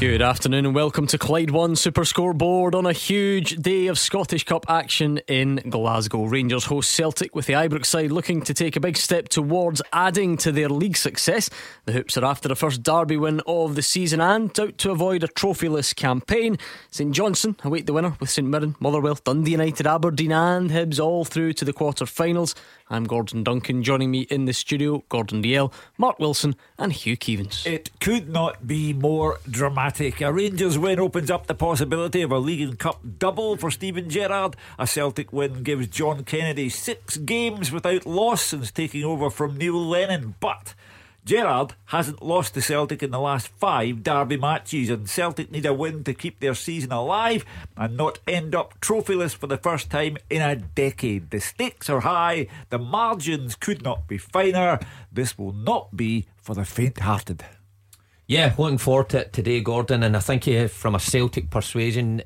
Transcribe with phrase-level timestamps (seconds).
[0.00, 4.44] Good afternoon and welcome to Clyde One Super Scoreboard on a huge day of Scottish
[4.44, 6.24] Cup action in Glasgow.
[6.24, 10.38] Rangers host Celtic with the Ibrox side looking to take a big step towards adding
[10.38, 11.50] to their league success.
[11.84, 15.22] The Hoops are after the first derby win of the season and out to avoid
[15.22, 16.56] a trophyless campaign.
[16.90, 21.26] St Johnstone await the winner with St Mirren, Motherwell, Dundee United, Aberdeen and Hibs all
[21.26, 22.54] through to the quarter-finals.
[22.92, 23.84] I'm Gordon Duncan.
[23.84, 27.64] Joining me in the studio, Gordon Dalziel, Mark Wilson, and Hugh Keevins.
[27.64, 30.20] It could not be more dramatic.
[30.20, 34.10] A Rangers win opens up the possibility of a League and Cup double for Steven
[34.10, 34.56] Gerrard.
[34.76, 39.80] A Celtic win gives John Kennedy six games without loss since taking over from Neil
[39.80, 40.34] Lennon.
[40.40, 40.74] But
[41.30, 45.72] Gerrard hasn't lost to Celtic in the last five derby matches, and Celtic need a
[45.72, 47.44] win to keep their season alive
[47.76, 51.30] and not end up trophyless for the first time in a decade.
[51.30, 54.80] The stakes are high, the margins could not be finer.
[55.12, 57.44] This will not be for the faint hearted.
[58.26, 62.22] Yeah, looking forward to it today, Gordon, and I think uh, from a Celtic persuasion,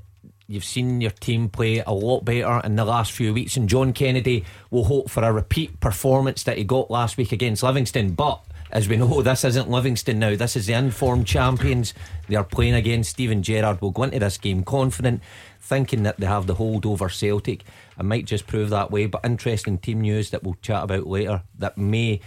[0.47, 3.95] You've seen your team play a lot better in the last few weeks, and John
[3.95, 8.13] Kennedy will hope for a repeat performance that he got last week against Livingston.
[8.13, 10.37] But as we know, this isn't Livingston now.
[10.37, 11.95] This is the informed champions.
[12.29, 13.81] They are playing against Steven Gerrard.
[13.81, 15.23] Will go into this game confident,
[15.61, 17.65] thinking that they have the hold over Celtic.
[17.99, 19.07] It might just prove that way.
[19.07, 22.21] But interesting team news that we'll chat about later that may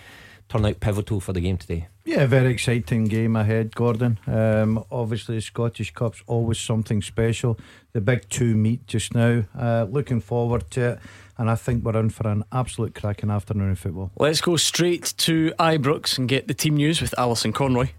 [0.49, 1.87] turn out pivotal for the game today.
[2.05, 4.17] Yeah, very exciting game ahead, Gordon.
[4.27, 7.59] Um, obviously, the Scottish Cup's always something special.
[7.91, 9.43] The big two meet just now.
[9.57, 10.99] Uh, looking forward to it
[11.37, 14.11] and I think we're in for an absolute cracking afternoon of football.
[14.17, 17.89] Let's go straight to Ibrox and get the team news with Alison Conroy.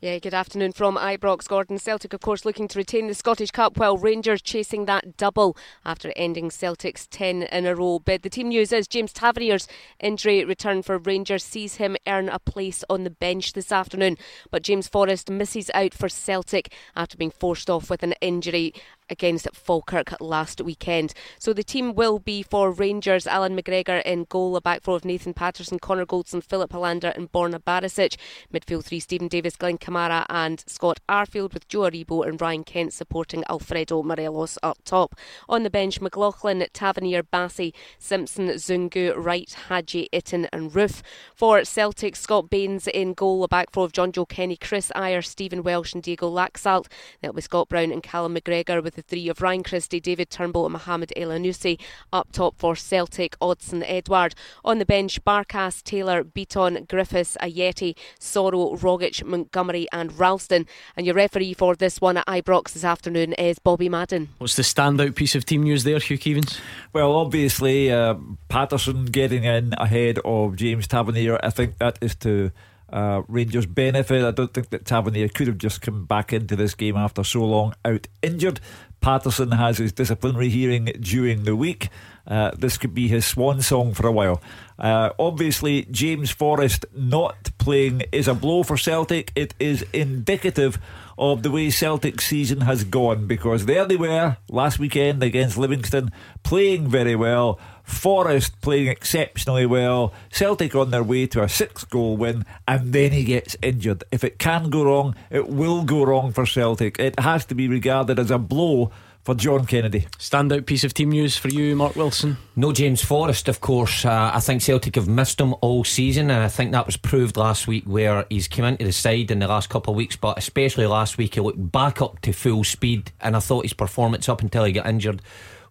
[0.00, 1.48] Yeah, good afternoon from Ibrox.
[1.48, 5.56] Gordon Celtic, of course, looking to retain the Scottish Cup while Rangers chasing that double
[5.84, 8.22] after ending Celtic's 10 in a row bid.
[8.22, 9.66] The team news is James Tavernier's
[9.98, 14.18] injury return for Rangers sees him earn a place on the bench this afternoon.
[14.52, 18.74] But James Forrest misses out for Celtic after being forced off with an injury
[19.10, 21.14] against Falkirk last weekend.
[21.38, 25.04] So the team will be for Rangers, Allan McGregor in goal, a back four of
[25.04, 28.16] Nathan Patterson, Connor Goldson, Filip Helander, and Borna Barisic.
[28.52, 32.92] Midfield three, Steven Davis, Glenn Kamara, and Scott Arfield, with Joe Aribo and Ryan Kent
[32.92, 35.14] supporting Alfredo Morelos up top.
[35.48, 41.02] On the bench, McLaughlin, Tavernier, Bassey, Simpson, Zungu, Wright, Hagi, Itten, and Roofe.
[41.34, 45.62] For Celtic, Scott Baines in goal, a back four of Jonjoe Kenny, Kris Ajer, Stephen
[45.62, 46.86] Welsh, and Diego Laxalt.
[47.22, 50.66] That was Scott Brown and Callum McGregor with the three of Ryan Christie, David Turnbull,
[50.66, 51.80] and Mohamed Elyounoussi.
[52.12, 54.34] Up top for Celtic, Odsonne Edouard.
[54.64, 60.66] On the bench, Barkas, Taylor, Bitton, Griffiths, Ajeti, Soro, Rogic, Montgomery, and Ralston.
[60.96, 64.30] And your referee for this one at Ibrox this afternoon is Bobby Madden.
[64.38, 66.58] What's the standout piece of team news there, Hugh Keevins?
[66.92, 68.16] Well, obviously, uh,
[68.48, 71.38] Patterson getting in ahead of James Tavernier.
[71.42, 72.50] I think that is to
[72.90, 74.24] uh, Rangers' benefit.
[74.24, 77.44] I don't think that Tavernier could have just come back into this game after so
[77.44, 78.60] long out injured.
[79.00, 81.88] Patterson has his disciplinary hearing during the week.
[82.26, 84.42] Uh, this could be his swan song for a while.
[84.78, 89.32] Uh, obviously, James Forrest not playing is a blow for Celtic.
[89.34, 90.78] It is indicative
[91.16, 96.12] of the way Celtic's season has gone because there they were last weekend against Livingston,
[96.42, 97.58] playing very well.
[97.88, 100.12] Forrest playing exceptionally well.
[100.30, 104.04] Celtic on their way to a six goal win, and then he gets injured.
[104.12, 106.98] If it can go wrong, it will go wrong for Celtic.
[106.98, 108.92] It has to be regarded as a blow
[109.24, 110.06] for John Kennedy.
[110.18, 112.36] Standout piece of team news for you, Mark Wilson?
[112.56, 114.04] No James Forrest, of course.
[114.04, 117.36] Uh, I think Celtic have missed him all season, and I think that was proved
[117.36, 120.38] last week where he's come into the side in the last couple of weeks, but
[120.38, 124.28] especially last week, he looked back up to full speed, and I thought his performance
[124.28, 125.20] up until he got injured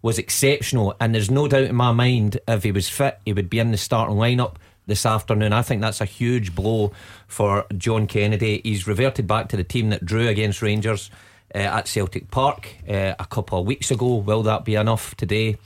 [0.08, 0.96] was exceptional.
[1.02, 3.72] And there's no doubt in my mind if he was fit, he would be in
[3.72, 5.52] the starting lineup this afternoon.
[5.52, 6.94] I think that's a huge blow
[7.28, 8.62] for John Kennedy.
[8.64, 11.12] He's reverted back to the team that drew against Rangers
[11.54, 14.16] uh, at Celtic Park uh, a couple of weeks ago.
[14.16, 15.58] Will that be enough today?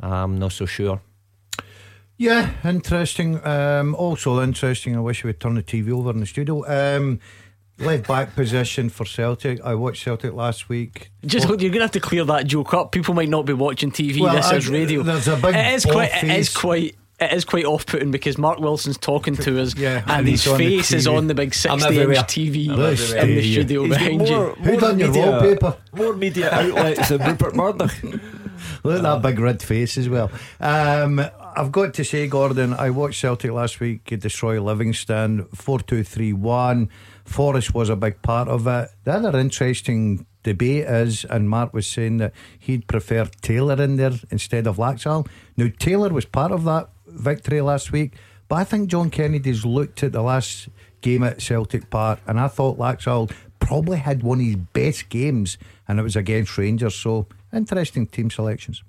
[0.00, 1.00] I'm not so sure.
[2.18, 3.46] Yeah, interesting.
[3.46, 4.96] Um, also interesting.
[4.96, 6.64] I wish we would turn the TV over in the studio.
[6.66, 7.20] Um,
[7.78, 9.60] Left back position for Celtic.
[9.62, 11.10] I watched Celtic last week.
[11.26, 12.90] Just you're gonna have to clear that joke up.
[12.90, 14.20] People might not be watching TV.
[14.20, 15.02] Well, this I, is radio.
[15.02, 15.54] There's a big.
[15.54, 16.10] It is quite.
[16.12, 16.22] Face.
[16.22, 16.96] It is quite.
[17.18, 20.92] It is quite off-putting because Mark Wilson's talking to us, yeah, and, and his face
[20.92, 24.64] is on the big sixty-inch TV in the studio He's behind more, you.
[24.64, 25.76] Who done your media, wallpaper?
[25.94, 28.02] More media outlets than Rupert Murdoch.
[28.84, 30.30] Look at that big red face as well.
[30.60, 31.20] Um,
[31.56, 36.32] I've got to say, Gordon, I watched Celtic last week destroy Livingston 4 2 3
[36.34, 36.90] 1.
[37.26, 38.90] Forrest was a big part of it.
[39.04, 44.12] The other interesting debate is, and Mark was saying that he'd prefer Taylor in there
[44.30, 45.28] instead of Laxalt.
[45.56, 48.14] Now, Taylor was part of that victory last week,
[48.48, 50.68] but I think John Kennedy's looked at the last
[51.00, 55.58] game at Celtic Park, and I thought Laxalt probably had one of his best games,
[55.88, 56.94] and it was against Rangers.
[56.94, 58.84] So, interesting team selections.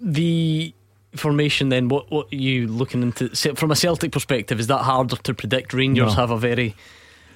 [0.00, 0.74] The
[1.16, 3.28] formation then what what are you looking into?
[3.54, 5.72] From a Celtic perspective is that harder to predict?
[5.72, 6.14] Rangers no.
[6.14, 6.74] have a very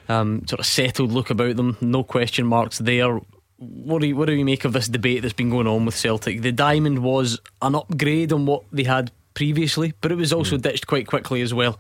[0.09, 3.21] um, sort of settled look about them no question marks there.
[3.57, 5.97] What do you what do you make of this debate that's been going on with
[5.97, 6.43] Celtic?
[6.43, 10.63] The diamond was an upgrade on what they had previously but it was also mm.
[10.63, 11.79] ditched quite quickly as well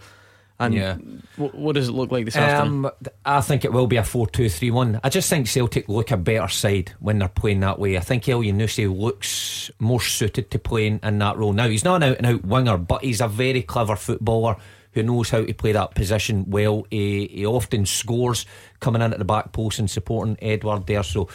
[0.60, 0.96] and yeah.
[1.36, 2.90] what, what does it look like this um, afternoon?
[3.24, 5.00] I think it will be a 4 2 3 1.
[5.04, 7.96] I just think Celtic look a better side when they're playing that way.
[7.96, 11.52] I think Elyounoussi looks more suited to playing in that role.
[11.52, 14.56] Now, he's not an out and out winger, but he's a very clever footballer
[14.92, 16.86] who knows how to play that position well.
[16.90, 18.44] He, he often scores
[18.80, 21.04] coming in at the back post and supporting Edouard there.
[21.04, 21.28] So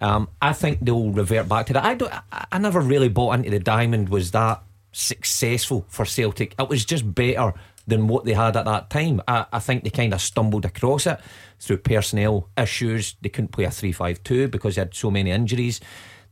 [0.00, 1.84] um, I think they'll revert back to that.
[1.84, 6.54] I, don't, I never really bought into the diamond was that successful for Celtic.
[6.58, 7.54] It was just better
[7.88, 9.20] than what they had at that time.
[9.26, 11.18] I, I think they kind of stumbled across it
[11.58, 13.16] through personnel issues.
[13.22, 15.80] They couldn't play a 3 5 2 because they had so many injuries.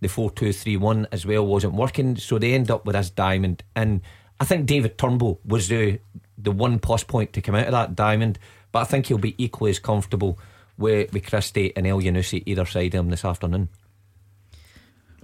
[0.01, 2.17] The 4 2 3 1 as well wasn't working.
[2.17, 3.65] So they end up with this diamond.
[3.75, 4.03] And
[4.39, 5.99] I think David Turnbull was the,
[6.37, 8.39] the one plus point to come out of that diamond.
[8.71, 10.39] But I think he'll be equally as comfortable
[10.77, 13.71] with, with Christie and Elyounoussi either side of him this afternoon.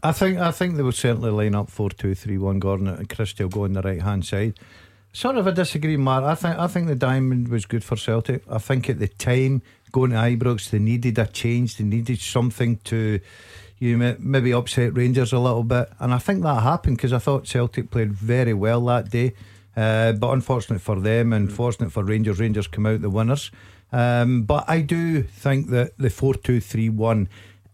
[0.04, 3.08] I think I think they will certainly line up four two three one Gordon and
[3.08, 4.58] Christie will go on the right hand side.
[5.12, 6.24] Sort of a disagree, Mark.
[6.24, 8.42] I think I think the diamond was good for Celtic.
[8.50, 9.60] I think at the time
[9.92, 11.76] going to Ibrox, they needed a change.
[11.76, 13.20] They needed something to,
[13.78, 17.18] you know, maybe upset Rangers a little bit, and I think that happened because I
[17.18, 19.34] thought Celtic played very well that day.
[19.76, 23.50] Uh, but unfortunate for them, and fortunate for Rangers, Rangers come out the winners.
[23.92, 27.28] Um, but I do think that the four two three one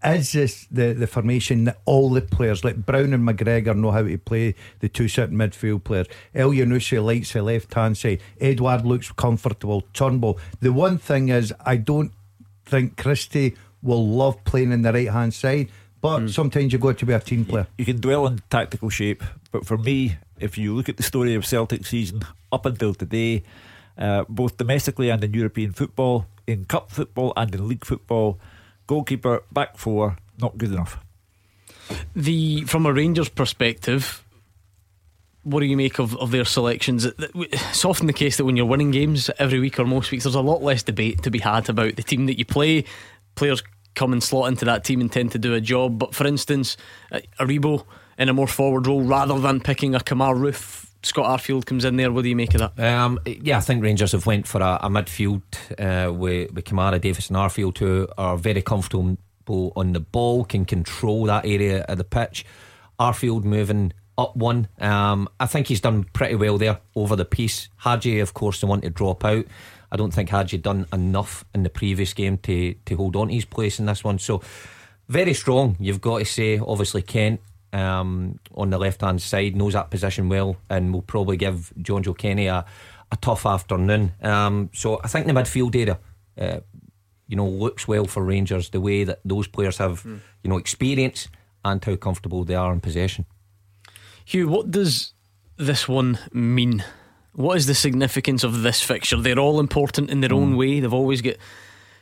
[0.05, 4.03] is this the, the formation that all the players like Brown and McGregor know how
[4.03, 6.07] to play the two sitting midfield players?
[6.35, 8.21] El Elyounoussi likes the left hand side.
[8.41, 9.83] Edouard looks comfortable.
[9.93, 10.39] Turnbull.
[10.61, 12.13] The one thing is, I don't
[12.65, 15.69] think Christie will love playing in the right hand side.
[16.01, 16.31] But mm.
[16.31, 17.67] sometimes you've got to be a team player.
[17.77, 21.35] You can dwell on tactical shape, but for me, if you look at the story
[21.35, 22.23] of Celtic season
[22.53, 23.43] up until today,
[23.97, 28.39] uh, both domestically and in European football, in cup football and in league football,
[28.89, 30.99] Goalkeeper, back four, not good enough.
[32.17, 34.25] The from a Rangers perspective,
[35.45, 37.07] what do you make of, of their selections?
[37.07, 40.35] It's often the case that when you're winning games every week or most weeks, there's
[40.35, 42.85] a lot less debate to be had about the team that you play.
[43.37, 43.63] Players
[43.95, 45.99] come and slot into that team and tend to do a job.
[45.99, 46.77] But for instance,
[47.13, 47.85] uh, Aribo
[48.19, 51.97] in a more forward role rather than picking a Kemar Roofe Scott Arfield comes in
[51.97, 52.11] there.
[52.11, 52.81] What do you make of that?
[52.81, 55.43] Um, yeah, I think Rangers have went for a, a midfield
[55.79, 59.17] uh, with, with Kamara, Davis, and Arfield, who are very comfortable
[59.49, 62.45] on the ball, can control that area of the pitch.
[62.99, 64.69] Arfield moving up one.
[64.81, 67.69] Um, I think he's done pretty well there over the piece.
[67.79, 69.47] Hagi, of course, the one to drop out.
[69.91, 73.35] I don't think Hagi done enough in the previous game to to hold on to
[73.35, 74.19] his place in this one.
[74.19, 74.43] So
[75.09, 75.77] very strong.
[75.79, 77.41] You've got to say, obviously Kent
[77.73, 82.17] um, on the left hand side, knows that position well, and will probably give Jonjoe
[82.17, 82.65] Kenny a,
[83.13, 84.13] a tough afternoon.
[84.23, 85.99] Um, so I think the midfield area,
[86.39, 86.61] uh,
[87.27, 90.21] you know, looks well for Rangers the way that those players have, mm.
[90.43, 91.29] you know, experience
[91.65, 93.27] and how comfortable they are in possession.
[94.25, 95.13] Hugh, what does
[95.57, 96.85] this one mean?
[97.33, 99.17] What is the significance of this fixture?
[99.17, 100.37] They're all important in their mm.
[100.37, 100.81] own way.
[100.81, 101.37] They've always got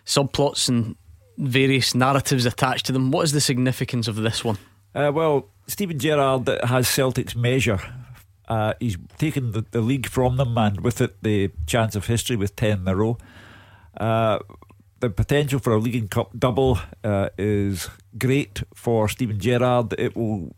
[0.04, 0.96] subplots and
[1.38, 3.10] various narratives attached to them.
[3.10, 4.58] What is the significance of this one?
[4.94, 7.80] Uh, well, Steven Gerrard has Celtic's measure.
[8.48, 12.36] Uh, he's taken the, the, league from them and with it the chance of history
[12.36, 13.18] with 10 in a row.
[13.96, 14.38] Uh,
[15.00, 19.94] the potential for a League and Cup double uh, is great for Steven Gerrard.
[19.98, 20.54] It will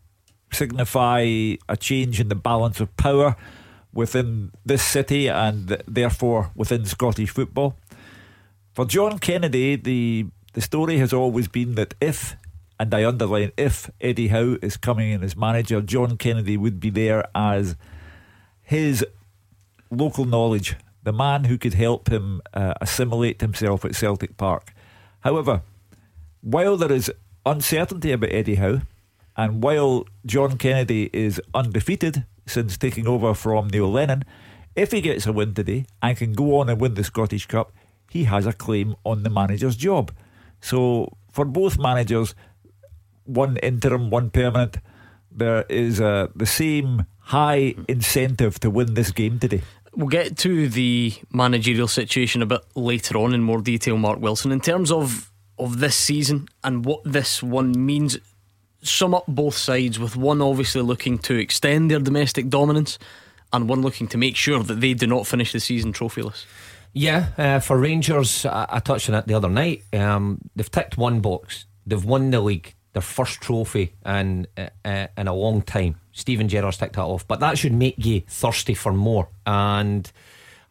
[0.53, 1.21] signify
[1.69, 3.37] a change in the balance of power
[3.93, 7.77] within this city and therefore within Scottish football.
[8.75, 12.37] For John Kennedy, the the story has always been that if
[12.79, 16.91] and I underline if Eddie Howe is coming in as manager, John Kennedy would be
[16.91, 17.77] there as
[18.63, 19.05] his
[19.91, 24.73] local knowledge, the man who could help him uh, assimilate himself at Celtic Park.
[25.21, 25.63] However,
[26.41, 27.11] while there is
[27.45, 28.83] uncertainty about Eddie Howe,
[29.37, 34.25] and while John Kennedy is undefeated since taking over from Neil Lennon,
[34.75, 37.73] if he gets a win today and can go on and win the Scottish Cup,
[38.11, 40.13] he has a claim on the manager's job.
[40.61, 42.35] So, for both managers,
[43.29, 44.79] one interim, one permanent,
[45.31, 49.63] there is uh, the same high incentive to win this game today.
[49.95, 54.53] We'll get to the managerial situation a bit later on in more detail, Mark Wilson.
[54.53, 58.19] In terms of, of this season and what this one means,
[58.83, 62.99] sum up both sides with one obviously looking to extend their domestic dominance
[63.53, 66.45] and one looking to make sure that they do not finish the season trophyless.
[66.93, 69.85] Yeah, uh, for Rangers, I, I, touched on it the other night.
[69.93, 71.67] Um, they've ticked one box.
[71.87, 75.95] They've won the league, their first trophy in uh, in a long time.
[76.13, 79.29] Steven Gerrard's ticked that off, but that should make you thirsty for more.
[79.47, 80.11] And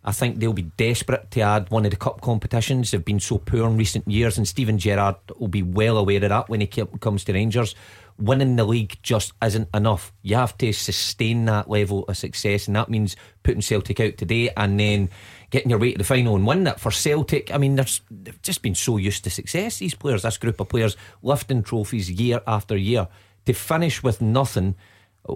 [0.04, 2.92] I think they'll be desperate to add one of the cup competitions.
[2.92, 6.30] They've been so poor in recent years, and Steven Gerrard will be well aware of
[6.30, 7.76] that when he comes to Rangers
[8.20, 10.12] winning the league just isn't enough.
[10.22, 14.50] You have to sustain that level of success, and that means putting Celtic out today
[14.58, 15.10] and then
[15.50, 16.80] getting your way to the final and winning it.
[16.80, 20.60] For Celtic, I mean, they've just been so used to success, these players, this group
[20.60, 23.08] of players, lifting trophies year after year.
[23.46, 24.76] To finish with nothing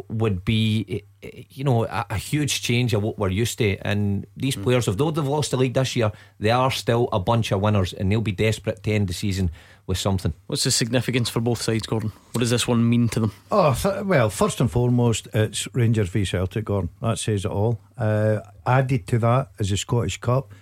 [0.10, 1.04] would be,
[1.50, 3.78] you know, a, a, huge change of what we're used to.
[3.86, 4.64] And these mm.
[4.64, 7.94] players, although they've lost the league this year, they are still a bunch of winners,
[7.94, 9.52] and they'll be desperate to end the season
[9.92, 10.34] with something.
[10.48, 12.14] What's the significance for both sides, Gordon?
[12.32, 13.34] What does this one mean to them?
[13.52, 16.90] Oh, well, first and foremost, it's Rangers v Celtic, Gordon.
[17.02, 17.82] That says it all.
[17.98, 20.54] Uh, added to that is the Scottish Cup,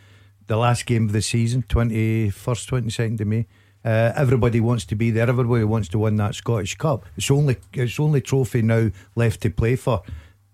[0.47, 3.45] the last game of the season, 21st, 22nd of May.
[3.85, 5.29] Uh, everybody wants to be there.
[5.29, 7.05] Everybody wants to win that Scottish Cup.
[7.15, 10.01] It's only it's only trophy now left to play for.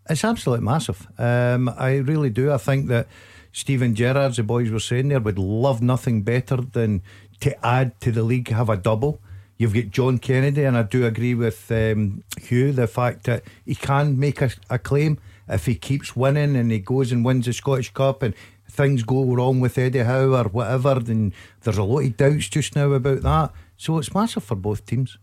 [0.10, 1.08] It's absolutely massive.
[1.18, 2.52] Um, I really do.
[2.52, 3.08] I think that
[3.56, 7.02] Steven Gerrard, the boys were saying there, would love nothing better than
[7.42, 9.20] to add to the league, have a double.
[9.58, 13.76] You've got John Kennedy, and I do agree with um, Hugh the fact that he
[13.76, 17.54] can make a, a, claim if he keeps winning and he goes and wins the
[17.54, 18.34] Scottish Cup and
[18.70, 20.96] things go wrong with Eddie Howe or whatever.
[20.96, 23.54] Then there's a lot of doubts just now about that.
[23.78, 25.18] So it's massive for both teams.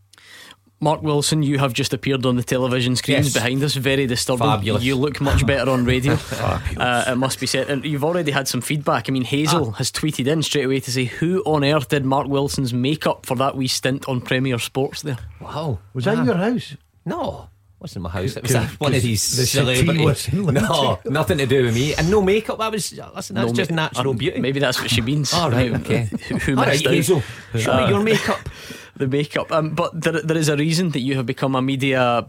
[0.83, 3.35] Mark Wilson, you have just appeared on the television screens yes.
[3.35, 3.77] behind us.
[3.77, 4.49] Very disturbing.
[4.49, 4.83] Fabulous.
[4.83, 6.15] You look much better on radio.
[6.33, 7.71] uh, it must be said.
[7.71, 9.09] And you've already had some feedback.
[9.09, 9.73] I mean, Hazel ah.
[9.77, 13.37] has tweeted in straight away to say, Who on earth did Mark Wilson's makeup for
[13.37, 15.19] that wee stint on Premier Sports there?
[15.41, 15.79] Wow.
[15.95, 16.77] Was that your house?
[17.05, 17.49] No
[17.83, 18.37] wasn't my house.
[18.37, 20.33] It was one of these the celebrities.
[20.33, 22.59] No, nothing to do with me, and no makeup.
[22.59, 23.35] That was listen.
[23.35, 24.41] That's no, just natural um, beauty.
[24.41, 25.35] Maybe that's what she means.
[25.35, 26.09] All right, okay.
[26.45, 27.23] Who All right, Hazel,
[27.59, 28.39] show uh, me your makeup.
[28.97, 29.51] the makeup.
[29.53, 32.29] Um, but there, there is a reason that you have become a media.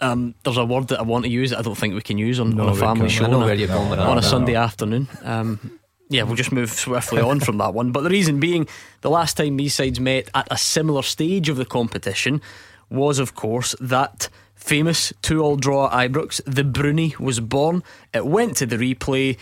[0.00, 2.18] Um, there's a word that I want to use that I don't think we can
[2.18, 5.08] use on, no, on a family show on a, on a Sunday afternoon.
[5.22, 7.92] Um, yeah, we'll just move swiftly on from that one.
[7.92, 8.66] But the reason being,
[9.02, 12.42] the last time these sides met at a similar stage of the competition
[12.88, 16.40] was, of course, that famous two all draw at Ibrox.
[16.44, 17.84] The Broony was born.
[18.12, 19.38] It went to the replay.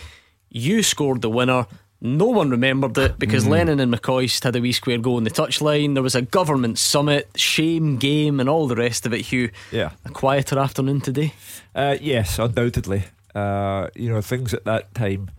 [0.49, 1.65] You scored the winner.
[2.01, 3.49] No one remembered it because mm.
[3.49, 5.95] Lennon and McCoist had a wee square goal in the touchline.
[5.95, 9.21] There was a government summit, shame game, and all the rest of it.
[9.21, 11.33] Hugh, yeah, a quieter afternoon today.
[11.75, 13.03] Uh, yes, undoubtedly.
[13.35, 15.29] Uh, you know things at that time.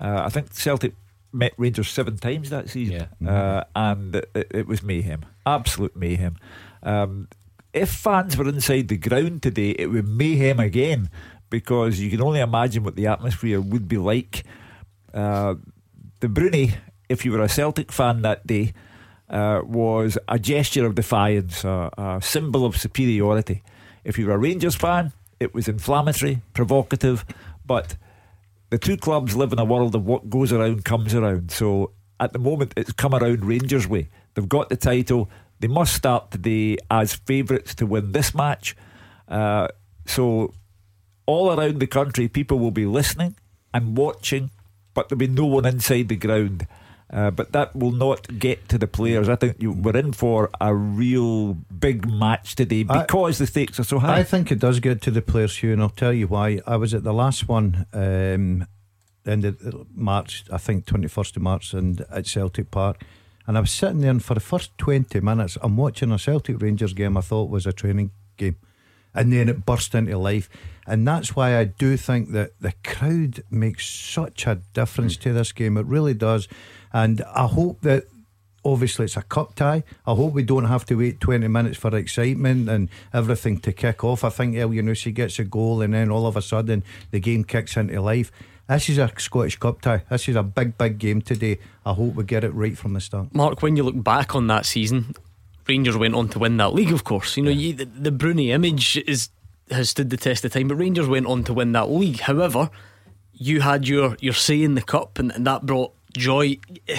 [0.00, 0.94] Uh, I think Celtic
[1.32, 3.22] met Rangers seven times that season, yeah.
[3.22, 3.64] mm.
[3.76, 6.36] and it, it, was mayhem, absolute mayhem.
[6.82, 7.28] Um,
[7.74, 11.10] if fans were inside the ground today, it would mayhem again
[11.50, 14.44] because you can only imagine what the atmosphere would be like.
[15.12, 15.56] Uh,
[16.20, 16.74] the Broony,
[17.08, 18.72] if you were a Celtic fan that day,
[19.30, 23.62] uh, was a gesture of defiance, a, a symbol of superiority.
[24.04, 27.24] If you were a Rangers fan, it was inflammatory, provocative,
[27.64, 27.96] but
[28.70, 31.50] the two clubs live in a world of what goes around comes around.
[31.50, 34.08] So at the moment, it's come around Rangers' way.
[34.34, 35.30] They've got the title.
[35.60, 38.76] They must start today as favourites to win this match.
[39.28, 39.68] Uh,
[40.06, 40.52] so
[41.26, 43.36] all around the country, people will be listening
[43.74, 44.50] and watching
[44.98, 46.66] but there'll be no one inside the ground.
[47.08, 49.28] Uh, but that will not get to the players.
[49.28, 53.78] I think you, we're in for a real big match today because I, the stakes
[53.78, 54.18] are so high.
[54.18, 56.60] I think it does get to the players, Hugh, and I'll tell you why.
[56.66, 58.66] I was at the last one, um,
[59.24, 63.00] end of March, I think 21st of March, and at Celtic Park.
[63.46, 66.60] And I was sitting there, and for the first 20 minutes, I'm watching a Celtic
[66.60, 68.56] Rangers game I thought was a training game.
[69.18, 70.48] And then it burst into life.
[70.86, 75.50] And that's why I do think that the crowd makes such a difference to this
[75.50, 75.76] game.
[75.76, 76.46] It really does.
[76.92, 78.04] And I hope that
[78.64, 79.82] obviously it's a cup tie.
[80.06, 84.04] I hope we don't have to wait 20 minutes for excitement and everything to kick
[84.04, 84.22] off.
[84.22, 87.76] I think Elyounoussi gets a goal and then all of a sudden the game kicks
[87.76, 88.30] into life.
[88.68, 90.02] This is a Scottish Cup tie.
[90.10, 91.58] This is a big, big game today.
[91.86, 93.34] I hope we get it right from the start.
[93.34, 95.14] Mark, when you look back on that season,
[95.68, 97.36] Rangers went on to win that league, of course.
[97.36, 99.28] You know, you, the, the Broony image is
[99.70, 100.68] has stood the test of time.
[100.68, 102.20] But Rangers went on to win that league.
[102.20, 102.70] However,
[103.32, 106.58] you had your your say in the cup, and, and that brought joy.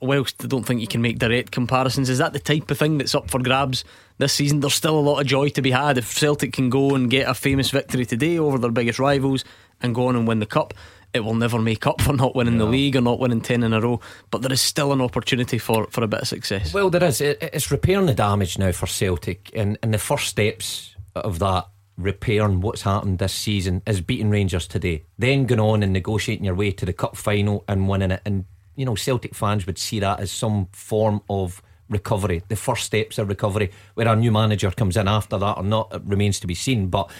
[0.00, 2.98] Whilst I don't think you can make direct comparisons, is that the type of thing
[2.98, 3.84] that's up for grabs
[4.18, 4.60] this season?
[4.60, 7.26] There's still a lot of joy to be had if Celtic can go and get
[7.26, 9.46] a famous victory today over their biggest rivals
[9.80, 10.74] and go on and win the cup.
[11.14, 13.72] It will never make up for not winning the league or not winning 10 in
[13.72, 16.74] a row, but there is still an opportunity for, for a bit of success.
[16.74, 17.20] Well, there is.
[17.20, 22.60] It's repairing the damage now for Celtic, and, and the first steps of that repairing
[22.60, 26.72] what's happened this season is beating Rangers today, then going on and negotiating your way
[26.72, 28.20] to the cup final and winning it.
[28.24, 32.84] And, you know, Celtic fans would see that as some form of recovery, the first
[32.84, 33.70] steps of recovery.
[33.94, 36.88] Where our new manager comes in after that or not, it remains to be seen.
[36.88, 37.10] But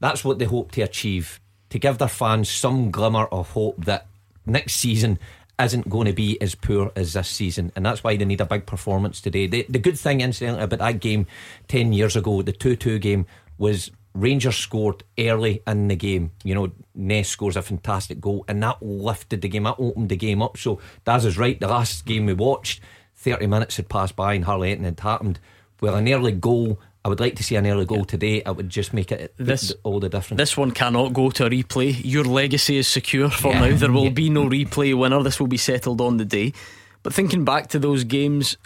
[0.00, 1.40] that's what they hope to achieve
[1.70, 4.06] to give their fans some glimmer of hope that
[4.46, 5.18] next season
[5.60, 8.46] isn't going to be as poor as this season, and that's why they need a
[8.46, 9.46] big performance today.
[9.46, 11.26] The, the good thing, incidentally, about that game
[11.68, 16.32] 10 years ago, the 2 2 game, was Rangers scored early in the game.
[16.42, 20.16] You know, Ness scores a fantastic goal, and that lifted the game, that opened the
[20.16, 20.56] game up.
[20.56, 21.58] So, Daz is right.
[21.58, 22.80] The last game we watched,
[23.16, 25.38] 30 minutes had passed by, and hardly anything had happened.
[25.80, 28.04] Well, an early goal I would like to see an early goal yeah.
[28.04, 28.42] today.
[28.46, 30.38] It would just make it this, all the difference.
[30.38, 32.00] This one cannot go to a replay.
[32.02, 33.68] Your legacy is secure for yeah.
[33.68, 33.76] now.
[33.76, 34.10] There will yeah.
[34.10, 35.22] be no replay winner.
[35.22, 36.54] This will be settled on the day.
[37.02, 38.56] But thinking back to those games,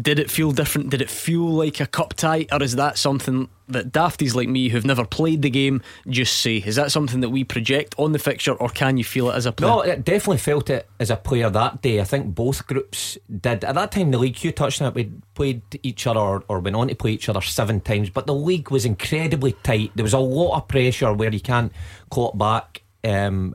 [0.00, 0.90] did it feel different?
[0.90, 4.70] Did it feel like a cup tie, or is that something that dafties like me
[4.70, 6.56] who've never played the game just say?
[6.56, 9.44] Is that something that we project on the fixture, or can you feel it as
[9.44, 9.70] a player?
[9.70, 12.00] No, it definitely felt it as a player that day.
[12.00, 13.64] I think both groups did.
[13.64, 16.60] At that time, the league, you touched on it, we played each other or, or
[16.60, 19.92] went on to play each other seven times, but the league was incredibly tight.
[19.94, 21.72] There was a lot of pressure where you can't
[22.16, 22.82] it back.
[23.04, 23.54] Um,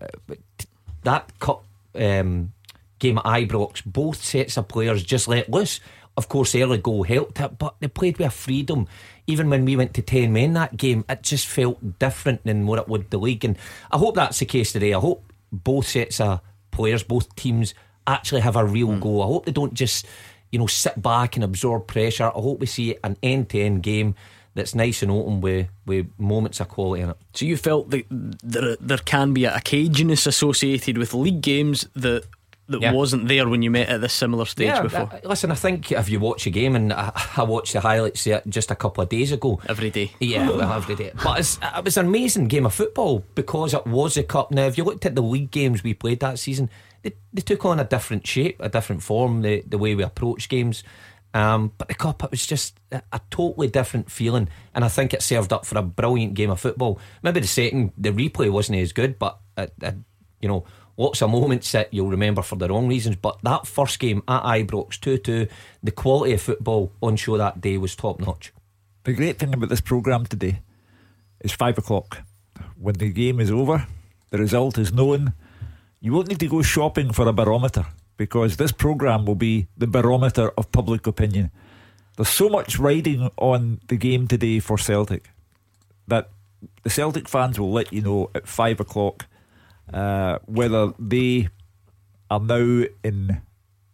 [1.03, 1.63] that cup
[1.95, 2.53] um,
[2.99, 5.79] game at Ibrox, both sets of players just let loose.
[6.15, 8.87] Of course, early goal helped it, but they played with a freedom.
[9.25, 12.79] Even when we went to 10 men that game, it just felt different than what
[12.79, 13.43] it would the league.
[13.43, 13.57] And
[13.91, 14.93] I hope that's the case today.
[14.93, 16.41] I hope both sets of
[16.71, 17.73] players, both teams,
[18.05, 18.99] actually have a real mm.
[18.99, 19.21] go.
[19.21, 20.05] I hope they don't just,
[20.51, 22.25] you know, sit back and absorb pressure.
[22.25, 24.15] I hope we see an end to end game
[24.55, 27.17] that's nice and open with, with moments of quality in it.
[27.33, 32.25] So you felt that there, there can be a caginess associated with league games that
[32.67, 32.93] that yeah.
[32.93, 35.09] wasn't there when you met at this similar stage yeah, before.
[35.11, 38.27] Uh, listen, I think if you watch a game, and I, I watched the highlights
[38.47, 39.59] just a couple of days ago.
[39.67, 40.11] Every day.
[40.19, 41.11] Yeah, well, every day.
[41.23, 44.51] But it was an amazing game of football because it was a cup.
[44.51, 46.69] Now, if you looked at the league games we played that season,
[47.01, 50.47] they, they took on a different shape, a different form, the, the way we approach
[50.47, 50.83] games.
[51.33, 55.15] Um, but the cup, it was just a, a, totally different feeling, and I think
[55.15, 56.99] it served up for a brilliant game of football.
[57.23, 59.95] Maybe the second, the replay wasn't as good, but it, it,
[60.41, 60.63] you know,
[60.97, 63.15] lots of moments that you'll remember for the wrong reasons.
[63.15, 65.47] But that first game at Ibrox 2 2,
[65.83, 68.53] the quality of football on show that day was top notch.
[69.03, 70.61] The great thing about this programme today
[71.41, 72.19] is five o'clock.
[72.77, 73.87] When the game is over,
[74.29, 75.33] the result is known.
[75.99, 77.85] You won't need to go shopping for a barometer
[78.17, 81.51] because this programme will be the barometer of public opinion.
[82.15, 85.29] There's so much riding on the game today for Celtic
[86.07, 86.29] that
[86.83, 89.25] the Celtic fans will let you know at five o'clock
[89.91, 91.49] uh, whether they
[92.29, 93.41] are now in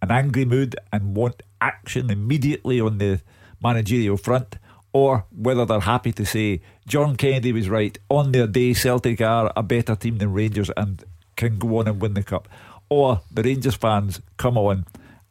[0.02, 3.22] an angry mood and want action immediately on the
[3.62, 4.58] managerial front,
[4.94, 7.98] or whether they're happy to say John Kennedy was right.
[8.10, 11.04] On their day, Celtic are a better team than Rangers and
[11.36, 12.48] can go on and win the cup.
[12.90, 14.86] Or the Rangers fans come on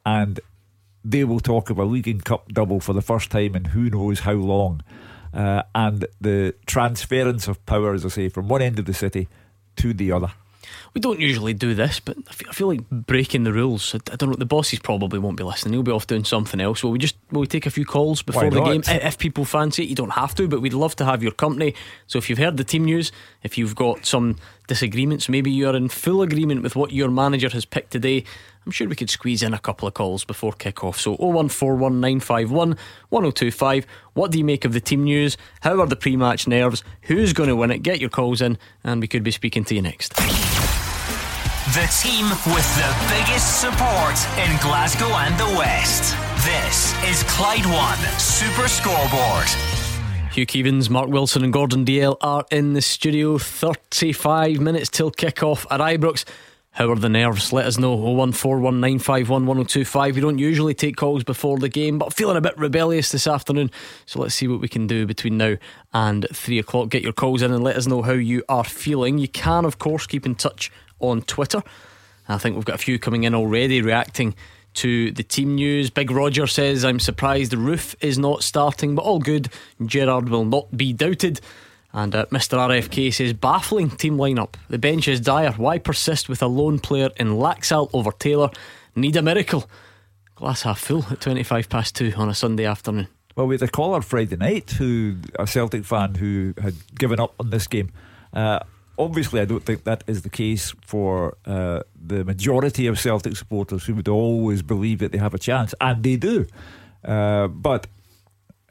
[0.06, 0.38] and
[1.04, 3.90] they will talk of a League and Cup double for the first time in who
[3.90, 4.82] knows how long.
[5.32, 9.28] Uh, and the transference of power, as I say, from one end of the city
[9.76, 10.32] to the other.
[10.94, 13.94] We don't usually do this, but I feel, I feel like breaking the rules.
[13.94, 14.36] I, I, don't know.
[14.36, 15.74] The bosses probably won't be listening.
[15.74, 16.82] He'll be off doing something else.
[16.82, 19.84] Will we just will we take a few calls before the game if people fancy
[19.84, 19.88] it?
[19.88, 21.74] You don't have to, but we'd love to have your company.
[22.06, 25.88] So if you've heard the team news, if you've got some disagreements, maybe you're in
[25.88, 28.24] full agreement with what your manager has picked today.
[28.64, 31.00] I'm sure we could squeeze in a couple of calls before kick off.
[31.00, 33.84] So 01419511025.
[34.14, 35.36] What do you make of the team news?
[35.62, 36.84] How are the pre match nerves?
[37.02, 37.78] Who's going to win it?
[37.78, 40.14] Get your calls in, and we could be speaking to you next.
[41.74, 46.16] The team with the biggest support in Glasgow and the West.
[46.44, 49.48] This is Clyde One Super Scoreboard.
[50.32, 53.38] Hugh Keevins, Mark Wilson, and Gordon Dalziel are in the studio.
[53.38, 56.24] 35 minutes till kick-off at Ibrox.
[56.72, 57.52] How are the nerves?
[57.52, 57.96] Let us know.
[57.96, 60.14] 01419511025.
[60.14, 63.72] We don't usually take calls before the game, but feeling a bit rebellious this afternoon.
[64.06, 65.56] So let's see what we can do between now
[65.92, 66.90] and 3 o'clock.
[66.90, 69.18] Get your calls in and let us know how you are feeling.
[69.18, 71.62] You can, of course, keep in touch on Twitter.
[72.28, 74.36] I think we've got a few coming in already reacting
[74.74, 75.90] to the team news.
[75.90, 79.48] Big Roger says, I'm surprised the Roofe is not starting, but all good.
[79.84, 81.40] Gerrard will not be doubted.
[81.92, 82.58] And uh, Mr.
[82.58, 84.54] RFK says, baffling team lineup.
[84.68, 85.52] The bench is dire.
[85.52, 88.50] Why persist with a lone player in Laxalt over Taylor?
[88.94, 89.68] Need a miracle.
[90.34, 93.08] Glass half full at 25 past 2 on a Sunday afternoon.
[93.36, 97.34] Well, we had a caller Friday night who, a Celtic fan who had given up
[97.40, 97.92] on this game.
[98.32, 98.58] Uh,
[98.98, 103.84] obviously, I don't think that is the case for uh, the majority of Celtic supporters
[103.84, 106.46] who would always believe that they have a chance, and they do.
[107.04, 107.86] Uh, but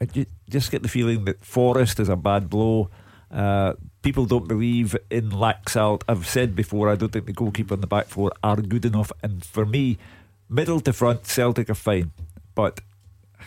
[0.00, 0.06] I
[0.48, 2.90] just get the feeling that Forrest is a bad blow.
[3.30, 6.02] Uh, people don't believe in Laxalt.
[6.08, 9.12] I've said before, I don't think the goalkeeper and the back four are good enough.
[9.22, 9.98] And for me,
[10.48, 12.12] middle to front, Celtic are fine.
[12.54, 12.80] But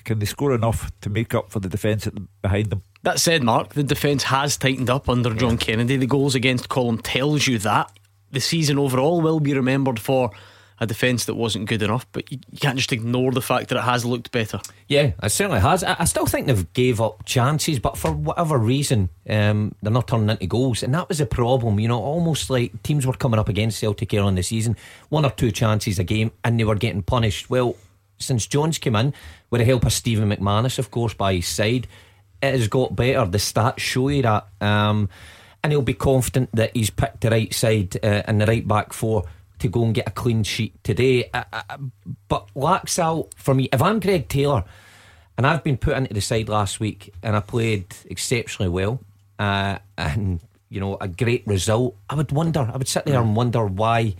[0.03, 2.07] can they score enough to make up for the defence
[2.41, 2.83] behind them?
[3.03, 5.97] That said, Mark, the defence has tightened up under John Kennedy.
[5.97, 7.91] The goals against column tells you that.
[8.31, 10.31] The season overall will be remembered for
[10.81, 13.83] a defence that wasn't good enough, but you can't just ignore the fact that it
[13.83, 14.59] has looked better.
[14.87, 15.83] Yeah, it certainly has.
[15.83, 20.31] I, still think they've gave up chances, but for whatever reason, um, they're not turning
[20.31, 21.79] into goals, and that was a problem.
[21.79, 24.75] You know, almost like teams were coming up against Celtic early in the season,
[25.09, 27.47] one or two chances a game, and they were getting punished.
[27.47, 27.75] Well,
[28.17, 29.13] since Jones came in,
[29.51, 31.87] with the help of Stephen McManus, of course, by his side,
[32.41, 33.25] it has got better.
[33.25, 34.47] The stats show you that.
[34.59, 35.09] Um,
[35.63, 38.93] and he'll be confident that he's picked the right side uh, and the right back
[38.93, 39.25] four
[39.61, 41.29] to go and get a clean sheet today.
[41.33, 41.77] Uh, uh,
[42.27, 44.63] but Laxalt, for me, if I'm Greg Taylor,
[45.37, 48.99] and I've been put into the side last week and I played exceptionally well,
[49.39, 53.35] uh, and you know, a great result, I would wonder, I would sit there and
[53.35, 54.15] wonder why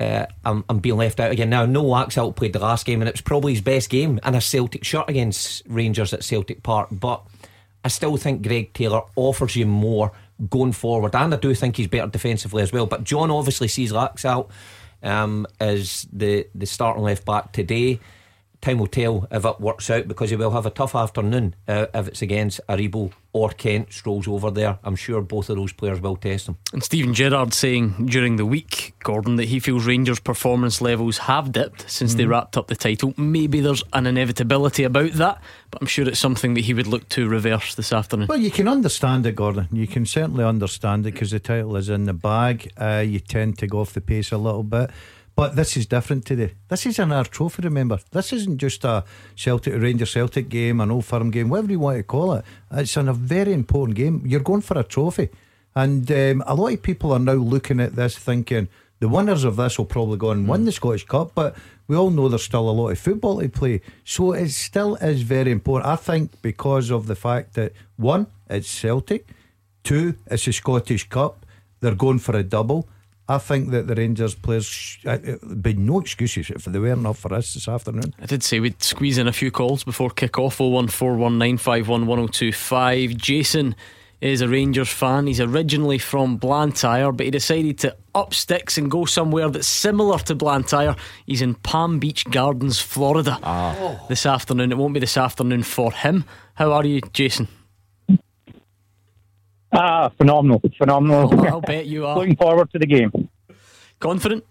[0.00, 1.50] uh, I'm, I'm, being left out again.
[1.50, 4.34] Now, no Laxalt played the last game, and it was probably his best game in
[4.34, 6.88] a Celtic shirt against Rangers at Celtic Park.
[6.90, 7.22] But
[7.84, 10.12] I still think Greg Taylor offers you more
[10.48, 12.86] going forward, and I do think he's better defensively as well.
[12.86, 14.50] But John obviously sees Laxalt
[15.02, 18.00] um, as the the starting left back today
[18.60, 21.86] time will tell if it works out because he will have a tough afternoon uh,
[21.94, 24.78] if it's against Aribo or Kent strolls over there.
[24.82, 26.56] I'm sure both of those players will test him.
[26.72, 31.52] And Steven Gerrard saying during the week, Gordon, that he feels Rangers' performance levels have
[31.52, 32.18] dipped since mm.
[32.18, 33.14] they wrapped up the title.
[33.16, 37.08] Maybe there's an inevitability about that, but I'm sure it's something that he would look
[37.10, 38.26] to reverse this afternoon.
[38.26, 39.68] Well, you can understand it, Gordon.
[39.72, 42.72] You can certainly understand it because the title is in the bag.
[42.76, 44.90] Uh, you tend to go off the pace a little bit.
[45.36, 46.54] But this is different today.
[46.68, 47.98] This is an our trophy, remember.
[48.10, 49.04] This isn't just a
[49.36, 52.44] Celtic Ranger Celtic game, an old firm game, whatever you want to call it.
[52.72, 54.22] It's a very important game.
[54.26, 55.30] You're going for a trophy.
[55.74, 58.68] And um, a lot of people are now looking at this thinking
[59.00, 61.56] the winners of this will probably go and win the Scottish Cup, but
[61.88, 63.80] we all know there's still a lot of football to play.
[64.04, 65.90] So it still is very important.
[65.90, 69.26] I think because of the fact that one, it's Celtic,
[69.82, 71.46] two, it's the Scottish Cup,
[71.80, 72.88] they're going for a double.
[73.30, 77.16] I think that the Rangers players uh, uh be no excuses if they weren't up
[77.16, 78.12] for us this afternoon.
[78.20, 83.16] I did say we'd squeeze in a few calls before kick off 01419511025.
[83.16, 83.76] Jason
[84.20, 85.28] is a Rangers fan.
[85.28, 90.18] He's originally from Blantyre, but he decided to up sticks and go somewhere that's similar
[90.18, 90.96] to Blantyre.
[91.24, 94.06] He's in Palm Beach Gardens, Florida ah.
[94.08, 94.72] this afternoon.
[94.72, 96.24] It won't be this afternoon for him.
[96.54, 97.46] How are you, Jason?
[99.72, 101.30] Ah, phenomenal, phenomenal.
[101.32, 102.16] Oh, I'll bet you are.
[102.16, 103.28] Looking forward to the game.
[104.00, 104.44] Confident?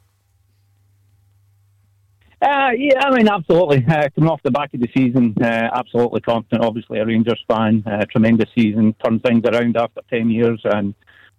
[2.41, 3.85] Uh, yeah, I mean, absolutely.
[3.85, 6.63] Uh, coming off the back of the season, uh, absolutely confident.
[6.63, 10.93] Obviously, a Rangers fan, uh, tremendous season, turned things around after 10 years, and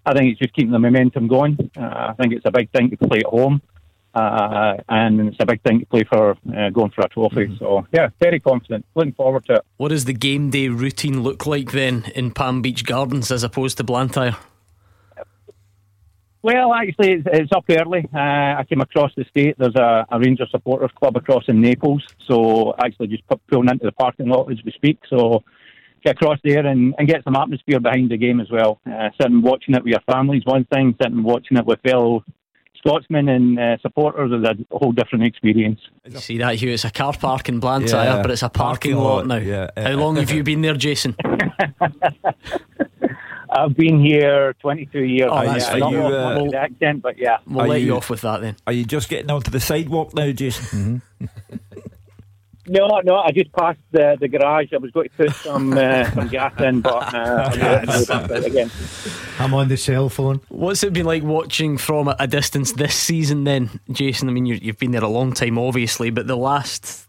[0.04, 1.70] I think it's just keeping the momentum going.
[1.74, 3.62] Uh, I think it's a big thing to play at home
[4.14, 7.46] uh, and it's a big thing to play for uh, going for a trophy.
[7.46, 7.57] Mm-hmm.
[7.59, 8.85] So yeah, very confident.
[8.94, 9.62] Looking forward to it.
[9.77, 13.77] What does the game day routine look like then in Palm Beach Gardens as opposed
[13.79, 14.37] to Blantyre?
[16.42, 18.09] Well, actually, it's, it's up early.
[18.14, 18.18] Uh,
[18.59, 19.57] I came across the state.
[19.59, 23.92] There's a, a Rangers supporters club across in Naples, so actually just pulling into the
[23.92, 25.01] parking lot as we speak.
[25.11, 25.44] So
[26.03, 28.81] get across there and, and get some atmosphere behind the game as well.
[28.90, 30.96] Uh, sitting watching it with your family is one thing.
[31.01, 32.25] Sitting watching it with fellow
[32.80, 35.80] Scotsmen and uh, supporters is a whole different experience.
[36.04, 36.70] You see that, Hugh?
[36.70, 39.36] It's a car park in Blantyre, yeah, but it's a parking, parking lot, lot, now.
[39.36, 39.70] Yeah.
[39.76, 41.14] How long have you been there, Jason?
[43.52, 45.30] I've been here 22 years.
[45.30, 47.38] Oh, that's yeah, not you, uh, the accent, but yeah.
[47.46, 48.56] We'll let you, you, off with that then.
[48.66, 51.02] Are you just getting onto the sidewalk now, Jason?
[51.20, 51.26] Mm-hmm.
[52.70, 54.72] No, no, I just passed the, the garage.
[54.72, 58.70] I was going to put some uh, some gas in, but uh, again.
[59.40, 60.40] I'm on the cell phone.
[60.50, 64.28] What's it been like watching from a distance this season, then, Jason?
[64.28, 67.09] I mean, you have been there a long time, obviously, but the last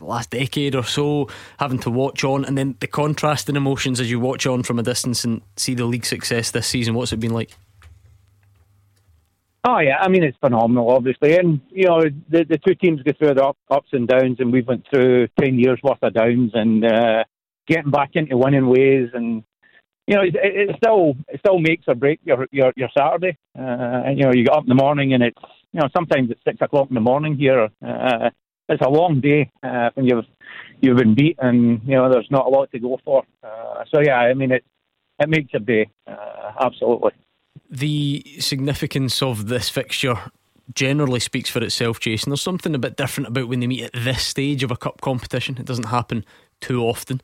[0.00, 4.08] last decade or so, having to watch on, and then the contrast in emotions as
[4.08, 6.94] you watch on from a distance and see the league success this season.
[6.94, 7.50] What's it been like?
[9.64, 13.12] Oh yeah, I mean it's phenomenal, obviously, and you know the the two teams go
[13.18, 16.52] through the up, ups and downs, and we've went through ten years worth of downs,
[16.54, 17.24] and uh,
[17.66, 19.44] getting back into winning ways, and
[20.06, 23.36] you know it, it still it still makes or break your your, your Saturday.
[23.58, 25.42] Uh, and you know you get up in the morning, and it's
[25.72, 27.68] you know sometimes it's six o'clock in the morning here.
[27.86, 28.30] Uh,
[28.70, 30.24] it's a long day uh, when you've
[30.80, 33.24] you've been beat, and you know there's not a lot to go for.
[33.42, 34.64] Uh, so yeah, I mean it
[35.18, 37.12] it makes your day, uh, absolutely.
[37.70, 40.30] The significance of this fixture
[40.74, 42.30] generally speaks for itself, Jason.
[42.30, 45.00] There's something a bit different about when they meet at this stage of a cup
[45.00, 45.56] competition.
[45.58, 46.24] It doesn't happen
[46.60, 47.20] too often.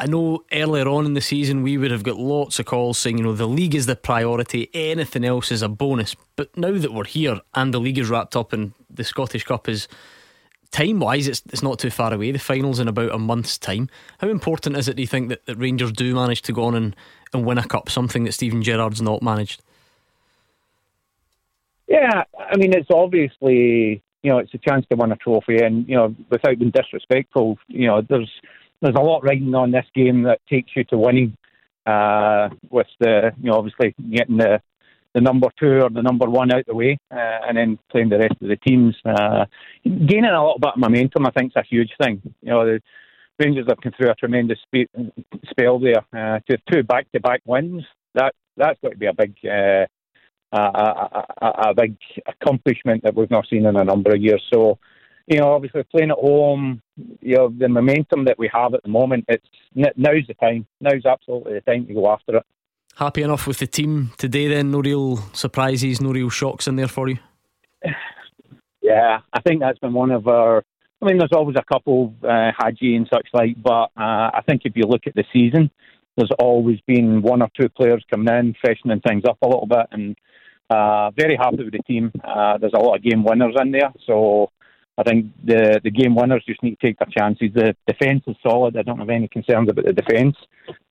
[0.00, 3.18] I know earlier on in the season we would have got lots of calls saying,
[3.18, 6.14] you know, the league is the priority, anything else is a bonus.
[6.36, 9.68] But now that we're here and the league is wrapped up and the Scottish Cup
[9.68, 9.88] is
[10.70, 12.30] time wise, it's, it's not too far away.
[12.30, 13.88] The final's in about a month's time.
[14.18, 16.76] How important is it, do you think, that, that Rangers do manage to go on
[16.76, 16.94] and,
[17.32, 19.62] and win a cup, something that Steven Gerrard's not managed?
[21.86, 25.88] Yeah, I mean, it's obviously, you know, it's a chance to win a trophy, and,
[25.88, 28.30] you know, without being disrespectful, you know, there's
[28.80, 31.36] there's a lot riding on this game that takes you to winning.
[31.86, 34.60] Uh, with the you know obviously getting the
[35.14, 38.18] the number two or the number one out the way, uh, and then playing the
[38.18, 39.46] rest of the teams, uh,
[39.84, 41.26] gaining a little bit of momentum.
[41.26, 42.20] I think is a huge thing.
[42.42, 42.82] You know the
[43.38, 44.90] Rangers have come through a tremendous spe-
[45.50, 46.04] spell there.
[46.12, 49.34] Uh, to two back-to-back wins, that that's got to be a big.
[49.44, 49.86] Uh,
[50.52, 51.96] a, a, a, a big
[52.26, 54.42] accomplishment that we've not seen in a number of years.
[54.52, 54.78] So,
[55.26, 56.80] you know, obviously playing at home,
[57.20, 60.66] you know, the momentum that we have at the moment, it's now's the time.
[60.80, 62.46] Now's absolutely the time to go after it.
[62.96, 64.70] Happy enough with the team today then?
[64.70, 67.18] No real surprises, no real shocks in there for you?
[68.80, 70.64] Yeah, I think that's been one of our.
[71.00, 74.62] I mean, there's always a couple, uh, Hagi and such like, but uh, I think
[74.64, 75.70] if you look at the season,
[76.16, 79.86] there's always been one or two players coming in, freshening things up a little bit,
[79.92, 80.16] and
[80.70, 82.10] uh, very happy with the team.
[82.24, 84.50] Uh, there's a lot of game winners in there, so
[84.98, 87.50] I think the the game winners just need to take their chances.
[87.54, 88.76] The defence is solid.
[88.76, 90.36] I don't have any concerns about the defence.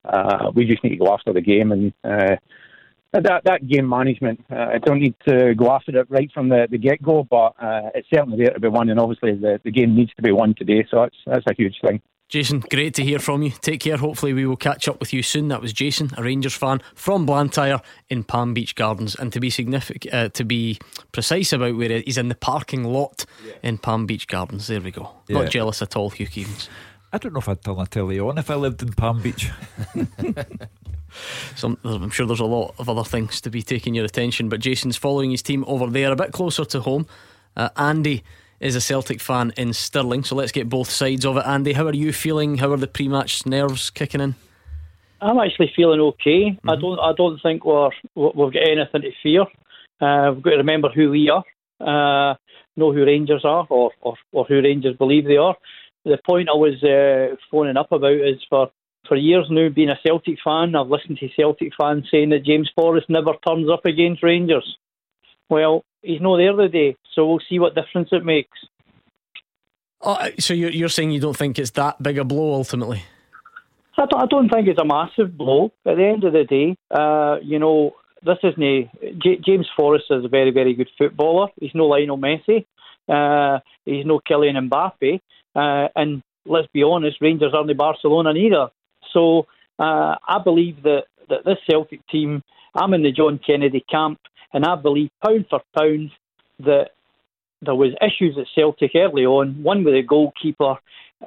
[0.06, 2.38] Uh, we just need to go after the game and uh,
[3.22, 4.44] that that game management.
[4.52, 7.54] Uh, I don't need to go after it right from the, the get go, but
[7.62, 8.90] uh, it's certainly there to be won.
[8.90, 11.76] And obviously, the, the game needs to be won today, so that's that's a huge
[11.86, 12.02] thing.
[12.30, 13.52] Jason, great to hear from you.
[13.62, 13.96] Take care.
[13.96, 15.48] Hopefully, we will catch up with you soon.
[15.48, 19.50] That was Jason, a Rangers fan from Blantyre in Palm Beach Gardens, and to be
[19.50, 20.78] significant, uh, to be
[21.14, 23.54] precise about where he's in the parking lot yeah.
[23.64, 24.68] in Palm Beach Gardens.
[24.68, 25.10] There we go.
[25.30, 25.40] Yeah.
[25.40, 26.68] Not jealous at all, Hugh Keevins.
[27.14, 29.50] I don't know if I'd turn a telly on if I lived in Palm Beach.
[31.56, 34.60] Some, I'm sure there's a lot of other things to be taking your attention, but
[34.60, 37.08] Jason's following his team over there, a bit closer to home.
[37.56, 38.24] Uh, Andy
[38.60, 40.24] is a Celtic fan in Stirling.
[40.24, 41.46] So let's get both sides of it.
[41.46, 42.58] Andy, how are you feeling?
[42.58, 44.36] How are the pre-match nerves kicking in?
[45.22, 46.52] I'm actually feeling okay.
[46.52, 46.70] Mm-hmm.
[46.70, 47.00] I don't.
[47.00, 49.42] I don't think we're we've got anything to fear.
[50.00, 51.44] Uh, we've got to remember who we are,
[51.82, 52.36] uh,
[52.76, 55.56] know who Rangers are, or, or, or who Rangers believe they are.
[56.06, 58.70] The point I was uh, phoning up about is for
[59.08, 62.70] for years now, being a Celtic fan, I've listened to Celtic fans saying that James
[62.76, 64.78] Forrest never turns up against Rangers.
[65.50, 68.58] Well, he's not there today, so we'll see what difference it makes.
[70.02, 73.04] Oh, so you're, you're saying you don't think it's that big a blow ultimately?
[73.98, 75.72] I don't, I don't think it's a massive blow.
[75.86, 80.06] At the end of the day, uh, you know, this isn't a, J- James Forrest
[80.12, 81.48] is a very, very good footballer.
[81.60, 82.66] He's no Lionel Messi.
[83.10, 85.20] Uh, he's no Kylian Mbappe.
[85.56, 88.70] Uh, and let's be honest, Rangers aren't the Barcelona either.
[89.14, 89.48] So
[89.80, 92.44] uh, I believe that, that this Celtic team,
[92.76, 94.20] I'm in the John Kennedy camp.
[94.54, 96.12] And I believe, pound for pound,
[96.60, 96.92] that
[97.62, 99.62] there was issues at Celtic early on.
[99.62, 100.76] One with the goalkeeper,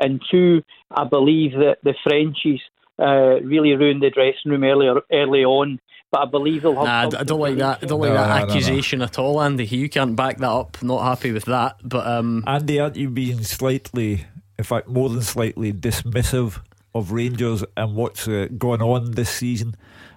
[0.00, 2.60] and two, I believe that the Frenchies
[2.98, 5.80] uh, really ruined the dressing room earlier early on.
[6.10, 7.12] But I believe they'll have.
[7.12, 7.80] Nah, I don't like that.
[7.82, 9.66] I don't like no, that no, accusation no, at all, Andy.
[9.66, 10.82] You can't back that up.
[10.82, 11.76] Not happy with that.
[11.84, 14.24] But um, Andy, aren't you being slightly,
[14.58, 16.60] in fact, more than slightly dismissive
[16.94, 19.76] of Rangers and what's uh, going on this season?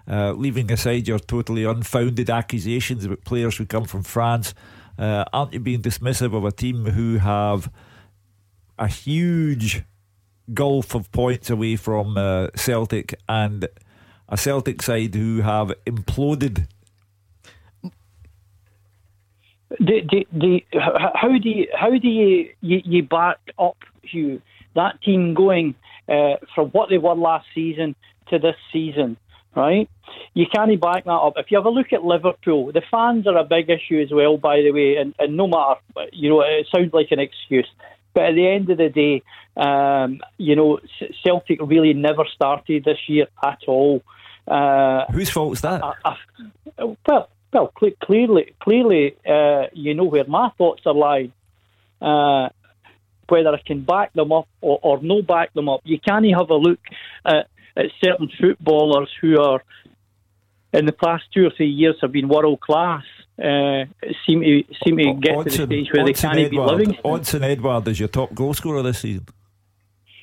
[0.09, 4.53] Uh, leaving aside your totally unfounded accusations about players who come from France,
[4.97, 7.71] uh, aren't you being dismissive of a team who have
[8.77, 9.83] a huge
[10.53, 13.67] gulf of points away from uh, Celtic and
[14.27, 16.67] a Celtic side who have imploded?
[19.79, 20.63] The, the, the,
[21.15, 24.41] how do you how do you, you, you back up Hugh
[24.75, 25.75] that team going
[26.08, 27.96] uh, from what they were last season
[28.30, 29.18] to this season?
[29.56, 29.89] right?
[30.34, 31.34] You can't back that up.
[31.38, 34.38] If you have a look at Liverpool, the fans are a big issue as well,
[34.38, 35.80] by the way, and, and no matter,
[36.12, 37.70] you know, it sounds like an excuse.
[38.13, 39.24] But at the end of the day,
[39.58, 40.80] um, you know,
[41.24, 44.04] Celtic really never started this year at all.
[44.48, 45.82] Uh, Whose fault is that?
[47.08, 51.32] well, well, clearly, clearly, uh, you know where my thoughts are lying.
[52.02, 52.50] Uh,
[53.27, 56.49] whether I can back them up or, or no back them up, you can't have
[56.49, 56.79] a look
[57.25, 59.63] at at certain footballers who are
[60.73, 63.03] in the past two or three years have been world class.
[63.38, 63.86] Uh,
[64.27, 66.93] seem to seem to get to the stage where they can't Edouard, be living.
[67.03, 69.25] Odsonne Edouard is your top goal scorer this season.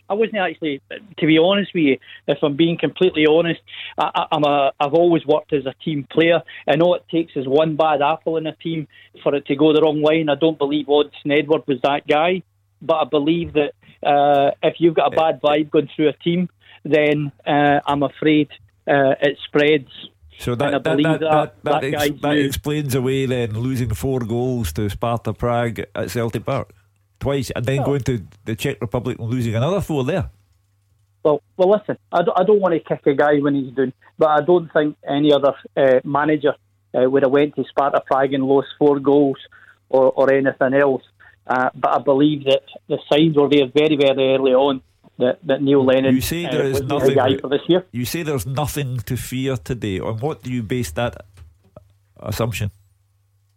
[0.08, 0.80] I wasn't actually,
[1.18, 3.60] to be honest with you, if I'm being completely honest,
[3.96, 7.46] I, I'm a, I've always worked as a team player, and all it takes is
[7.46, 8.88] one bad apple in a team
[9.22, 10.20] for it to go the wrong way.
[10.20, 12.42] And I don't believe Odsonne Edouard was that guy,
[12.82, 13.72] but I believe that
[14.06, 16.48] uh, if you've got a bad vibe going through a team,
[16.84, 18.48] then uh, I'm afraid
[18.86, 19.90] uh, it spreads.
[20.38, 24.88] So that that, that, that, that, ex- that explains away then losing four goals to
[24.88, 26.72] Sparta Prague at Celtic Park
[27.18, 30.30] twice, and then going to the Czech Republic and losing another four there.
[31.22, 33.92] Well, well, listen, I don't, I don't want to kick a guy when he's doing,
[34.18, 36.54] but I don't think any other uh, manager
[36.94, 39.36] uh, would have went to Sparta Prague and lost four goals
[39.90, 41.02] or, or anything else.
[41.46, 44.82] Uh, but I believe that the signs were there very, very early on
[45.18, 47.84] that, that Neil Lennon you say there uh, is nothing, guy for this year.
[47.92, 50.00] You say there's nothing to fear today.
[50.00, 51.24] On what do you base that
[52.18, 52.70] assumption?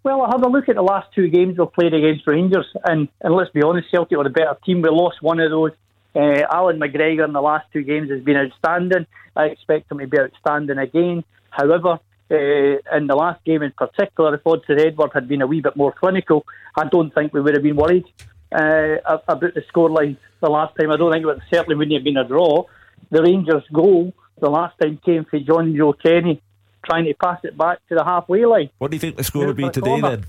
[0.04, 3.08] Well, I have a look at the last two games we've played against Rangers, and,
[3.22, 4.82] and let's be honest, Celtic were a better team.
[4.82, 5.72] We lost one of those.
[6.14, 9.08] Uh, Allan McGregor in the last two games has been outstanding.
[9.36, 11.24] I expect him to be outstanding again.
[11.50, 12.00] However,
[12.34, 15.76] uh, in the last game in particular, if Odsonne Edouard had been a wee bit
[15.76, 18.06] more clinical, I don't think we would have been worried
[18.52, 20.92] uh, about the scoreline the last time.
[20.92, 22.66] I don't think it certainly wouldn't have been a draw.
[23.12, 26.42] The Rangers' goal the last time came from Jonjoe Kenny
[26.86, 28.70] trying to pass it back to the halfway line.
[28.78, 30.18] What do you think the score will be today corner.
[30.18, 30.26] then?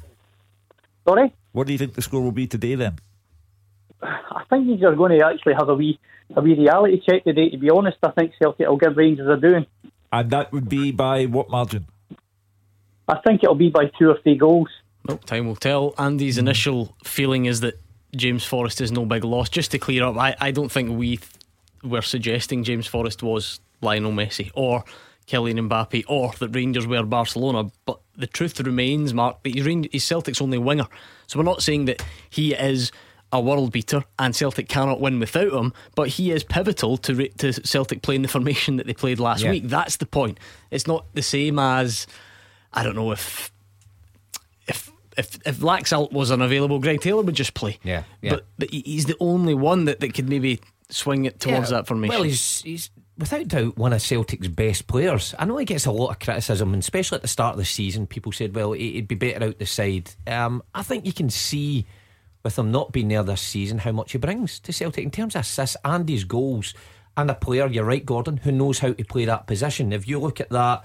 [1.06, 1.32] Sorry?
[1.52, 2.98] What do you think the score will be today then?
[4.02, 5.98] I think these are going to actually have a wee
[6.34, 7.50] a wee reality check today.
[7.50, 9.66] To be honest, I think Celtic will give Rangers a doing.
[10.12, 11.86] And that would be by what margin?
[13.08, 14.68] I think it'll be by two or three goals.
[15.08, 15.94] Nope, time will tell.
[15.98, 16.46] Andy's hmm.
[16.46, 17.78] initial feeling is that
[18.16, 19.48] James Forrest is no big loss.
[19.48, 21.30] Just to clear up, I, I don't think we th-
[21.82, 24.84] were suggesting James Forrest was Lionel Messi or
[25.26, 27.70] Kylian Mbappe or that Rangers were Barcelona.
[27.84, 30.86] But the truth remains, Mark, that he's, he's Celtic's only winger.
[31.26, 32.92] So we're not saying that he is
[33.32, 37.52] a world beater and Celtic cannot win without him, but he is pivotal to to
[37.52, 39.50] Celtic playing the formation that they played last yeah.
[39.50, 39.64] week.
[39.64, 40.38] That's the point.
[40.70, 42.06] It's not the same as
[42.74, 43.52] I don't know if
[44.66, 47.78] if if if Laxalt was unavailable, Greg Taylor would just play.
[47.82, 48.30] Yeah, yeah.
[48.30, 50.60] But, but he's the only one that, that could maybe
[50.90, 51.78] swing it towards yeah.
[51.78, 52.14] that formation.
[52.14, 55.34] Well, he's he's without doubt one of Celtic's best players.
[55.38, 57.64] I know he gets a lot of criticism, and especially at the start of the
[57.64, 61.30] season, people said, "Well, he'd be better out the side." Um, I think you can
[61.30, 61.86] see
[62.42, 65.34] with him not being there this season how much he brings to Celtic in terms
[65.34, 66.74] of assists and his goals.
[67.16, 69.92] And a player, you're right, Gordon, who knows how to play that position.
[69.92, 70.84] If you look at that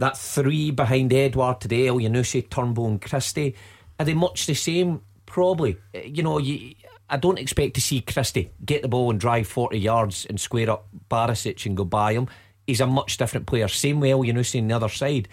[0.00, 3.54] that three behind Edouard today, Elyounoussi, Turnbull, and Christie,
[3.98, 5.02] are they much the same?
[5.26, 5.76] Probably.
[5.92, 6.74] You know, you,
[7.08, 10.70] I don't expect to see Christie get the ball and drive 40 yards and square
[10.70, 12.28] up Barisic and go by him.
[12.66, 13.68] He's a much different player.
[13.68, 15.28] Same way Elyounoussi on the other side.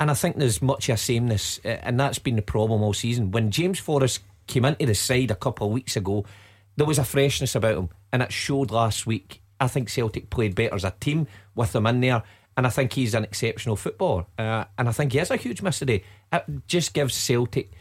[0.00, 2.94] And I think there's much of a sameness, uh, and that's been the problem all
[2.94, 3.30] season.
[3.30, 6.24] When James Forrest came into the side a couple of weeks ago,
[6.76, 9.40] there was a freshness about him, and it showed last week.
[9.60, 12.22] I think Celtic played better as a team with him in there
[12.56, 14.26] and I think he's an exceptional footballer.
[14.38, 16.04] Uh, and I think he is a huge miss today.
[16.32, 17.72] It just gives Celtic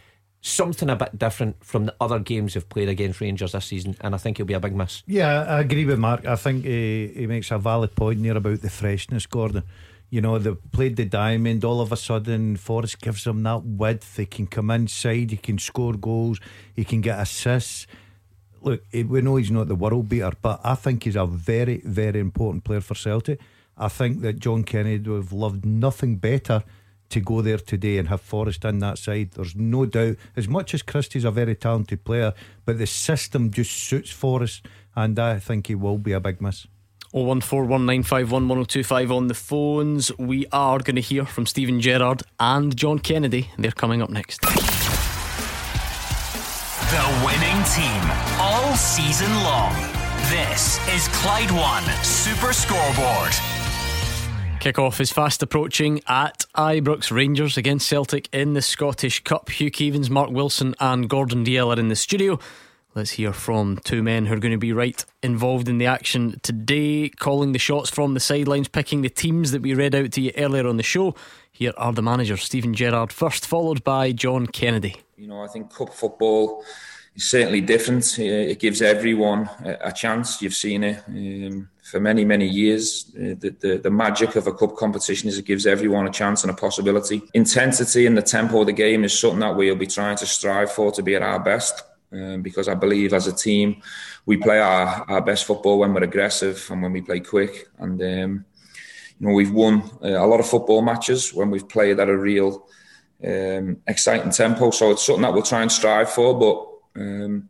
[0.41, 4.15] something a bit different from the other games they've played against Rangers this season, and
[4.15, 5.03] I think he'll be a big miss.
[5.05, 6.25] Yeah, I agree with Mark.
[6.25, 9.63] I think he, he makes a valid point there about the freshness, Gordon.
[10.10, 14.17] You know, they played the diamond, all of a sudden, Forrest gives them that width.
[14.17, 16.39] He can come inside, he can score goals,
[16.73, 17.86] he can get assists.
[18.62, 22.19] Look, we know he's not the world beater, but I think he's a very, very
[22.19, 23.39] important player for Celtic.
[23.80, 26.63] I think that John Kennedy would have loved nothing better
[27.10, 29.32] to go there today and have Forrest in that side.
[29.32, 30.18] There's no doubt.
[30.36, 32.34] As much as Christie's a very talented player,
[32.65, 36.68] but the system just suits Forrest, and I think he will be a big miss.
[37.13, 40.12] 01419511025 on the phones.
[40.20, 43.50] We are going to hear from Steven Gerrard and John Kennedy.
[43.58, 44.42] They're coming up next.
[46.92, 49.74] The winning team all season long.
[50.30, 53.34] This is Clyde One Super Scoreboard.
[54.60, 59.50] Kickoff is fast approaching at Ibrox Rangers against Celtic in the Scottish Cup.
[59.50, 62.38] Hugh Keevins, Mark Wilson, and Gordon Dalziel are in the studio.
[62.93, 66.41] Let's hear from two men who are going to be right involved in the action
[66.43, 70.22] today, calling the shots from the sidelines, picking the teams that we read out to
[70.22, 71.15] you earlier on the show.
[71.50, 74.98] Here are the managers Steven Gerrard first, followed by John Kennedy.
[75.15, 76.65] You know, I think cup football
[77.15, 78.19] is certainly different.
[78.19, 80.42] It gives everyone a chance.
[80.42, 81.02] You've seen it.
[81.08, 83.12] Um, for many, many years.
[83.15, 86.44] Uh, the, the, the, magic of a cup competition is it gives everyone a chance
[86.44, 87.21] and a possibility.
[87.33, 90.71] Intensity and the tempo of the game is something that we'll be trying to strive
[90.71, 91.83] for to be at our best.
[92.12, 93.81] Um, because I believe as a team,
[94.25, 97.67] we play our, our best football when we're aggressive and when we play quick.
[97.77, 98.46] And, um,
[99.19, 102.17] you know, we've won uh, a lot of football matches when we've played at a
[102.17, 102.67] real
[103.23, 104.71] um, exciting tempo.
[104.71, 107.50] So it's something that we'll try and strive for, but um,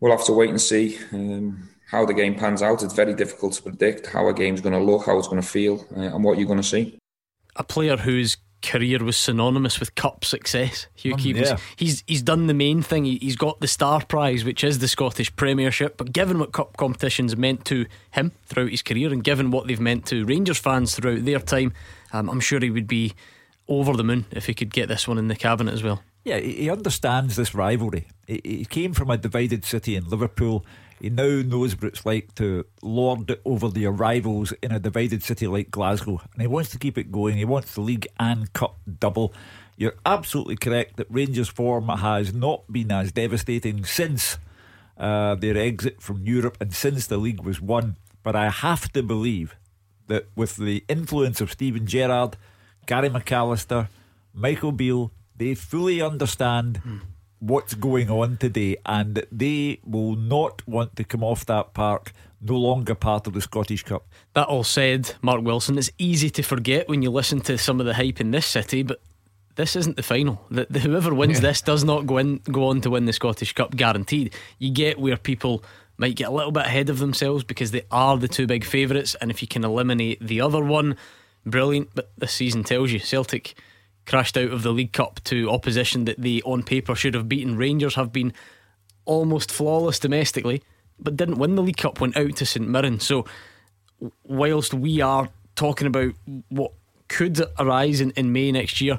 [0.00, 0.98] we'll have to wait and see.
[1.94, 2.82] How the game pans out.
[2.82, 5.46] It's very difficult to predict how a game's going to look, how it's going to
[5.46, 6.98] feel, uh, and what you're going to see.
[7.54, 10.88] A player whose career was synonymous with cup success.
[10.96, 11.50] Hugh Um, Keevins.
[11.50, 11.56] yeah.
[11.76, 13.04] He's he's done the main thing.
[13.04, 15.96] He, he's got the star prize, which is the Scottish Premiership.
[15.96, 19.78] But given what cup competitions meant to him throughout his career, and given what they've
[19.78, 21.72] meant to Rangers fans throughout their time,
[22.12, 23.12] um, I'm sure he would be
[23.68, 26.02] over the moon if he could get this one in the cabinet as well.
[26.24, 28.06] Yeah, he understands this rivalry.
[28.26, 30.64] He, came from a divided city in Liverpool.
[30.98, 35.22] He now knows what it's like to lord it over the rivals in a divided
[35.22, 36.22] city like Glasgow.
[36.32, 37.36] And he wants to keep it going.
[37.36, 39.34] He wants the league and cup double.
[39.76, 44.38] You're absolutely correct that Rangers' form has not been as devastating since
[44.96, 47.98] uh, their exit from Europe and since the league was won.
[48.22, 49.56] But I have to believe
[50.06, 52.38] that with the influence of Steven Gerrard,
[52.86, 53.88] Gary McAllister,
[54.32, 56.80] Michael Beale, they fully understand
[57.40, 62.56] what's going on today and they will not want to come off that park no
[62.56, 64.06] longer part of the Scottish Cup.
[64.34, 67.86] That all said, Mark Wilson, it's easy to forget when you listen to some of
[67.86, 69.00] the hype in this city, but
[69.56, 70.44] this isn't the final.
[70.50, 73.52] The, the, whoever wins this does not go in, go on to win the Scottish
[73.52, 74.34] Cup, guaranteed.
[74.58, 75.64] You get where people
[75.96, 79.14] might get a little bit ahead of themselves because they are the two big favourites,
[79.16, 80.96] and if you can eliminate the other one,
[81.46, 81.90] brilliant.
[81.94, 83.54] But this season tells you Celtic
[84.06, 87.56] crashed out of the League Cup to opposition that they on paper should have beaten.
[87.56, 88.32] Rangers have been
[89.04, 90.62] almost flawless domestically,
[90.98, 93.00] but didn't win the League Cup, went out to St Mirren.
[93.00, 93.24] So,
[94.24, 96.14] whilst we are talking about
[96.48, 96.72] what
[97.08, 98.98] could arise in, in May next year,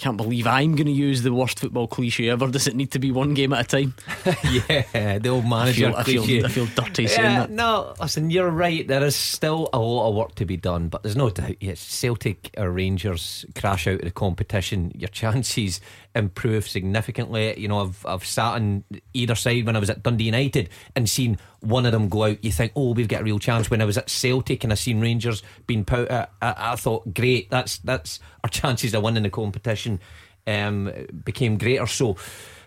[0.00, 2.48] can't believe I'm going to use the worst football cliche ever.
[2.48, 3.94] Does it need to be one game at a time?
[4.94, 5.90] yeah, the old manager.
[5.90, 6.44] feel, I feel, cliche.
[6.44, 7.50] I feel dirty saying that.
[7.50, 8.88] no, listen, you're right.
[8.88, 11.56] There is still a lot of work to be done, but there's no doubt.
[11.60, 15.82] Yes, Celtic or Rangers crash out of the competition, your chances
[16.14, 17.58] improve significantly.
[17.60, 21.10] You know, I've I've sat on either side when I was at Dundee United and
[21.10, 22.44] seen one of them go out.
[22.44, 23.70] You think, oh, we've got a real chance.
[23.70, 27.14] When I was at Celtic and I seen Rangers being put, uh, I, I thought,
[27.14, 30.00] great, that's that's our chances of winning the competition
[30.46, 30.92] um,
[31.24, 31.86] became greater.
[31.86, 32.16] So.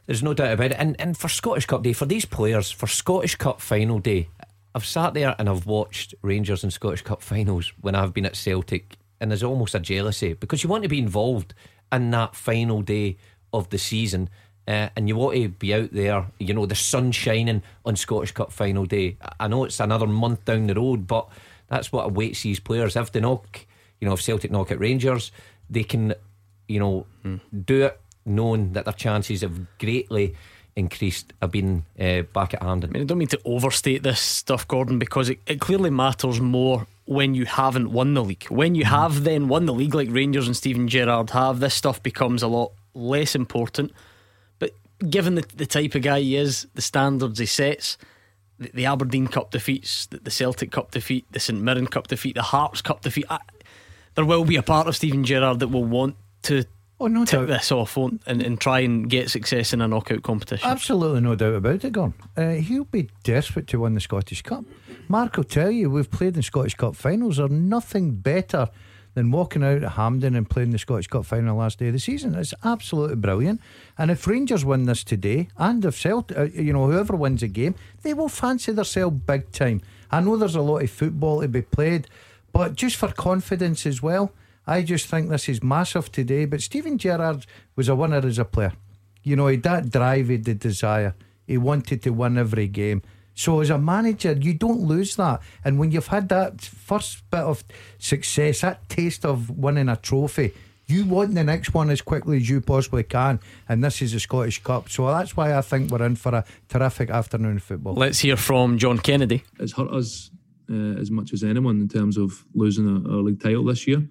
[0.05, 0.77] There's no doubt about it.
[0.77, 4.27] And and for Scottish Cup Day, for these players, for Scottish Cup final day,
[4.75, 8.35] I've sat there and I've watched Rangers and Scottish Cup finals when I've been at
[8.35, 11.53] Celtic, and there's almost a jealousy because you want to be involved
[11.91, 13.17] in that final day
[13.53, 14.29] of the season.
[14.67, 18.31] Uh, and you want to be out there, you know, the sun shining on Scottish
[18.31, 19.17] Cup final day.
[19.39, 21.27] I- know it's another month down the road, but
[21.67, 22.95] that's what awaits these players.
[22.95, 23.65] If they knock,
[23.99, 25.31] you know, if Celtic knock at Rangers,
[25.69, 26.13] they can,
[26.67, 27.05] you know,
[27.65, 30.33] do it knowing that their chances have greatly
[30.75, 34.67] increased of being uh, back at I mean, I don't mean to overstate this stuff,
[34.67, 38.45] Gordon, because it, it clearly matters more when you haven't won the league.
[38.45, 42.01] When you have then won the league, like Rangers and Steven Gerrard have, this stuff
[42.01, 43.91] becomes a lot less important.
[45.09, 47.97] Given the, the type of guy he is, the standards he sets,
[48.59, 52.35] the, the Aberdeen Cup defeats, the, the Celtic Cup defeat, the St Mirren Cup defeat,
[52.35, 53.39] the Hearts Cup defeat, I,
[54.15, 56.65] there will be a part of Steven Gerrard that will want to
[56.99, 57.47] Oh, no tick doubt.
[57.47, 60.69] this off won't, and, and try and get success in a knockout competition.
[60.69, 62.13] Absolutely no doubt about it, Gordon.
[62.37, 64.63] Uh, he'll be desperate to win the Scottish Cup.
[65.09, 67.39] Mark will tell you, we've played in Scottish Cup finals.
[67.39, 68.69] Are nothing better
[69.13, 71.99] than walking out at Hampden and playing the Scottish Cup final last day of the
[71.99, 72.35] season.
[72.35, 73.61] It's absolutely brilliant.
[73.97, 77.47] And if Rangers win this today, and if Celtic, uh, you know, whoever wins a
[77.47, 79.81] game, they will fancy themselves big time.
[80.11, 82.07] I know there's a lot of football to be played,
[82.51, 84.31] but just for confidence as well.
[84.65, 86.45] I just think this is massive today.
[86.45, 87.45] But Steven Gerrard
[87.75, 88.73] was a winner as a player.
[89.23, 91.15] You know, he that drive, he the desire.
[91.45, 93.01] He wanted to win every game.
[93.33, 95.41] So as a manager, you don't lose that.
[95.63, 97.63] And when you've had that first bit of
[97.97, 100.53] success, that taste of winning a trophy,
[100.87, 103.39] you want the next one as quickly as you possibly can.
[103.67, 104.89] And this is the Scottish Cup.
[104.89, 107.95] So that's why I think we're in for a terrific afternoon of football.
[107.95, 109.43] Let's hear from John Kennedy.
[109.59, 110.29] it's hurt us
[110.69, 114.03] uh, as much as anyone in terms of losing a, our league title this year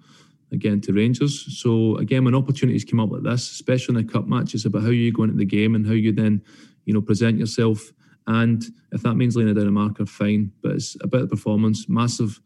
[0.51, 1.59] again to Rangers.
[1.59, 4.83] So again, when opportunities come up like this, especially in a cup match, it's about
[4.83, 6.41] how you go into the game and how you then,
[6.85, 7.91] you know, present yourself.
[8.27, 10.51] And if that means laying down a marker, fine.
[10.61, 11.89] But it's about the performance.
[11.89, 12.39] Massive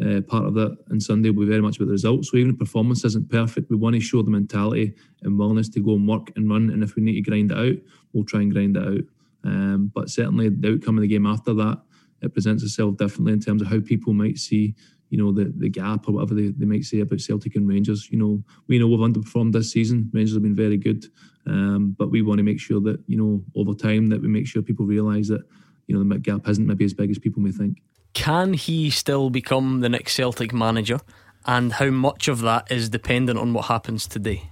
[0.00, 2.30] uh, part of that on Sunday will be very much about the results.
[2.30, 5.80] So even if performance isn't perfect, we want to show the mentality and willingness to
[5.80, 6.70] go and work and run.
[6.70, 7.76] And if we need to grind it out,
[8.12, 9.04] we'll try and grind it out.
[9.44, 11.82] Um, but certainly the outcome of the game after that,
[12.22, 14.74] it presents itself differently in terms of how people might see,
[15.10, 18.08] you know, the, the gap or whatever they, they might say about Celtic and Rangers.
[18.10, 20.10] You know, we know we've underperformed this season.
[20.12, 21.06] Rangers have been very good.
[21.46, 24.46] Um, but we want to make sure that, you know, over time that we make
[24.46, 25.42] sure people realise that,
[25.86, 27.82] you know, the gap isn't maybe as big as people may think.
[28.14, 31.00] Can he still become the next Celtic manager?
[31.44, 34.50] And how much of that is dependent on what happens today?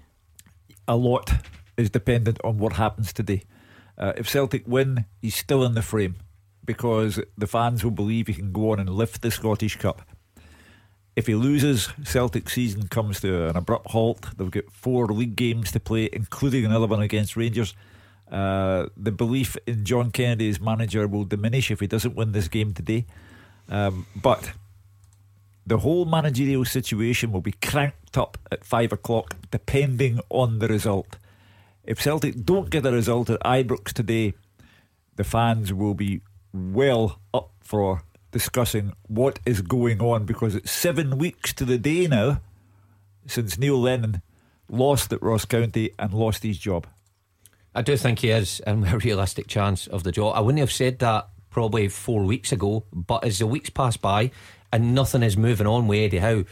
[0.89, 1.31] A lot
[1.77, 3.45] is dependent on what happens today.
[3.97, 6.17] Uh, if Celtic win, he's still in the frame
[6.65, 10.03] because the fans will believe he can go on and lift the Scottish Cup.
[11.17, 14.29] If he loses, Celtic season comes to an abrupt halt.
[14.37, 17.75] They've got four league games to play, including another one against Rangers.
[18.31, 22.47] Uh, the belief in John Kennedy as manager will diminish if he doesn't win this
[22.47, 23.07] game today.
[23.69, 24.53] Um, but
[25.67, 31.17] the whole managerial situation will be cranked up at five o'clock, depending on the result.
[31.85, 34.35] If Celtic don't get a result at Ibrox today,
[35.17, 36.21] the fans will be
[36.53, 42.07] well up for discussing what is going on because it's seven weeks to the day
[42.07, 42.41] now
[43.27, 44.23] since Neil Lennon
[44.69, 46.87] lost at Ross County and lost his job.
[47.75, 50.35] I do think he is in a realistic chance of the job.
[50.37, 54.31] I wouldn't have said that probably four weeks ago, but as the weeks pass by
[54.73, 56.45] and nothing is moving on with Eddie Howe,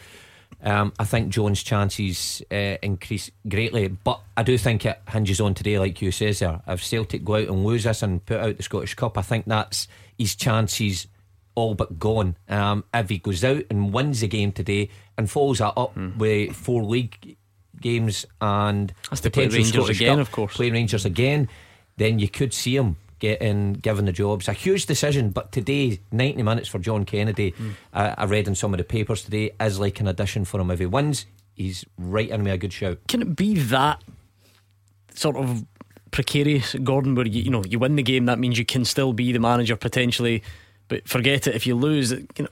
[0.63, 3.89] um, I think Jones' chances uh, increase greatly.
[3.89, 6.61] But I do think it hinges on today, like you says there.
[6.67, 9.47] If Celtic go out and lose this and put out the Scottish Cup, I think
[9.47, 11.07] that's his chances
[11.59, 12.37] all but gone.
[12.49, 16.17] Um, if he goes out and wins the game today and follows that up mm.
[16.17, 17.37] with four league
[17.81, 20.55] games and play Rangers Scottish again, Cup, of course.
[20.55, 21.49] Play Rangers again,
[21.97, 24.41] then you could see him getting given the job.
[24.41, 27.73] It's a huge decision, but today, 90 minutes for John Kennedy, mm.
[27.93, 30.71] uh, I read in some of the papers today, is like an addition for him.
[30.71, 32.99] If he wins, he's right in me a good shout.
[33.09, 34.03] Can it be that
[35.15, 35.65] sort of
[36.13, 39.13] precarious, Gordon, where you, you know you win the game, that means you can still
[39.13, 40.43] be the manager potentially
[40.89, 42.11] but forget it if you lose.
[42.13, 42.49] You know,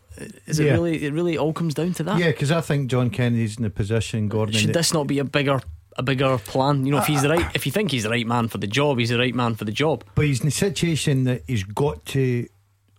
[0.46, 0.72] is it yeah.
[0.72, 1.04] really?
[1.04, 2.18] It really all comes down to that.
[2.18, 4.28] Yeah, because I think John Kennedy's in the position.
[4.28, 5.60] Gordon, should this not be a bigger
[5.96, 6.84] a bigger plan.
[6.86, 8.66] You know, if he's the right, if you think he's the right man for the
[8.66, 10.04] job, he's the right man for the job.
[10.14, 12.46] But he's in a situation that he's got to.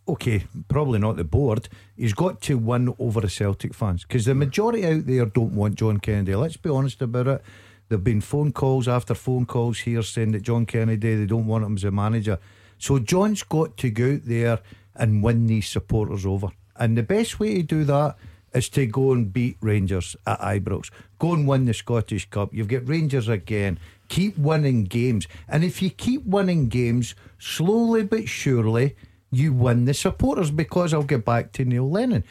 [0.09, 1.67] Okay, probably not the board.
[1.97, 5.75] He's got to win over the Celtic fans because the majority out there don't want
[5.75, 6.33] John Kennedy.
[6.33, 7.41] Let's be honest about it.
[7.89, 11.65] There've been phone calls after phone calls here saying that John Kennedy they don't want
[11.65, 12.39] him as a manager.
[12.77, 14.59] So John's got to go out there
[14.97, 16.49] and win these supporters over.
[16.75, 18.17] And the best way to do that
[18.53, 20.89] is to go and beat Rangers at Ibrox.
[21.19, 22.53] Go and win the Scottish Cup.
[22.53, 23.79] You've got Rangers again.
[24.09, 25.27] Keep winning games.
[25.47, 28.95] And if you keep winning games, slowly but surely,
[29.31, 32.23] you win the supporters because I'll get back to Neil Lennon.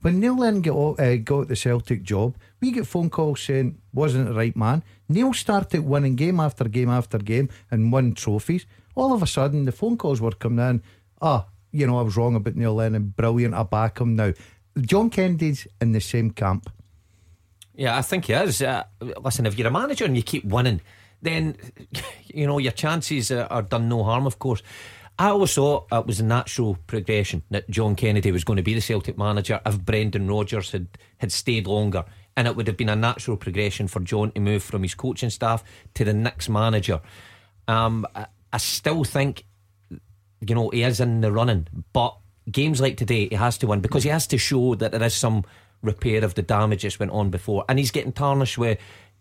[0.00, 4.28] When Neil Lennon got, uh, got the Celtic job, we get phone calls saying wasn't
[4.28, 4.84] the right man.
[5.08, 8.66] Neil started winning game after game after game and won trophies.
[8.94, 10.82] All of a sudden, the phone calls were coming in.
[11.20, 13.12] Ah, you know, I was wrong about Neil Lennon.
[13.16, 13.52] Brilliant.
[13.52, 14.32] I back him now.
[14.78, 16.70] John Kennedy's in the same camp.
[17.74, 18.62] Yeah, I think he is.
[18.62, 18.84] Uh,
[19.20, 20.80] listen, if you're a manager and you keep winning,
[21.20, 21.56] then,
[22.26, 24.62] you know, your chances are done no harm, of course.
[25.18, 28.74] I always thought it was a natural progression that John Kennedy was going to be
[28.74, 30.86] the Celtic manager if Brendan Rodgers had,
[31.18, 32.04] had stayed longer.
[32.36, 35.30] And it would have been a natural progression for John to move from his coaching
[35.30, 35.64] staff
[35.94, 37.00] to the next manager.
[37.66, 39.44] Um, I, I still think
[40.48, 41.68] you know, he is in the running.
[41.92, 42.16] But
[42.50, 45.14] games like today, he has to win because he has to show that there is
[45.14, 45.44] some
[45.82, 47.64] repair of the damage that's went on before.
[47.68, 48.78] And he's getting tarnished where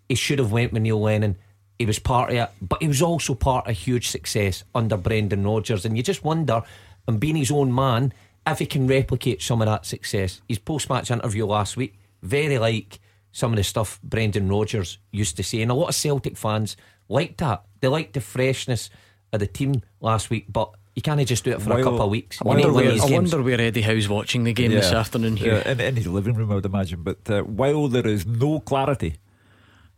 [0.09, 1.37] he should have went with Neil Lennon.
[1.79, 4.95] He was part of it, but he was also part of a huge success under
[4.95, 5.85] Brendan Rodgers.
[5.85, 6.61] And you just wonder,
[7.07, 8.13] and being his own man,
[8.45, 10.41] if he can replicate some of that success.
[10.47, 12.99] His post match interview last week, very like
[13.31, 15.61] some of the stuff Brendan Rodgers used to say.
[15.61, 16.77] And a lot of Celtic fans
[17.09, 17.63] liked that.
[17.79, 18.89] They liked the freshness
[19.31, 22.01] of the team last week, but you can't just do it for while, a couple
[22.01, 22.39] of weeks.
[22.41, 25.55] I wonder, where, I wonder where Eddie Howe's watching the game yeah, this afternoon here.
[25.65, 27.01] Yeah, in, in, his living room, I would imagine.
[27.01, 29.15] But uh, while there is no clarity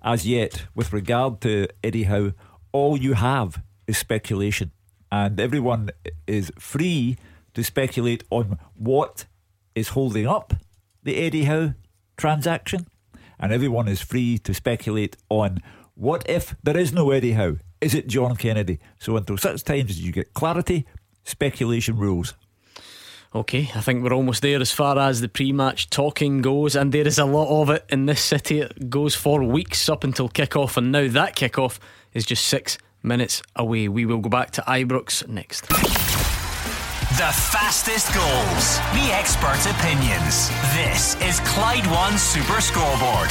[0.02, 2.32] as yet with regard to Eddie Howe,
[2.72, 4.72] all you have is speculation.
[5.12, 5.90] And everyone
[6.28, 7.18] is free
[7.54, 9.26] to speculate on what
[9.76, 10.54] is holding up
[11.04, 11.74] the Eddie Howe
[12.16, 12.88] transaction.
[13.38, 15.62] And everyone is free to speculate on
[15.94, 17.58] what if there is no Eddie Howe?
[17.86, 18.80] Is it John Kennedy?
[18.98, 20.88] So until such times as you get clarity,
[21.24, 22.34] speculation rules.
[23.36, 26.92] Okay, I think we're almost there as far as the pre match talking goes, and
[26.92, 28.62] there is a lot of it in this city.
[28.62, 31.80] It goes for weeks up until kick-off, and now that kick-off
[32.12, 33.88] is just six minutes away.
[33.88, 35.68] We will go back to Ibrox next.
[35.68, 40.50] The fastest goals, the expert opinions.
[40.74, 43.30] This is Clyde One Super Scoreboard.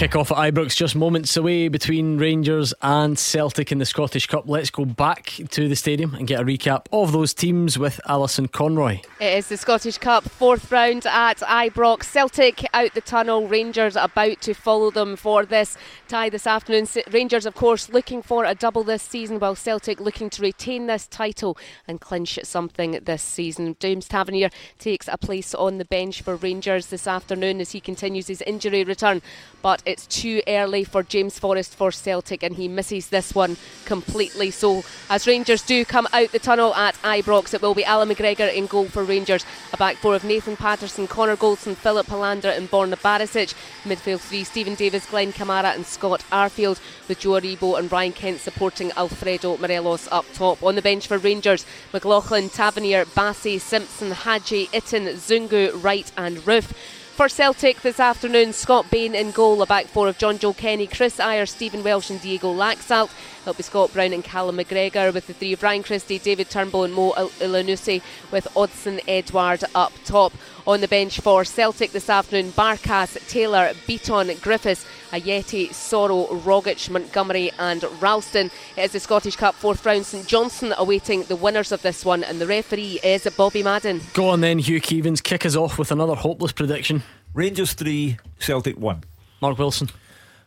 [0.00, 4.44] Kick off at Ibrox just moments away between Rangers and Celtic in the Scottish Cup.
[4.48, 8.48] Let's go back to the stadium and get a recap of those teams with Alison
[8.48, 9.00] Conroy.
[9.20, 12.04] It is the Scottish Cup fourth round at Ibrox.
[12.04, 15.76] Celtic out the tunnel, Rangers about to follow them for this
[16.08, 16.86] tie this afternoon.
[17.10, 21.06] Rangers, of course, looking for a double this season, while Celtic looking to retain this
[21.08, 23.76] title and clinch something this season.
[23.78, 24.48] James Tavernier
[24.78, 28.82] takes a place on the bench for Rangers this afternoon as he continues his injury
[28.82, 29.20] return,
[29.60, 34.50] but it's too early for James Forrest for Celtic and he misses this one completely.
[34.50, 38.52] So, as Rangers do come out the tunnel at Ibrox, it will be Allan McGregor
[38.52, 39.44] in goal for Rangers.
[39.72, 43.54] A back four of Nathan Patterson, Connor Goldson, Filip Helander, and Borna Barisic.
[43.84, 48.40] Midfield three Steven Davis, Glenn Kamara, and Scott Arfield, with Joe Aribo and Ryan Kent
[48.40, 50.62] supporting Alfredo Morelos up top.
[50.62, 56.72] On the bench for Rangers, McLaughlin, Tavernier, Bassey, Simpson, Hagi, Itten, Zungu, Wright, and Roofe.
[57.14, 61.18] For Celtic this afternoon, Scott Bain in goal, a back four of Jonjoe Kenny, Kris
[61.18, 63.10] Ajer, Stephen Welsh, and Diego Laxalt.
[63.50, 66.84] It'll be Scott Brown and Callum McGregor with the three of Ryan Christie, David Turnbull,
[66.84, 70.32] and Mo Elyounoussi with Odsonne Edouard up top.
[70.68, 77.50] On the bench for Celtic this afternoon, Barkas, Taylor, Bitton, Griffiths, Ajeti, Soro, Rogic, Montgomery,
[77.58, 78.52] and Ralston.
[78.76, 80.06] It is the Scottish Cup fourth round.
[80.06, 84.00] St Johnstone awaiting the winners of this one, and the referee is Bobby Madden.
[84.14, 85.20] Go on then, Hugh Keevins.
[85.20, 87.02] Kick us off with another hopeless prediction.
[87.34, 89.02] Rangers 3, Celtic 1.
[89.42, 89.90] Mark Wilson.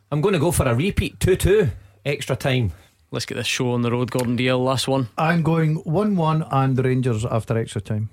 [0.10, 1.70] I'm going to go for a repeat 2 2,
[2.06, 2.72] extra time.
[3.14, 4.66] Let's get this show on the road, Gordon Dalziel.
[4.66, 5.08] Last one.
[5.20, 8.10] I'm going 1 1 and the Rangers after extra time.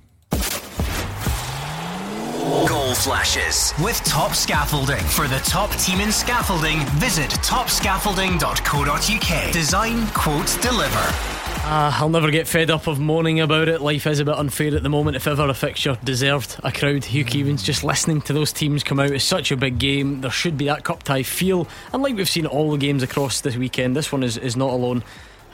[2.69, 5.01] Goal flashes with Top Scaffolding.
[5.01, 9.53] For the top team in scaffolding, visit topscaffolding.co.uk.
[9.55, 11.50] Design, quote, deliver.
[11.63, 13.81] Uh, I'll never get fed up of moaning about it.
[13.81, 15.17] Life is a bit unfair at the moment.
[15.17, 18.99] If ever a fixture deserved a crowd, Hugh Keevins just listening to those teams come
[18.99, 20.21] out is such a big game.
[20.21, 23.43] There should be that cup tie feel, and like we've seen all the games across
[23.43, 25.05] this weekend, this one is, is not alone,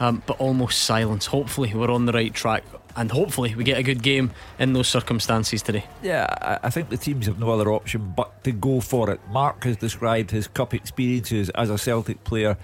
[0.01, 1.27] um, but almost silence.
[1.27, 2.65] Hopefully, we're on the right track,
[2.97, 5.85] and hopefully, we get a good game in those circumstances today.
[6.03, 9.21] Yeah, I think the teams have no other option but to go for it.
[9.31, 12.57] Mark has described his cup experiences as a Celtic player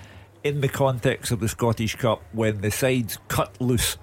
[0.45, 3.97] in the context of the Scottish Cup when the sides cut loose.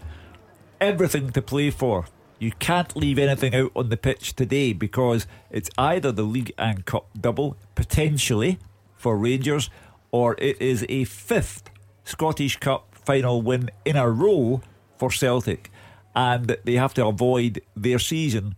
[0.79, 2.05] Everything to play for.
[2.39, 6.85] You can't leave anything out on the pitch today because it's either the league and
[6.85, 8.59] cup double, potentially,
[8.95, 9.69] for Rangers,
[10.11, 11.69] or it is a fifth
[12.05, 14.61] Scottish Cup final win in a row
[14.97, 15.69] for Celtic.
[16.15, 18.55] And they have to avoid their season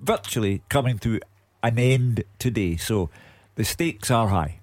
[0.00, 1.20] virtually coming to
[1.62, 2.76] an end today.
[2.76, 3.08] So
[3.54, 4.58] the stakes are high.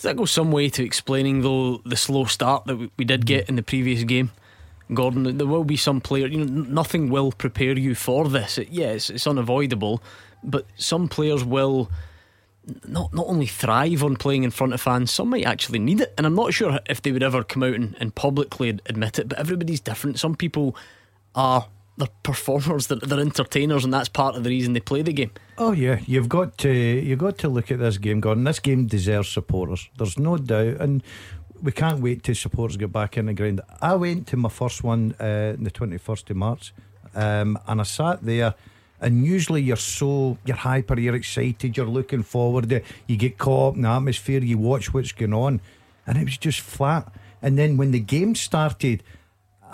[0.00, 3.26] Does that go some way to explaining though the slow start that we, we did
[3.26, 4.30] get in the previous game?
[4.94, 6.26] Gordon, there will be some player.
[6.26, 8.56] You know, nothing will prepare you for this.
[8.56, 10.02] It, yes, it's unavoidable,
[10.42, 11.90] but some players will
[12.88, 15.10] not not only thrive on playing in front of fans.
[15.10, 17.74] Some might actually need it, and I'm not sure if they would ever come out
[17.74, 19.28] and, and publicly admit it.
[19.28, 20.18] But everybody's different.
[20.18, 20.74] Some people
[21.34, 25.12] are they're performers, they're, they're entertainers, and that's part of the reason they play the
[25.12, 25.32] game.
[25.62, 28.44] Oh yeah, you've got to you've got to look at this game, Gordon.
[28.44, 29.90] This game deserves supporters.
[29.98, 31.02] There's no doubt, and
[31.62, 33.60] we can't wait till supporters get back in the ground.
[33.82, 36.72] I went to my first one uh, on the 21st of March,
[37.14, 38.54] um, and I sat there.
[39.02, 42.82] And usually you're so you're hyper, you're excited, you're looking forward.
[43.06, 45.60] You get caught up in the atmosphere, you watch what's going on,
[46.06, 47.12] and it was just flat.
[47.42, 49.02] And then when the game started,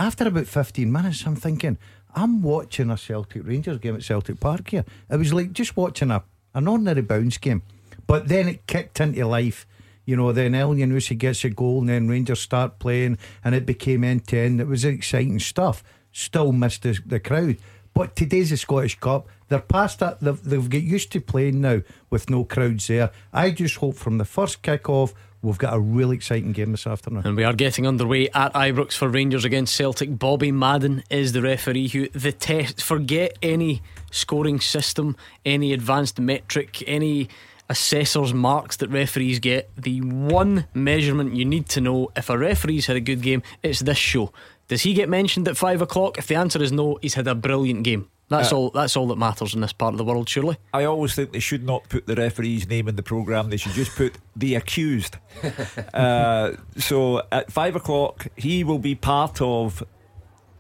[0.01, 1.79] after about 15 minutes, I'm thinking,
[2.17, 4.87] I'm watching a Celtic Rangers game at Celtic Park here.
[5.11, 7.63] It was like just watching a an ordinary bounce game.
[8.07, 9.67] But then it kicked into life.
[10.07, 14.05] You know, then Elyounoussi gets a goal and then Rangers start playing and it became
[14.05, 14.61] end to end.
[14.61, 15.85] It was exciting stuff.
[16.13, 17.59] Still missed the, the crowd.
[17.93, 19.29] But today's the Scottish Cup.
[19.49, 20.21] They're past that.
[20.21, 23.11] They've, they've got used to playing now with no crowds there.
[23.33, 25.13] I just hope from the first kick off
[25.43, 27.23] We've got a really exciting game this afternoon.
[27.25, 30.19] And we are getting underway at Ibrox for Rangers against Celtic.
[30.19, 36.83] Bobby Madden is the referee who the test forget any scoring system, any advanced metric,
[36.87, 37.29] any
[37.69, 39.71] assessors marks that referees get.
[39.77, 43.81] The one measurement you need to know if a referee's had a good game, it's
[43.81, 44.33] this show.
[44.69, 46.19] Does he get mentioned at five o'clock?
[46.19, 48.09] If the answer is no, he's had a brilliant game.
[48.29, 48.71] That's uh, all.
[48.71, 50.57] That's all that matters in this part of the world, surely.
[50.75, 53.51] I always think they should not put the referee's name in the program.
[53.51, 55.17] They should just put the accused.
[55.95, 59.85] uh, so at five o'clock, he will be part of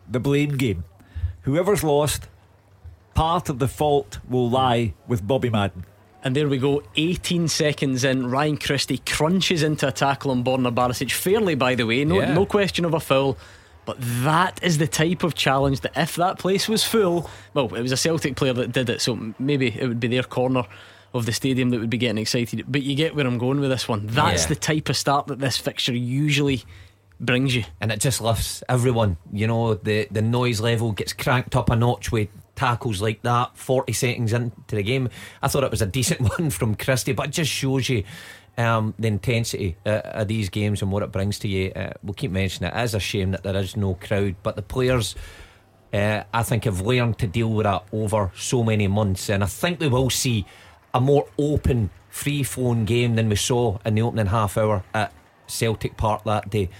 [0.08, 0.84] the blame game.
[1.42, 2.28] Whoever's lost,
[3.14, 5.84] part of the fault will lie with Bobby Madden.
[6.22, 8.28] And there we go, 18 seconds in.
[8.28, 12.04] Ryan Christie crunches into a tackle on Borna Barisic, fairly, by the way.
[12.04, 12.34] No, yeah.
[12.34, 13.36] no question of a foul.
[13.86, 17.80] But that is the type of challenge that if that place was full, well, it
[17.80, 20.64] was a Celtic player that did it, so maybe it would be their corner
[21.14, 22.64] of the stadium that would be getting excited.
[22.68, 24.06] But you get where I'm going with this one.
[24.08, 24.48] That's yeah.
[24.48, 26.64] the type of start that this fixture usually
[27.20, 27.64] brings you.
[27.80, 29.16] And it just lifts everyone.
[29.32, 33.56] You know, the, the noise level gets cranked up a notch with tackles like that
[33.56, 35.08] 40 seconds into the game.
[35.42, 38.04] I thought it was a decent one from Christie, but it just shows you
[38.58, 41.72] um, the intensity uh, of these games and what it brings to you.
[41.72, 42.76] Uh, we'll keep mentioning it.
[42.76, 45.14] It is a shame that there is no crowd, but the players.
[45.92, 49.46] Uh, I think have learned to deal with that over so many months, and I
[49.46, 50.44] think we will see
[50.92, 55.12] a more open free flowing game than we saw in the opening half hour at
[55.46, 56.70] Celtic Park that day.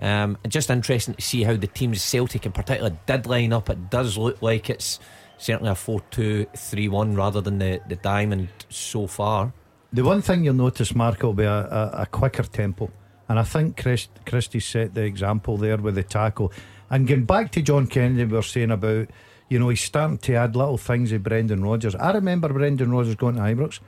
[0.00, 3.70] Um, just interesting to see how the teams Celtic in particular did line up.
[3.70, 4.98] It does look like it's
[5.38, 9.52] certainly a 4 2 3 1 rather than the, the diamond so far.
[9.92, 12.90] The one thing you'll notice, Mark, will be a, a, a quicker tempo.
[13.28, 16.52] And I think Chris, Christie set the example there with the tackle.
[16.90, 19.08] And going back to John Kennedy, we were saying about,
[19.48, 21.94] you know, he's starting to add little things of Brendan Rodgers.
[21.94, 23.80] I remember Brendan Rodgers going to Ibrox,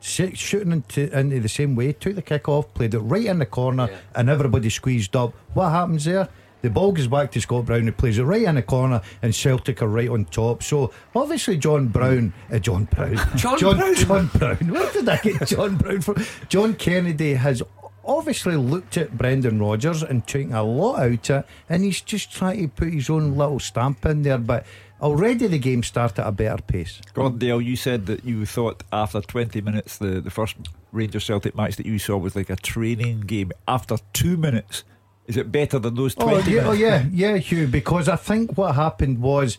[0.00, 3.46] shooting into, into the same way, took the kick off, played it right in the
[3.46, 3.98] corner, yeah.
[4.14, 5.34] and everybody squeezed up.
[5.54, 6.28] What happens there?
[6.62, 9.34] The ball goes back to Scott Brown, who plays it right in the corner, and
[9.34, 10.62] Celtic are right on top.
[10.62, 13.94] So obviously, John Brown, uh, John Brown, John, John, Brown.
[13.94, 14.56] John Brown.
[14.68, 16.16] Where did I get John Brown from?
[16.48, 17.62] John Kennedy has
[18.04, 22.32] obviously looked at Brendan Rodgers and taken a lot out of it, and he's just
[22.32, 24.38] trying to put his own little stamp in there.
[24.38, 24.66] But
[25.00, 27.00] already the game started at a better pace.
[27.14, 30.56] Gordon Dale, you said that you thought after 20 minutes, the, the first
[30.90, 33.52] Rangers Celtic match that you saw was like a training game.
[33.68, 34.84] After two minutes,
[35.28, 36.66] is it better than those 20 oh, yeah.
[36.66, 39.58] Oh, yeah, yeah, Hugh, because I think what happened was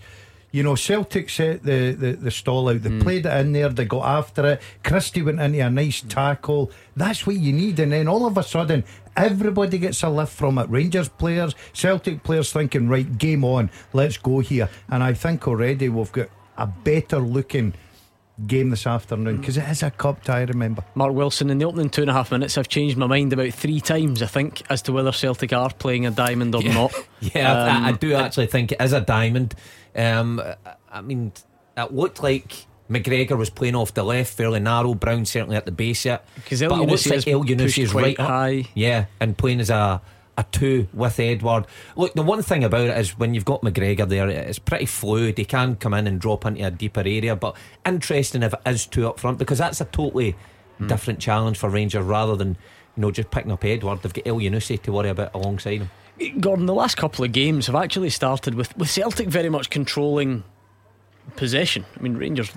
[0.52, 2.82] you know, Celtic set the, the, the stall out.
[2.82, 3.02] They mm.
[3.02, 3.70] played it in there.
[3.70, 4.62] They got after it.
[4.84, 6.72] Christie went into a nice tackle.
[6.96, 7.80] That's what you need.
[7.80, 8.84] And then all of a sudden,
[9.16, 10.68] everybody gets a lift from it.
[10.70, 13.70] Rangers players, Celtic players thinking, right, game on.
[13.94, 14.70] Let's go here.
[14.90, 17.74] And I think already we've got a better looking
[18.48, 20.84] game this afternoon because it is a cup tie, remember.
[20.96, 23.54] Mark Wilson, in the opening two and a half minutes, I've changed my mind about
[23.54, 26.74] three times, I think, as to whether Celtic are playing a diamond or yeah.
[26.74, 26.94] not.
[27.20, 29.56] yeah, um, I, I, do actually think it is a diamond.
[29.96, 30.42] Um,
[30.92, 31.32] I mean,
[31.78, 34.94] it looked like McGregor was playing off the left, fairly narrow.
[34.96, 36.26] Brown certainly at the base yet.
[36.36, 36.92] Because El like
[37.78, 38.60] is right high.
[38.62, 40.02] Up, yeah, and playing as a
[40.40, 41.68] a two with Edouard.
[41.98, 45.38] Look, the one thing about it is when you've got McGregor there, it's pretty fluid.
[45.38, 48.86] He can come in and drop into a deeper area, but interesting if it is
[48.86, 50.36] two up front because that's a totally
[50.80, 50.88] mm.
[50.88, 52.58] different challenge for Rangers rather than
[52.96, 54.02] you know just picking up Edouard.
[54.02, 55.90] They've got Elyounoussi to worry about alongside him.
[56.40, 60.44] Gordon, the last couple of games have actually started with, with Celtic very much controlling
[61.36, 61.86] possession.
[61.98, 62.52] I mean, Rangers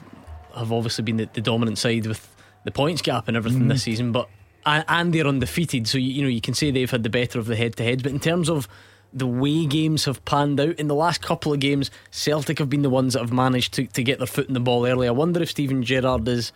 [0.57, 2.29] have obviously been the, the dominant side with
[2.65, 3.69] the points gap and everything mm.
[3.69, 4.29] this season, but
[4.65, 7.47] and they're undefeated, so you, you know you can say they've had the better of
[7.47, 8.03] the head-to-heads.
[8.03, 8.69] But in terms of
[9.13, 12.83] the way games have panned out in the last couple of games, Celtic have been
[12.83, 15.07] the ones that have managed to, to get their foot in the ball early.
[15.07, 16.53] I wonder if Steven Gerrard is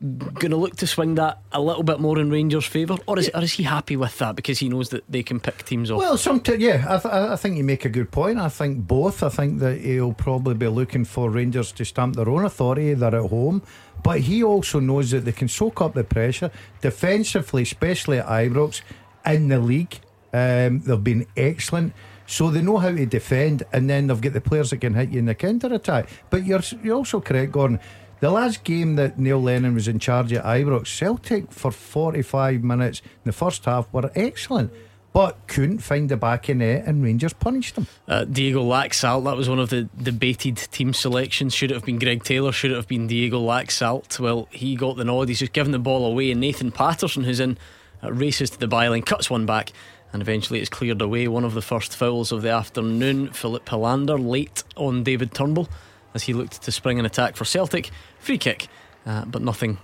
[0.00, 3.30] going to look to swing that a little bit more in Rangers' favour, or is,
[3.34, 5.98] or is he happy with that because he knows that they can pick teams off?
[5.98, 8.38] Well, sometimes, yeah, I, th- I think you make a good point.
[8.38, 9.22] I think both.
[9.22, 12.94] I think that he'll probably be looking for Rangers to stamp their own authority.
[12.94, 13.62] They're at home.
[14.04, 18.82] But he also knows that they can soak up the pressure defensively, especially at Ibrox
[19.26, 19.98] in the league.
[20.32, 21.92] Um, they've been excellent.
[22.26, 25.08] So they know how to defend, and then they've got the players that can hit
[25.08, 26.08] you in the counter attack.
[26.30, 27.80] But you're, you're also correct, Gordon.
[28.20, 33.00] The last game that Neil Lennon was in charge at Ibrox, Celtic for 45 minutes
[33.00, 34.72] in the first half were excellent
[35.12, 37.86] but couldn't find the back of net and Rangers punished them.
[38.06, 41.54] Uh, Diego Laxalt, that was one of the debated team selections.
[41.54, 42.52] Should it have been Greg Taylor?
[42.52, 44.20] Should it have been Diego Laxalt?
[44.20, 45.28] Well, he got the nod.
[45.28, 47.58] He's just given the ball away, and Nathan Patterson, who's in,
[48.00, 49.72] uh, races to the byline, cuts one back,
[50.12, 51.26] and eventually it's cleared away.
[51.26, 53.32] One of the first fouls of the afternoon.
[53.32, 55.68] Filip Helander late on David Turnbull
[56.14, 57.90] as he looked to spring an attack for Celtic.
[58.20, 58.68] Free kick,
[59.06, 59.78] uh, but nothing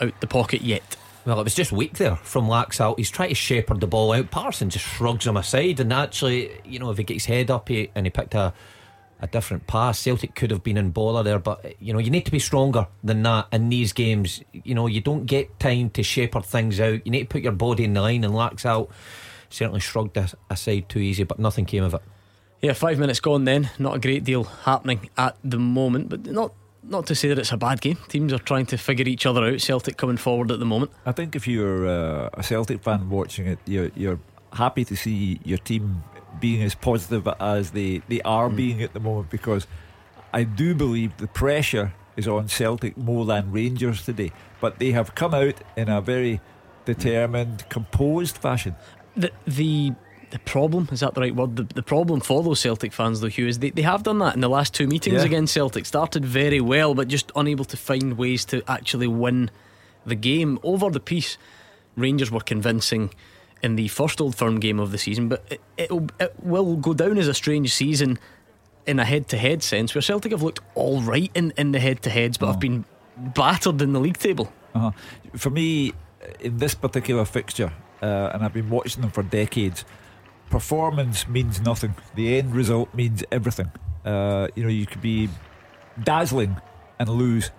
[0.00, 0.96] out the pocket yet.
[1.26, 2.98] Well, it was just weak there from Laxalt.
[2.98, 4.30] He's trying to shepherd the ball out.
[4.30, 7.68] Parson just shrugs him aside, and actually, you know, if he gets his head up
[7.68, 8.54] he, and he picked a
[9.22, 11.38] a different pass, Celtic could have been in baller there.
[11.38, 14.42] But you know, you need to be stronger than that in these games.
[14.52, 17.04] You know, you don't get time to shepherd things out.
[17.04, 18.90] You need to put your body in the line, and Laxalt
[19.50, 20.18] certainly shrugged
[20.48, 22.02] aside too easy, but nothing came of it.
[22.62, 23.70] Yeah, five minutes gone then.
[23.78, 26.52] Not a great deal happening at the moment, but not
[26.82, 27.98] not to say that it's a bad game.
[28.08, 29.60] Teams are trying to figure each other out.
[29.60, 30.90] Celtic coming forward at the moment.
[31.06, 34.20] I think if you're uh, a Celtic fan watching it, you're, you're
[34.52, 36.02] happy to see your team
[36.40, 38.56] being as positive as they, they are mm.
[38.56, 39.66] being at the moment because
[40.32, 44.32] I do believe the pressure is on Celtic more than Rangers today.
[44.60, 46.40] But they have come out in a very
[46.84, 48.76] determined, composed fashion.
[49.16, 49.92] The the
[50.30, 51.56] the problem is that the right word?
[51.56, 54.34] The, the problem for those Celtic fans, though, Hugh, is they, they have done that
[54.34, 55.24] in the last two meetings yeah.
[55.24, 55.86] against Celtic.
[55.86, 59.50] Started very well, but just unable to find ways to actually win
[60.06, 60.58] the game.
[60.62, 61.36] Over the piece,
[61.96, 63.10] Rangers were convincing
[63.62, 66.94] in the first Old Firm game of the season, but it, it'll, it will go
[66.94, 68.18] down as a strange season
[68.86, 71.80] in a head to head sense, where Celtic have looked all right in, in the
[71.80, 72.52] head to heads, but oh.
[72.52, 72.84] have been
[73.16, 74.52] battered in the league table.
[74.74, 74.92] Uh-huh.
[75.36, 75.92] For me,
[76.38, 79.84] in this particular fixture, uh, and I've been watching them for decades
[80.50, 81.94] performance means nothing.
[82.14, 83.70] The end result means everything.
[84.04, 85.28] Uh, you know, you could be
[86.02, 86.56] dazzling
[86.98, 87.50] and lose,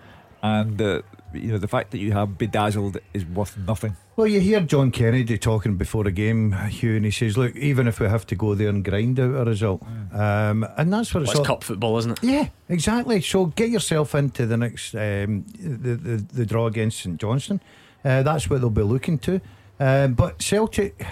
[0.42, 3.96] and uh, you know the fact that you have bedazzled is worth nothing.
[4.14, 7.88] Well, you hear John Kennedy talking before a game, Hugh, and he says, "Look, even
[7.88, 9.82] if we have to go there and grind out a result,
[10.12, 12.24] um, and that's what it's Well, all it's cup football, isn't it?
[12.24, 13.20] Yeah, exactly.
[13.22, 17.60] So get yourself into the next um, the, the the draw against St Johnstone.
[18.04, 19.40] Uh, that's what they'll be looking to.
[19.80, 21.04] Um, but Celtic,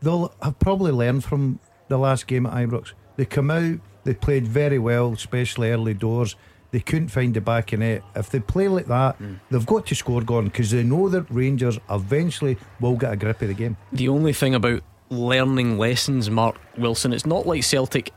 [0.00, 2.92] they'll have probably learned from the last game at Ibrox.
[3.16, 6.36] They come out, they played very well, especially early doors.
[6.70, 8.04] They couldn't find the back in it.
[8.14, 9.34] If they play like that, hmm.
[9.50, 13.42] they've got to score, Gordon, because they know that Rangers eventually will get a grip
[13.42, 13.76] of the game.
[13.92, 18.12] The only thing about learning lessons, Mark Wilson, it's not like Celtic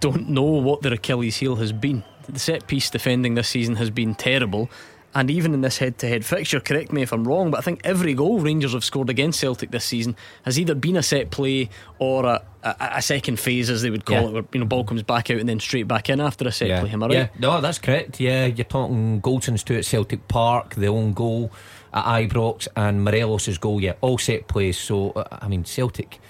[0.00, 2.04] don't know what their Achilles heel has been.
[2.28, 4.70] The set piece defending this season has been terrible.
[5.14, 7.60] And even in this head to head fixture, correct me if I'm wrong, but I
[7.62, 11.30] think every goal Rangers have scored against Celtic this season has either been a set
[11.30, 14.28] play or a, a, a second phase, as they would call Yeah.
[14.28, 16.52] it, where you know ball comes back out and then straight back in after a
[16.52, 16.80] set yeah.
[16.80, 16.90] play.
[16.90, 17.14] Am I right?
[17.14, 18.20] Yeah, no, that's correct.
[18.20, 21.50] Yeah, you're talking Goldson's two at Celtic Park, the own goal
[21.94, 23.80] at Ibrox, and Morelos' goal.
[23.80, 24.76] Yeah, all set plays.
[24.76, 26.20] So, uh, I mean, Celtic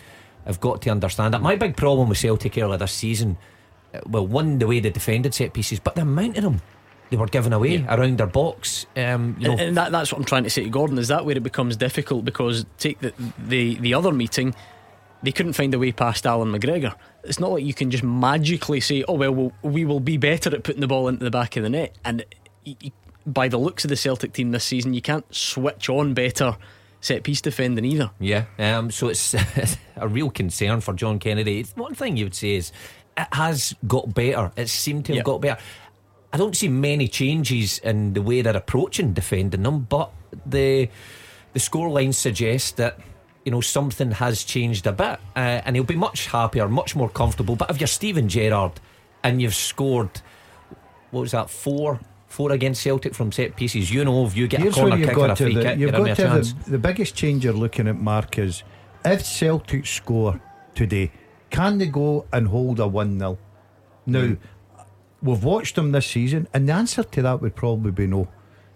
[0.47, 1.43] have got to understand that.
[1.43, 3.39] My big problem with Celtic earlier this season,
[3.93, 6.63] uh, well, one, the way they defended set pieces, but the amount of them
[7.11, 8.87] they were given away around their box.
[8.97, 10.99] Um, you know, And, and that, that's what I'm trying to say to Gordon.
[10.99, 12.25] Is that where it becomes difficult?
[12.25, 14.55] Because take the the, the other meeting,
[15.23, 16.95] they couldn't find a way past Allan McGregor.
[17.25, 20.55] It's not like you can just magically say, "Oh well, we'll we will be better
[20.55, 22.25] at putting the ball into the back of the net." And
[23.27, 26.57] by the looks of the Celtic team this season, you can't switch on better
[27.01, 28.11] set piece defending either.
[28.19, 29.35] Yeah, um, so it's
[29.97, 31.65] a real concern for John Kennedy.
[31.75, 32.73] One thing you would say is
[33.17, 34.51] it has got better.
[34.57, 35.23] It seemed to have Yeah.
[35.23, 35.61] got better.
[36.33, 40.11] I don't see many changes in the way they're approaching defending them, but
[40.47, 40.89] the
[41.55, 42.99] the scoreline suggests that
[43.45, 47.09] you know something has changed a bit, uh, and he'll be much happier, much more
[47.09, 47.57] comfortable.
[47.57, 48.73] But if you're Steven Gerrard
[49.25, 50.11] and you've scored,
[51.11, 52.01] what was that four?
[52.27, 53.91] Four against Celtic from set pieces.
[53.91, 55.93] You know, if you get Here's a corner kick or a free the, kick, you've
[55.93, 56.53] got a to chance.
[56.53, 58.65] the, the biggest change you're looking at, Mark, is
[59.03, 60.39] if Celtic score
[60.75, 61.11] today,
[61.49, 63.39] can they go and hold a 1 0?
[64.05, 64.39] Now, Mm.
[65.23, 68.29] We've watched them this season, and the answer to that would probably be no.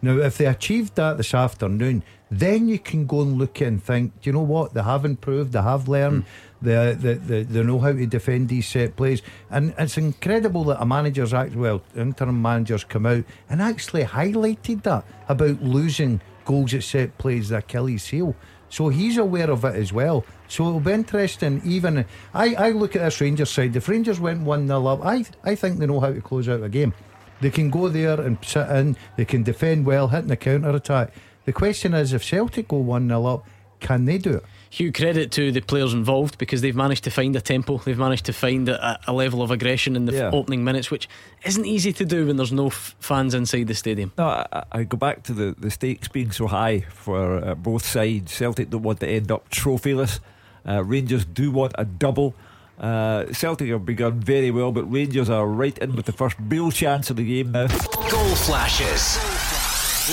[0.05, 4.21] Now, if they achieved that this afternoon, then you can go and look and think,
[4.21, 4.75] do you know what?
[4.75, 6.67] They have improved, they have learned, hmm.
[6.67, 9.23] they, they, they, they know how to defend these set plays.
[9.49, 14.83] And it's incredible that a manager's act well, interim managers come out and actually highlighted
[14.83, 18.35] that about losing goals at set plays, the Achilles heel.
[18.73, 20.25] So he's aware of it as well.
[20.49, 21.61] So it'll be interesting.
[21.63, 23.77] Even I, I look at this Rangers side.
[23.77, 26.63] If Rangers went one 0 up, I I think they know how to close out
[26.63, 26.95] a game.
[27.43, 28.97] They can go there and sit in.
[29.19, 31.13] They can defend well, hitting the counter attack.
[31.45, 33.47] The question is, if Celtic go one 0 up,
[33.81, 34.45] can they do it?
[34.73, 37.77] Huge credit to the players involved because they've managed to find a tempo.
[37.77, 41.11] They've managed to find a, a level of aggression in the f- opening minutes, which
[41.45, 44.13] isn't easy to do when there's no f- fans inside the stadium.
[44.17, 47.85] No, I, I go back to the, the stakes being so high for uh, both
[47.85, 48.33] sides.
[48.33, 50.21] Celtic don't want to end up trophyless.
[50.67, 52.35] Uh, Rangers do want a double.
[52.81, 56.71] Uh, Celtic have begun very well, but Rangers are right in with the first real
[56.71, 57.67] chance of the game now.
[58.09, 59.19] Goal flashes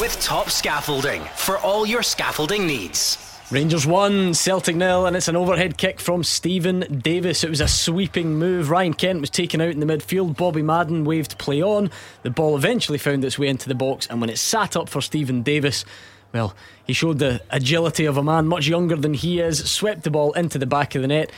[0.02, 3.29] with top scaffolding for all your scaffolding needs.
[3.52, 7.44] Rangers 1, Celtic nil, and it's an overhead kick from Steven Davis.
[7.44, 8.70] It was a sweeping move.
[8.70, 10.38] Ryan Kent was taken out in the midfield.
[10.38, 11.90] Bobby Madden waved play on.
[12.22, 15.02] The ball eventually found its way into the box, and when it sat up for
[15.02, 15.84] Steven Davis,
[16.32, 16.54] well,
[16.86, 20.32] he showed the agility of a man much younger than he is, swept the ball
[20.34, 21.32] into the back of the net.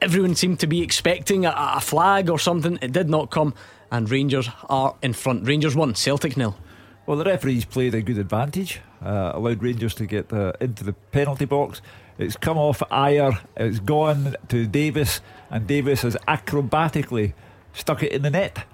[0.00, 2.78] Everyone seemed to be expecting a, a flag or something.
[2.80, 3.52] It did not come,
[3.92, 5.46] and Rangers are in front.
[5.46, 6.56] Rangers 1, Celtic nil.
[7.10, 10.92] Well, the referees played a good advantage, uh, allowed Rangers to get uh, into the
[10.92, 11.82] penalty box.
[12.18, 17.32] It's come off Ajer, it's gone to Davis, and Davis has acrobatically
[17.72, 18.64] stuck it in the net.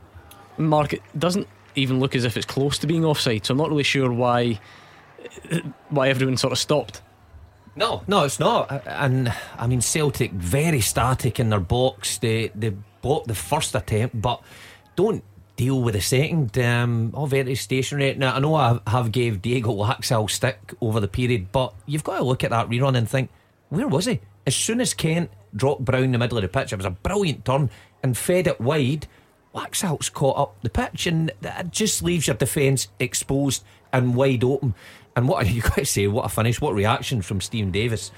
[0.59, 3.71] Mark, it doesn't even look as if it's close to being offside, so I'm not
[3.71, 4.61] really sure why
[5.89, 7.01] why everyone sort of stopped.
[7.75, 8.87] No, no, it's not.
[8.87, 12.19] And I mean, Celtic very static in their box.
[12.19, 14.43] They they blocked the first attempt, but
[14.95, 15.25] don't
[15.57, 16.57] deal with the second.
[16.59, 18.15] Um, all very stationary.
[18.15, 22.19] Now I know I have gave Diego Laxalt stick over the period, but you've got
[22.19, 23.31] to look at that rerun and think,
[23.71, 24.21] where was he?
[24.47, 26.91] As soon as Kent dropped Brown in the middle of the pitch, it was a
[26.91, 27.71] brilliant turn
[28.03, 29.07] and fed it wide.
[29.55, 34.75] Laxalt's caught up the pitch, and that just leaves your defence exposed and wide open.
[35.17, 36.07] And what are you going to say?
[36.07, 36.61] What a finish!
[36.61, 38.13] What reaction from Steven Davis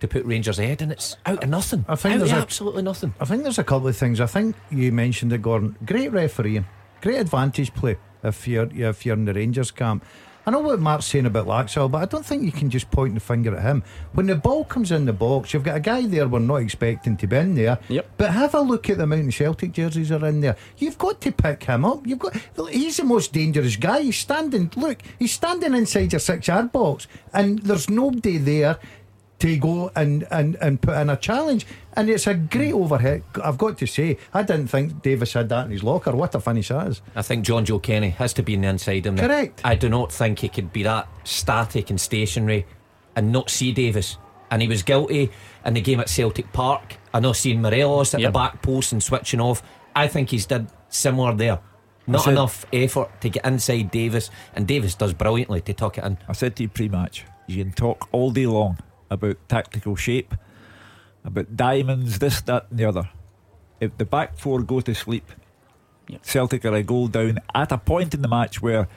[0.00, 1.84] to put Rangers ahead, and it's out of nothing.
[1.88, 3.12] I think out there's a- absolutely nothing.
[3.20, 4.20] I think there's a couple of things.
[4.20, 5.76] I think you mentioned it, Gordon.
[5.84, 6.64] Great refereeing,
[7.04, 10.04] great advantage play if you're if you're in the Rangers camp.
[10.46, 13.14] I know what Mark's saying about Laxalt, but I don't think you can just point
[13.14, 13.82] the finger at him.
[14.12, 17.16] When the ball comes in the box, you've got a guy there we're not expecting
[17.16, 17.78] to be in there.
[17.88, 18.10] Yep.
[18.18, 20.56] But have a look at the amount of Celtic jerseys are in there.
[20.76, 22.06] You've got to pick him up.
[22.06, 22.36] You've got.
[22.70, 24.02] He's the most dangerous guy.
[24.02, 24.70] He's standing.
[24.76, 28.78] Look, he's standing inside your six-yard box, and there's nobody there
[29.44, 31.66] to go and, and, and put in a challenge.
[31.92, 33.22] And it's a great overhead.
[33.42, 36.12] I've got to say, I didn't think Davis had that in his locker.
[36.16, 37.02] What a finish that is.
[37.14, 39.16] I think John Joe Kenny has to be in the inside him.
[39.16, 39.28] there.
[39.28, 39.60] Correct.
[39.62, 42.64] I do not think he could be that static and stationary
[43.16, 44.16] and not see Davis.
[44.50, 45.30] And he was guilty
[45.64, 46.96] in the game at Celtic Park.
[47.12, 48.28] I know seeing Morelos at Yep.
[48.28, 49.62] the back post and switching off.
[49.94, 51.58] I think he's did similar there.
[52.06, 56.04] Not said- enough effort to get inside Davis, and Davis does brilliantly to tuck it
[56.04, 56.16] in.
[56.28, 58.78] I said to you pre-match, you can talk all day long
[59.10, 60.34] about tactical shape,
[61.24, 63.08] about diamonds, this, that, and the other.
[63.80, 65.30] If the back four go to sleep,
[66.08, 66.22] Yep.
[66.26, 68.88] Celtic are a goal down at a point in the match where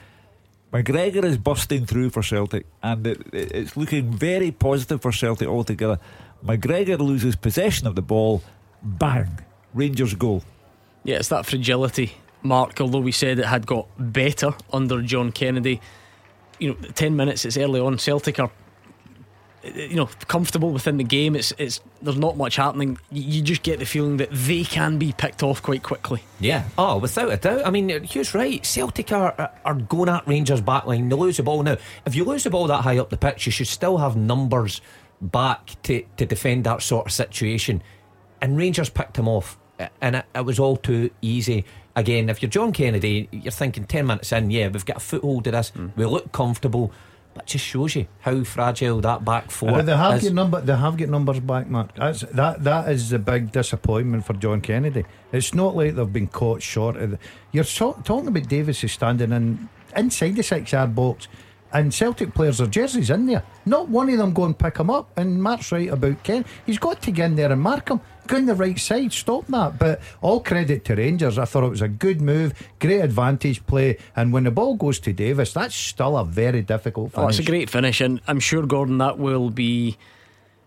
[0.72, 5.48] McGregor is busting through for Celtic, and it, it- it's looking very positive for Celtic
[5.48, 5.98] altogether.
[6.44, 8.42] McGregor loses possession of the ball,
[8.82, 9.38] bang,
[9.72, 10.42] Rangers goal.
[11.04, 12.78] Yeah, it's that fragility, Mark.
[12.80, 15.80] Although we said it had got better under John Kennedy,
[16.58, 17.46] you know, ten minutes.
[17.46, 17.98] It's early on.
[17.98, 18.50] Celtic are,
[19.74, 21.36] you know, comfortable within the game.
[21.36, 22.98] It's it's there's not much happening.
[23.10, 26.22] You just get the feeling that they can be picked off quite quickly.
[26.40, 26.64] Yeah.
[26.76, 27.66] Oh, without a doubt.
[27.66, 28.64] I mean, Hugh's right.
[28.64, 31.08] Celtic are, are- going at Rangers backline.
[31.08, 31.76] They lose the ball now.
[32.06, 34.80] If you lose the ball that high up the pitch, you should still have numbers
[35.20, 37.82] back to, to defend that sort of situation.
[38.40, 39.58] And Rangers picked him off,
[40.00, 41.64] and it, it was all too easy.
[41.96, 45.46] Again, if you're John Kennedy, you're thinking 10 minutes in, yeah, we've got a foothold
[45.48, 45.72] of this.
[45.72, 45.96] Mm.
[45.96, 46.92] We look comfortable.
[47.40, 50.24] It just shows you how fragile that back four But they have is.
[50.24, 50.60] got number.
[50.60, 51.94] They have got numbers back, Mark.
[51.94, 52.64] That's that.
[52.64, 55.04] That is the big disappointment for John Kennedy.
[55.32, 57.12] It's not like they've been caught short of.
[57.12, 57.18] The,
[57.52, 61.28] you're so, talking about Davis is standing in inside the six-yard box,
[61.72, 63.42] and Celtic players are jerseys in there.
[63.66, 65.10] Not one of them go and pick him up.
[65.18, 66.44] And Mark's right about Ken.
[66.64, 68.00] He's got to get in there and mark him.
[68.26, 69.78] Go on the right side, stop that.
[69.78, 71.38] But all credit to Rangers.
[71.38, 73.98] I thought it was a good move, great advantage play.
[74.16, 77.24] And when the ball goes to Davis, that's still a very difficult finish.
[77.24, 79.96] Oh, it's a great finish, and I'm sure Gordon that will be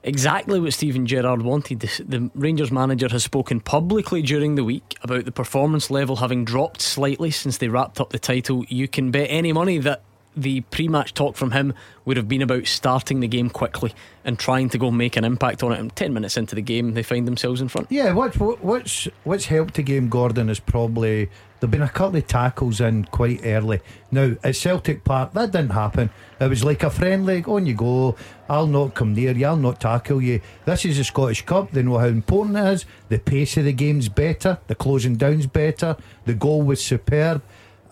[0.03, 1.79] exactly what Steven Gerrard wanted.
[1.81, 6.81] The Rangers manager has spoken publicly during the week about the performance level having dropped
[6.81, 8.65] slightly since they wrapped up the title.
[8.67, 10.03] You can bet any money that
[10.35, 11.73] the pre-match talk from him
[12.05, 15.61] would have been about starting the game quickly and trying to go make an impact
[15.61, 15.79] on it.
[15.79, 17.87] And ten minutes into the game, they find themselves in front.
[17.89, 21.29] Yeah, what's what's what's helped the game, Gordon, is probably
[21.59, 23.81] there've been a couple of tackles in quite early.
[24.09, 26.09] Now at Celtic Park, that didn't happen.
[26.39, 27.43] It was like a friendly.
[27.43, 28.15] On you go.
[28.49, 29.45] I'll not come near you.
[29.45, 30.41] I'll not tackle you.
[30.65, 31.71] This is the Scottish Cup.
[31.71, 32.85] They know how important it is.
[33.09, 34.57] The pace of the game's better.
[34.67, 35.95] The closing down's better.
[36.25, 37.43] The goal was superb,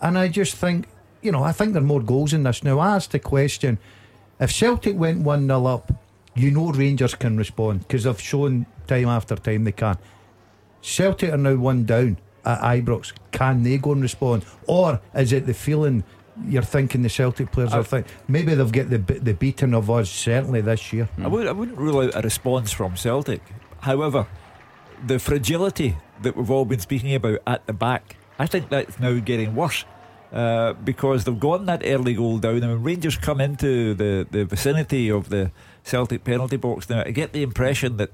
[0.02, 0.86] and I just think,
[1.22, 2.78] you know, I think there are more goals in this now.
[2.78, 3.78] I asked the question:
[4.38, 5.92] if Celtic went one 0 up,
[6.34, 9.98] you know Rangers can respond because they've shown time after time they can.
[10.80, 13.12] Celtic are now one down at Ibrox.
[13.32, 16.04] Can they go and respond, or is it the feeling
[16.46, 20.08] you're thinking the Celtic players are thinking maybe they've got the the beating of us
[20.08, 21.08] certainly this year?
[21.18, 23.42] I, would, I wouldn't rule out a response from Celtic.
[23.80, 24.26] However,
[25.06, 29.18] the fragility that we've all been speaking about at the back, I think that's now
[29.18, 29.84] getting worse.
[30.32, 34.44] Uh, because they've gotten that early goal down, and when Rangers come into the, the
[34.44, 35.50] vicinity of the
[35.82, 38.12] Celtic penalty box now, I get the impression that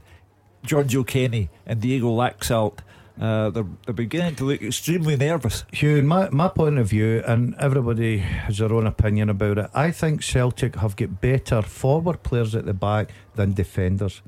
[0.65, 2.79] Joe Kenny and Diego Laxalt
[3.21, 5.65] uh, they're, they're beginning to look extremely nervous.
[5.73, 9.91] Hugh, my, my point of view, and everybody has their own opinion about it, I
[9.91, 14.21] think Celtic have got better forward players at the back than defenders.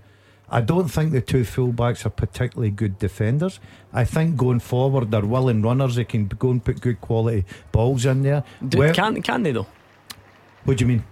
[0.50, 3.60] I don't think the two fullbacks are particularly good defenders.
[3.92, 5.96] I think going forward, they're willing runners.
[5.96, 8.44] They can go and put good quality balls in there.
[8.66, 9.66] Do, Well- can can they though?
[10.64, 11.04] what do you mean?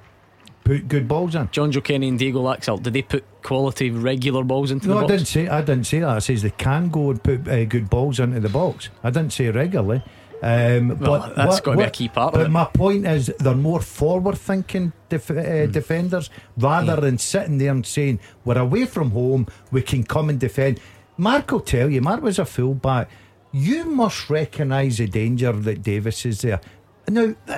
[0.65, 1.47] Put good balls in?
[1.49, 5.03] Jonjoe Kenny and Diego Laxalt, did they put quality regular balls into No, the I
[5.03, 5.13] box?
[5.13, 5.49] didn't say.
[5.49, 6.09] I didn't say that.
[6.09, 8.89] I says they can go and put uh, good balls into the box.
[9.05, 10.03] I didn't say regularly.
[10.47, 12.51] Um, Well, but that's what- gotta be a key part But it.
[12.51, 18.19] my point is, they're more forward-thinking def- uh, defenders rather than sitting there and saying,
[18.45, 19.47] "We're away from home.
[19.73, 20.79] We can come and defend."
[21.19, 22.01] Mark will tell you.
[22.01, 23.09] Mark was a fullback.
[23.53, 26.61] You must recognise the danger that Davis is there.
[27.09, 27.55] Now, uh,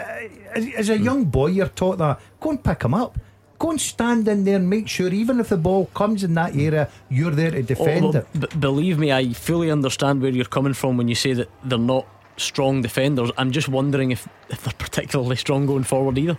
[0.76, 2.20] as, a young boy, you're taught that.
[2.40, 3.18] Go and pick him up.
[3.58, 6.54] Go and stand in there and make sure, even if the ball comes in that
[6.56, 8.40] area, you're there to defend Although, it.
[8.40, 11.78] b- believe me, I fully understand where you're coming from when you say that they're
[11.94, 12.06] not
[12.38, 13.30] strong defenders.
[13.36, 16.38] I'm just wondering if, if they're particularly strong going forward either.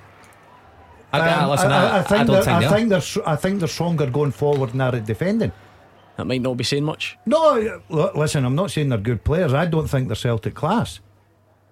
[1.11, 3.17] I, I, Um, listen, I, I, I think don't they're, think I think they're s-
[3.25, 5.51] I think they're stronger going forward than they're at defending.
[6.17, 7.17] That might not be saying much.
[7.25, 9.53] No, listen, I'm not saying they're good players.
[9.53, 10.99] I don't think they're Celtic class.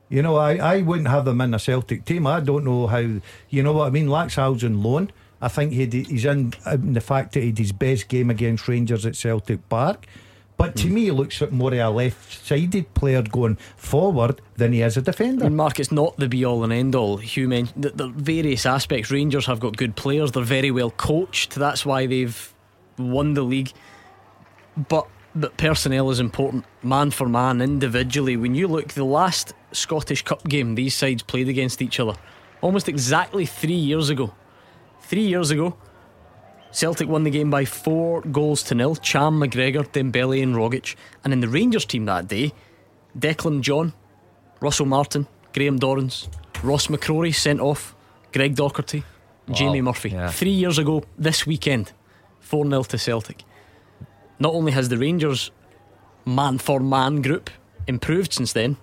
[0.10, 2.26] You know, I, I wouldn't have them in a Celtic team.
[2.26, 2.98] I don't know how.
[3.50, 4.08] You know what I mean?
[4.08, 5.12] Laxalt's on loan.
[5.42, 9.06] I think he's in, in the fact that he did his best game against Rangers
[9.06, 10.08] at Celtic Park.
[10.58, 10.92] But to mm.
[10.92, 14.98] me, he looks like more of a left sided player going forward than he is
[14.98, 15.46] a defender.
[15.46, 17.18] And Mark, it's not the be all and end all.
[17.18, 19.12] Hugh mentioned the, the various aspects.
[19.12, 21.56] Rangers have got good players, they're very well coached.
[21.56, 22.54] That's why they've
[22.98, 23.72] won the league.
[24.90, 28.36] But but personnel is important, man for man, individually.
[28.36, 32.16] When you look, the last Scottish Cup game these sides played against each other,
[32.62, 34.34] almost exactly three years ago.
[35.02, 35.78] Three years ago,
[36.78, 38.96] Celtic won the game by four goals to nil.
[38.96, 40.96] Cham, McGregor, Dembele, and Rogic.
[41.24, 42.54] And in the Rangers team that day,
[43.18, 43.94] Declan John,
[44.60, 45.26] Russell Martin,
[45.56, 46.28] Graham Dorans,
[46.62, 47.96] Ross McCrorie sent off,
[48.32, 49.02] Greg Docherty,
[49.48, 49.56] wow.
[49.56, 50.10] Jamie Murphy.
[50.10, 50.30] Yeah.
[50.30, 51.94] Three years ago this weekend,
[52.42, 53.44] 4 0 to Celtic.
[54.38, 55.50] Not only has the Rangers
[56.26, 57.50] man for man group
[57.88, 58.78] improved since then,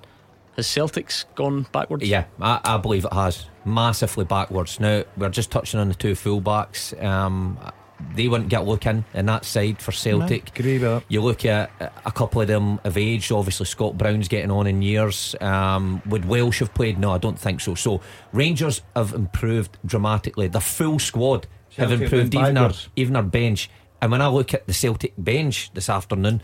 [0.57, 2.09] has Celtic's gone backwards?
[2.09, 3.47] Yeah, I, I, believe it has.
[3.65, 4.81] Massively backwards.
[4.81, 7.01] Now, we're just touching on the two fullbacks.
[7.01, 7.57] Um,
[8.15, 10.47] they wouldn't get a look in in that side for Celtic.
[10.47, 10.53] No,
[11.09, 11.71] you look at
[12.05, 13.31] a couple of them of age.
[13.31, 15.35] Obviously, Scott Brown's getting on in years.
[15.41, 16.99] Um, would Welsh have played?
[16.99, 17.75] No, I don't think so.
[17.75, 18.01] So
[18.33, 20.49] Rangers have improved dramatically.
[20.49, 23.71] The full squad Celtic have improved, even our, even our bench.
[24.01, 26.43] And when I look at the Celtic bench this afternoon,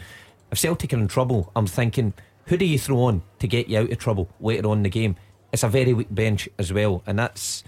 [0.51, 2.14] if Celtic are in trouble, I'm thinking
[2.46, 4.88] who do you throw on to get you out of trouble later on in the
[4.88, 5.16] game?
[5.53, 7.64] It's a very weak bench as well, and that's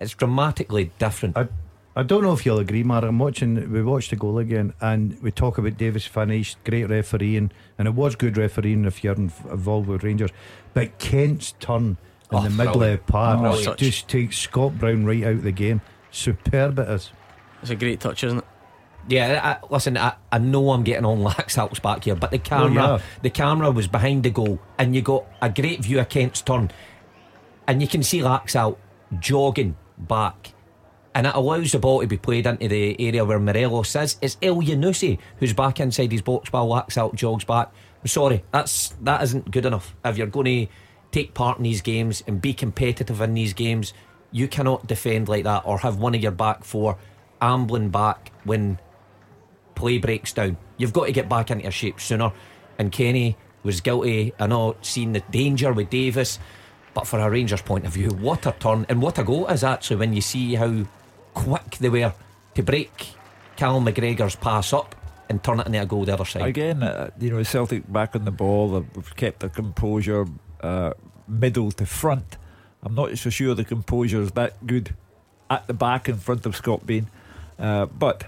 [0.00, 1.36] it's dramatically different.
[1.36, 1.48] I,
[1.94, 3.04] I don't know if you'll agree, Mark.
[3.04, 3.70] I'm watching.
[3.70, 7.94] We watched the goal again, and we talk about Davis finished, great refereeing, and it
[7.94, 10.30] was good refereeing if you're involved with Rangers.
[10.72, 11.98] But Kent's turn
[12.30, 15.42] in oh, the middle of the park oh, just takes Scott Brown right out of
[15.42, 15.82] the game.
[16.10, 17.10] Superb it is.
[17.60, 18.44] It's a great touch, isn't it?
[19.08, 22.82] Yeah, I, listen, I, I know I'm getting on Laxalt's back here, but the camera,
[22.82, 23.02] oh, yeah.
[23.22, 26.70] the camera was behind the goal, and you got a great view of Kent's turn,
[27.66, 28.76] and you can see Laxalt
[29.18, 30.54] jogging back,
[31.14, 34.16] and it allows the ball to be played into the area where Morelos is.
[34.20, 37.72] It's Elyounoussi who's back inside his box while Laxalt jogs back.
[38.00, 39.94] I'm sorry, that's that isn't good enough.
[40.04, 40.72] If you're going to
[41.10, 43.92] take part in these games and be competitive in these games,
[44.30, 46.96] you cannot defend like that or have one of your back four
[47.40, 48.78] ambling back when
[49.74, 50.56] play breaks down.
[50.78, 52.32] You've got to get back into your shape sooner.
[52.78, 54.32] And Kenny was guilty.
[54.38, 56.38] I know, seeing the danger with Davis.
[56.94, 59.64] But for a Rangers point of view, what a turn and what a goal is
[59.64, 60.84] actually when you see how
[61.34, 62.14] quick they were
[62.54, 63.14] to break
[63.56, 64.94] Callum McGregor's pass up
[65.28, 66.42] and turn it into a goal the other side.
[66.42, 70.26] Again, uh, you know, Celtic back on the ball, they've kept their composure
[70.60, 70.92] uh,
[71.26, 72.36] middle to front.
[72.82, 74.94] I'm not so sure the composure is that good
[75.48, 77.08] at the back in front of Scott Bain.
[77.58, 78.24] Uh, but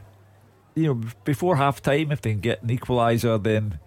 [0.74, 3.78] you know, before half time, if they can get an equaliser, then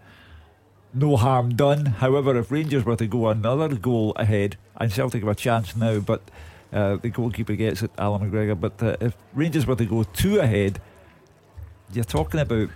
[0.94, 1.86] no harm done.
[1.86, 6.00] However, if Rangers were to go another goal ahead, and Celtic have a chance now,
[6.00, 6.30] but
[6.74, 8.60] uh, the goalkeeper gets it, Allan McGregor.
[8.60, 10.82] But uh, if Rangers were to go two ahead,
[11.94, 12.70] you're talking about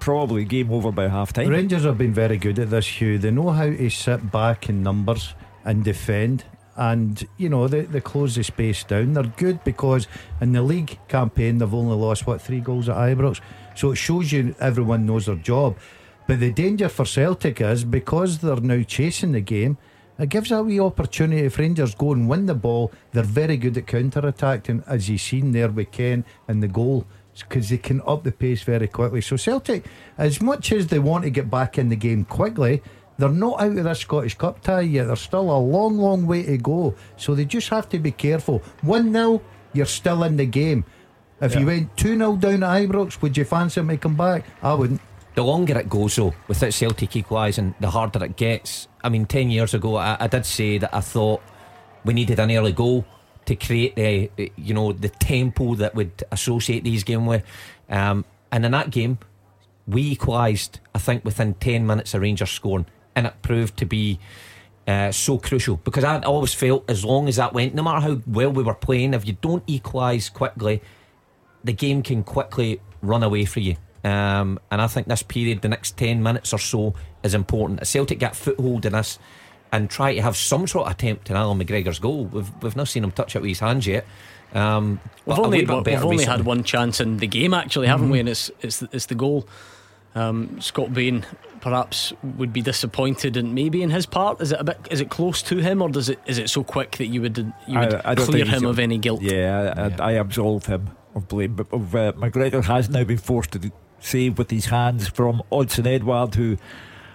[0.00, 1.48] probably game over by half time.
[1.48, 3.18] Rangers have been very good at this, Hugh.
[3.18, 5.34] They know how to sit back in numbers
[5.64, 6.44] and defend
[6.76, 9.12] and you know they, they close the space down.
[9.12, 10.06] They're good because
[10.40, 13.40] in the league campaign they've only lost what three goals at Ibrox,
[13.74, 15.76] so it shows you everyone knows their job.
[16.26, 19.76] But the danger for Celtic is because they're now chasing the game.
[20.18, 22.92] It gives a wee opportunity if Rangers go and win the ball.
[23.12, 27.04] They're very good at counter attacking, as you've seen there with Ken and the goal,
[27.36, 29.20] because they can up the pace very quickly.
[29.20, 29.86] So Celtic,
[30.16, 32.80] as much as they want to get back in the game quickly,
[33.18, 35.06] they're not out of the Scottish Cup tie yet.
[35.06, 36.94] There's still a long, long way to go.
[37.16, 38.60] So they just have to be careful.
[38.82, 39.42] 1 0,
[39.72, 40.84] you're still in the game.
[41.40, 41.60] If yeah.
[41.60, 44.44] you went 2 0 down at Ibrox, would you fancy to come back?
[44.62, 45.00] I wouldn't.
[45.34, 48.86] The longer it goes, though, without Celtic equalising, the harder it gets.
[49.04, 51.42] I mean, 10 years ago, I, I did say that I thought
[52.04, 53.04] we needed an early goal
[53.44, 57.44] to create the, you know, the tempo that would associate these games with.
[57.88, 59.18] Um, and in that game,
[59.86, 64.18] we equalised, I think, within 10 minutes of Rangers scoring and it proved to be
[64.86, 68.20] uh, so crucial because I always felt as long as that went, no matter how
[68.26, 70.82] well we were playing, if you don't equalise quickly,
[71.62, 73.76] the game can quickly run away from you.
[74.04, 77.80] Um, and I think this period, the next 10 minutes or so, is important.
[77.80, 79.18] A Celtic get foothold in this
[79.72, 82.26] and try to have some sort of attempt at Allan McGregor's goal.
[82.26, 84.06] We've, we've not seen him touch it with his hands yet.
[84.52, 88.12] Um, we've only, we've only had one chance in the game, actually, haven't mm-hmm.
[88.12, 88.20] we?
[88.20, 89.48] And it's, it's, it's the goal.
[90.14, 91.26] Um, Scott Bain
[91.60, 95.08] perhaps would be disappointed and maybe in his part is it a bit is it
[95.08, 97.94] close to him or does it is it so quick that you would you would
[97.94, 99.96] I, I clear him of any guilt yeah I, yeah.
[99.98, 103.58] I, absolve him of blame but of, uh, McGregor has now been forced to
[104.04, 106.56] save with his hands from Odsonne Edouard who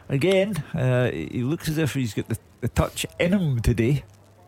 [0.10, 4.04] again uh, he looks as if he's got the the touch in him today.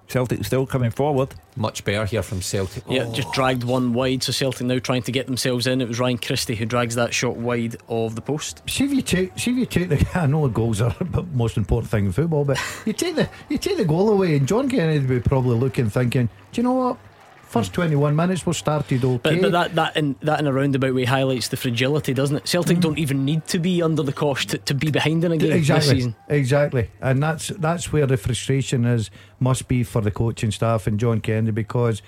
[0.07, 1.33] Celtic still coming forward.
[1.55, 2.83] Much better here from Celtic.
[2.89, 3.13] Yeah, oh.
[3.13, 4.23] just dragged one wide.
[4.23, 5.79] So Celtic now trying to get themselves in.
[5.79, 8.61] It was Ryan Christie who drags that shot wide of the post.
[8.69, 10.05] See if you take, see if you take the.
[10.19, 13.57] I know goals are the most important thing in football, but you take the you
[13.57, 16.73] take the goal away, and John Kennedy would be probably looking, thinking, do you know
[16.73, 16.97] what?
[17.51, 19.17] First 21 minutes was started okay.
[19.21, 22.47] But, but that, that, in, that in a roundabout way highlights the fragility, doesn't it?
[22.47, 22.81] Celtic mm.
[22.81, 25.51] don't even need to be under the cosh to, to be behind in a game
[25.51, 26.15] exactly, this season.
[26.29, 26.89] Exactly.
[27.01, 29.11] And that's that's where the frustration is
[29.41, 32.01] must be for the coaching staff and John Kennedy because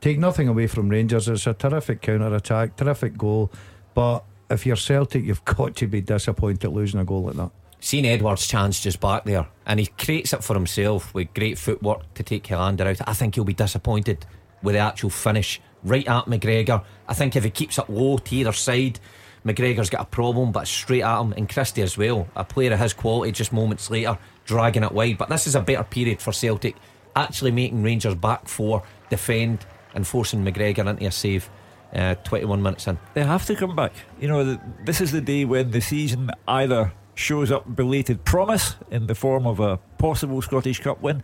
[0.00, 1.28] take nothing away from Rangers.
[1.28, 3.50] It's a terrific counter attack, terrific goal.
[3.94, 7.50] But if you're Celtic, you've got to be disappointed losing a goal like that.
[7.80, 12.14] Seen Edouard's chance just back there, and he creates it for himself with great footwork
[12.14, 13.08] to take Helander out.
[13.08, 14.24] I think he'll be disappointed
[14.64, 16.82] with the actual finish right at McGregor.
[17.06, 18.98] I think if he keeps it low to either side,
[19.44, 22.26] McGregor's got a problem, but straight at him, and Christie as well.
[22.34, 25.18] A player of his quality just moments later dragging it wide.
[25.18, 26.76] But this is a better period for Celtic,
[27.14, 31.48] actually making Rangers back four, defend, and forcing McGregor into a save.
[31.94, 32.98] Uh, 21 minutes in.
[33.12, 33.92] They have to come back.
[34.18, 39.06] You know, this is the day when the season either shows up belated promise in
[39.06, 41.22] the form of a possible Scottish Cup win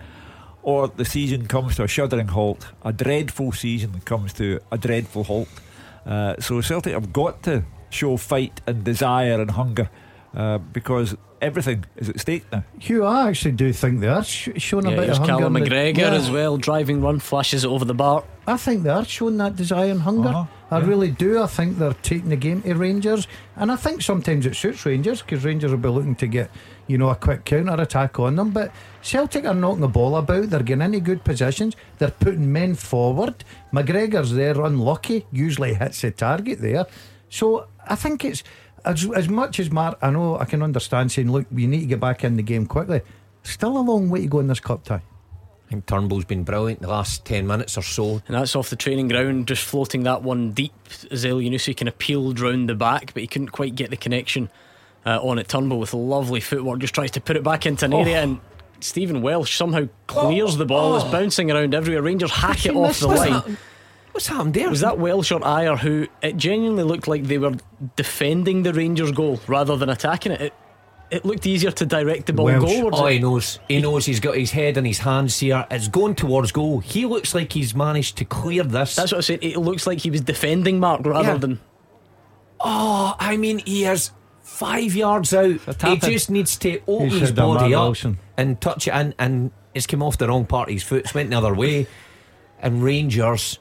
[0.62, 2.68] or the season comes to a shuddering halt.
[2.84, 5.48] A dreadful season comes to a dreadful halt.
[6.06, 9.90] Uh, so Celtic have got to show fight and desire and hunger
[10.34, 12.64] uh, because everything is at stake now.
[12.78, 15.32] Hugh, I actually do think they are sh- showing yeah, a bit of hunger.
[15.32, 16.12] Callum McGregor the, yeah.
[16.12, 18.24] as well, driving run, flashes it over the bar.
[18.46, 20.28] I think they are showing that desire and hunger.
[20.28, 20.86] Uh-huh, I yeah.
[20.86, 21.42] really do.
[21.42, 23.26] I think they're taking the game to Rangers,
[23.56, 26.50] and I think sometimes it suits Rangers because Rangers will be looking to get
[26.86, 28.50] you know a quick counter attack on them.
[28.50, 30.50] But Celtic are knocking the ball about.
[30.50, 31.76] They're getting into good positions.
[31.98, 33.44] They're putting men forward.
[33.72, 35.26] McGregor's there, unlucky.
[35.32, 36.86] Usually hits the target there.
[37.28, 38.42] So I think it's
[38.84, 41.86] as, as much as Mark, I know I can understand saying, look, we need to
[41.86, 43.02] get back in the game quickly.
[43.42, 45.02] Still a long way to go in this cup tie.
[45.70, 48.20] I think Turnbull's been brilliant the last 10 minutes or so.
[48.26, 50.72] And that's off the training ground, just floating that one deep
[51.10, 54.50] as Elyounoussi kind of peeled round the back, but he couldn't quite get the connection
[55.06, 55.48] uh, on it.
[55.48, 58.00] Turnbull with lovely footwork just tries to put it back into an oh.
[58.00, 58.40] area and
[58.80, 60.58] Stephen Welsh somehow clears oh.
[60.58, 60.96] the ball, oh.
[60.96, 62.02] is bouncing around everywhere.
[62.02, 63.56] Rangers hack it off the line.
[64.20, 64.68] What's happened there?
[64.68, 67.54] Was that Welsh or Ajer who it genuinely looked like they were
[67.96, 70.42] defending the Rangers goal rather than attacking it?
[70.42, 70.52] It,
[71.10, 72.70] it looked easier to direct the ball Welsh.
[72.70, 72.98] goalwards.
[73.00, 73.60] Oh, he knows.
[73.66, 75.66] He knows he's got his head in his hands here.
[75.70, 76.80] It's going towards goal.
[76.80, 78.94] He looks like he's managed to clear this.
[78.94, 79.38] That's what I said.
[79.42, 81.38] It looks like he was defending Mark rather yeah.
[81.38, 81.60] than.
[82.60, 84.10] Oh, I mean, he is
[84.42, 85.60] five yards out.
[85.82, 87.96] He just needs to open his body up
[88.36, 91.04] and touch it in, and it's come off the wrong part of his foot.
[91.04, 91.86] It's went the other way.
[92.62, 93.58] And Rangers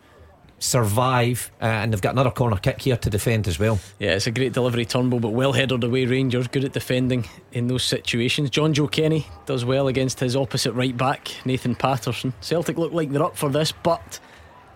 [0.60, 3.80] survive, uh, and they've got another corner kick here to defend as well.
[3.98, 6.06] Yeah, it's a great delivery, Turnbull, but well headed away.
[6.06, 8.50] Rangers good at defending in those situations.
[8.50, 12.34] Jonjoe Kenny does well against his opposite right back, Nathan Patterson.
[12.42, 14.20] Celtic look like they're up for this, but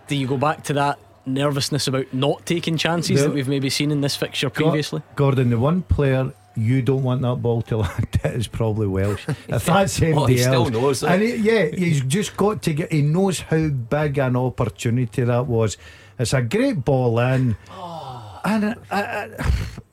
[0.08, 0.98] do you go back to that?
[1.26, 5.02] Nervousness about not taking chances the, that we've maybe seen in this fixture previously.
[5.16, 8.08] Gordon, the one player you don't want that ball to land.
[8.24, 9.26] It is probably Welsh.
[9.48, 12.92] If that's MDL, oh, he still knows And he, yeah, he's just got to get.
[12.92, 15.76] He knows how big an opportunity that was.
[16.18, 17.56] It's a great ball in.
[17.70, 18.40] Oh.
[18.44, 19.28] And uh, uh,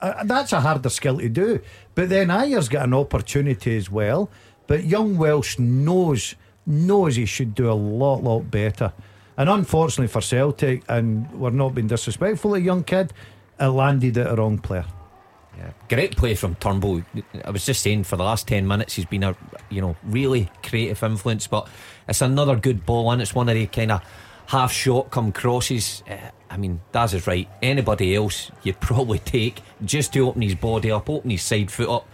[0.02, 1.62] uh, that's a harder skill to do.
[1.96, 4.30] But then Ajer's got an opportunity as well.
[4.68, 6.36] But young Welsh knows
[6.66, 8.94] knows he should do a lot, lot better.
[9.38, 13.14] And unfortunately for Celtic, and we're not being disrespectful, a young kid,
[13.60, 14.86] it landed at a wrong player.
[15.90, 17.04] Great play from Turnbull.
[17.44, 19.36] I was just saying for the last ten minutes he's been a
[19.70, 21.68] you know really creative influence, but
[22.08, 24.02] it's another good ball and it's one of the kind of
[24.48, 26.04] half shot come crosses.
[26.10, 26.18] Uh,
[26.50, 27.50] I mean, Daz is right.
[27.62, 31.90] Anybody else you'd probably take just to open his body up, open his side foot
[31.90, 32.08] up,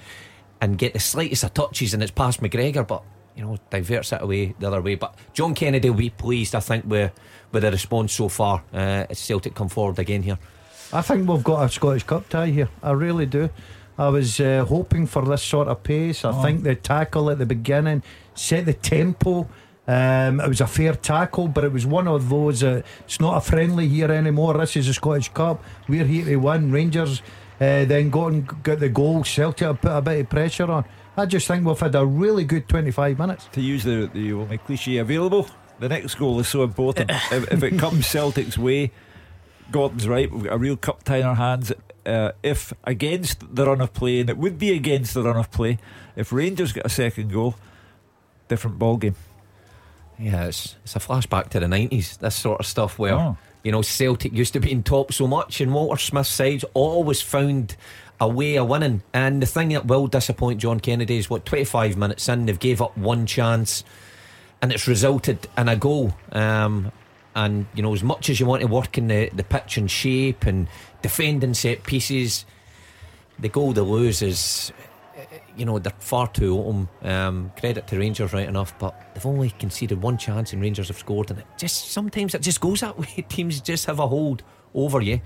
[0.62, 3.04] and get the slightest of touches, and it's past McGregor, but
[3.36, 4.96] you know diverts it away the other way.
[4.96, 7.12] But John Kennedy will be pleased, I think, with
[7.52, 8.64] with the response so far.
[8.74, 10.38] Uh, Celtic come forward again here.
[10.94, 12.70] I think we've got a Scottish Cup tie here.
[12.82, 13.50] I really do.
[13.98, 16.24] I was uh, hoping for this sort of pace.
[16.24, 16.42] I oh.
[16.42, 18.04] think the tackle at the beginning
[18.36, 19.50] set the tempo.
[19.88, 22.64] Um, it was a fair tackle, but it was one of those.
[22.64, 24.54] Uh, it's not a friendly here anymore.
[24.58, 25.64] This is a Scottish Cup.
[25.88, 26.72] We're here to win.
[26.72, 27.22] Rangers
[27.60, 29.24] uh, then got and got the goal.
[29.24, 30.86] Celtic put a bit of pressure on.
[31.18, 33.50] I just think we've had a really good 25 minutes.
[33.54, 35.48] To use the the only cliche available,
[35.80, 37.10] the next goal is so important.
[37.32, 38.92] if, if it comes Celtic's way,
[39.72, 40.32] Gordon's right.
[40.32, 41.72] We've got a real cup tie in our hands.
[42.06, 45.52] Uh, if against the run of play, and it would be against the run of
[45.52, 45.78] play,
[46.16, 47.56] if Rangers get a second goal,
[48.48, 49.16] different ball game.
[50.18, 52.18] Yeah, it's it's a flashback to the nineties.
[52.18, 53.38] This sort of stuff where oh.
[53.64, 57.22] you know Celtic used to be in top so much, and Walter Smith's sides always
[57.22, 57.76] found
[58.20, 59.04] a way of winning.
[59.14, 62.82] And the thing that will disappoint John Kennedy is what 25 minutes in, they've gave
[62.82, 63.84] up one chance
[64.62, 66.16] and it's resulted in a goal.
[66.32, 66.92] Um,
[67.38, 69.90] and you know, as much as you want to work in the, the pitch and
[69.90, 70.68] shape and
[71.04, 72.46] defending set pieces,
[73.38, 74.74] the goal they lose is,
[75.56, 76.90] you know, they're far too open.
[77.04, 80.98] Um, credit to Rangers, right enough, but they've only conceded one chance and Rangers have
[80.98, 83.24] scored, and it just sometimes it just goes that way.
[83.30, 84.42] Teams just have a hold
[84.74, 85.22] over you,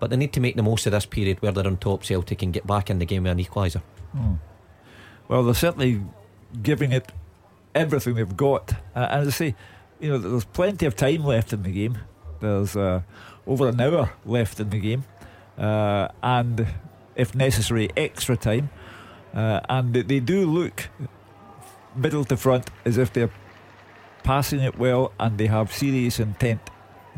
[0.00, 2.02] but they need to make the most of this period where they're on top.
[2.04, 3.82] Celtic and get back in the game with an equaliser.
[4.10, 4.34] Hmm.
[5.28, 6.02] Well, they're certainly
[6.60, 7.12] giving it
[7.72, 9.54] everything they've got, uh, and as I say,
[10.00, 11.98] you know, there's plenty of time left in the game.
[12.40, 13.02] There's uh,
[13.46, 15.04] over an hour left in the game,
[15.58, 16.66] uh, and
[17.14, 18.70] if necessary, extra time.
[19.34, 20.88] Uh, and they do look
[21.94, 23.30] middle to front as if they're
[24.22, 26.60] passing it well and they have serious intent.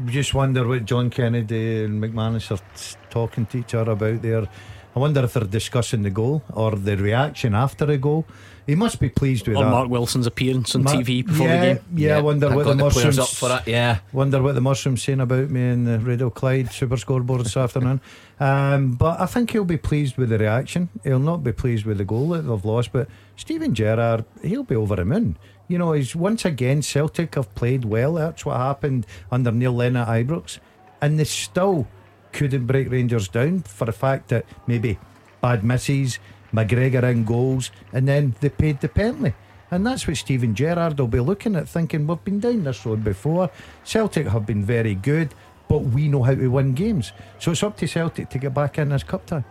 [0.06, 2.62] Just wonder what John Kennedy and McManus are
[3.10, 4.48] talking to each other about there.
[4.94, 8.26] I wonder if they're discussing the goal or the reaction after a goal.
[8.68, 9.70] He must be pleased with or that.
[9.70, 11.84] Mark Wilson's appearance on Mar- TV before yeah, the game.
[11.94, 13.70] Yeah, I wonder I what got the the players mushrooms up for it.
[13.70, 17.56] Yeah, Wonder what the mushroom's saying about me in the Radio Clyde Super Scoreboard this
[17.56, 18.02] afternoon.
[18.38, 20.90] Um, but I think he'll be pleased with the reaction.
[21.02, 22.92] He'll not be pleased with the goal that they've lost.
[22.92, 25.38] But Steven Gerrard, he'll be over the moon.
[25.66, 28.12] You know, he's once again Celtic have played well.
[28.14, 30.58] That's what happened under Neil Lennon at Ibrox,
[31.00, 31.88] and they still
[32.34, 34.98] couldn't break Rangers down for the fact that maybe
[35.40, 36.18] bad misses,
[36.52, 39.34] McGregor in goals, and then they paid the penalty.
[39.70, 43.04] And that's what Steven Gerrard will be looking at, thinking we've been down this road
[43.04, 43.50] before.
[43.84, 45.34] Celtic have been very good,
[45.68, 47.12] but we know how to win games.
[47.38, 49.44] So it's up to Celtic to get back in this cup tie.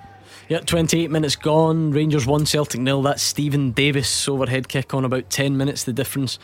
[0.49, 1.91] Yeah, 28 minutes gone.
[1.91, 3.01] Rangers 1, Celtic nil.
[3.01, 5.83] That's Steven Davis overhead kick on about 10 minutes.
[5.83, 6.39] The difference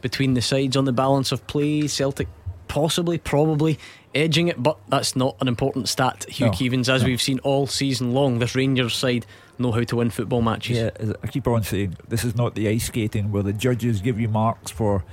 [0.00, 1.86] between the sides on the balance of play.
[1.88, 2.28] Celtic
[2.68, 3.78] possibly, probably
[4.14, 6.26] edging it, but that's not an important stat.
[6.28, 7.06] Hugh No, as no.
[7.08, 9.26] we've seen all season long, this Rangers side
[9.58, 10.78] know how to win football matches.
[10.78, 14.20] Yeah, I keep on saying this is not the ice skating where the judges give
[14.20, 15.04] you marks for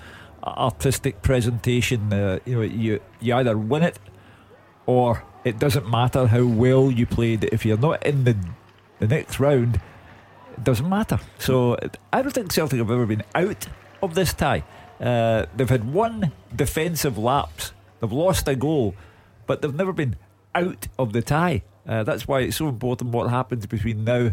[0.44, 2.12] artistic presentation.
[2.12, 4.00] Uh, you know, you you either win it
[4.86, 7.46] or it doesn't matter how well you played.
[7.46, 8.38] If you're not in the
[9.00, 9.80] the next round,
[10.58, 11.20] it doesn't matter.
[11.40, 11.78] So
[12.12, 13.68] I don't think Celtic have ever been out
[14.02, 14.64] of this tie.
[15.00, 17.74] Uh, they've had one defensive lapse.
[18.00, 18.96] They've lost a goal,
[19.48, 20.16] but they've never been
[20.56, 21.64] out of the tie.
[21.88, 24.32] Uh, that's why it's so important what happens between now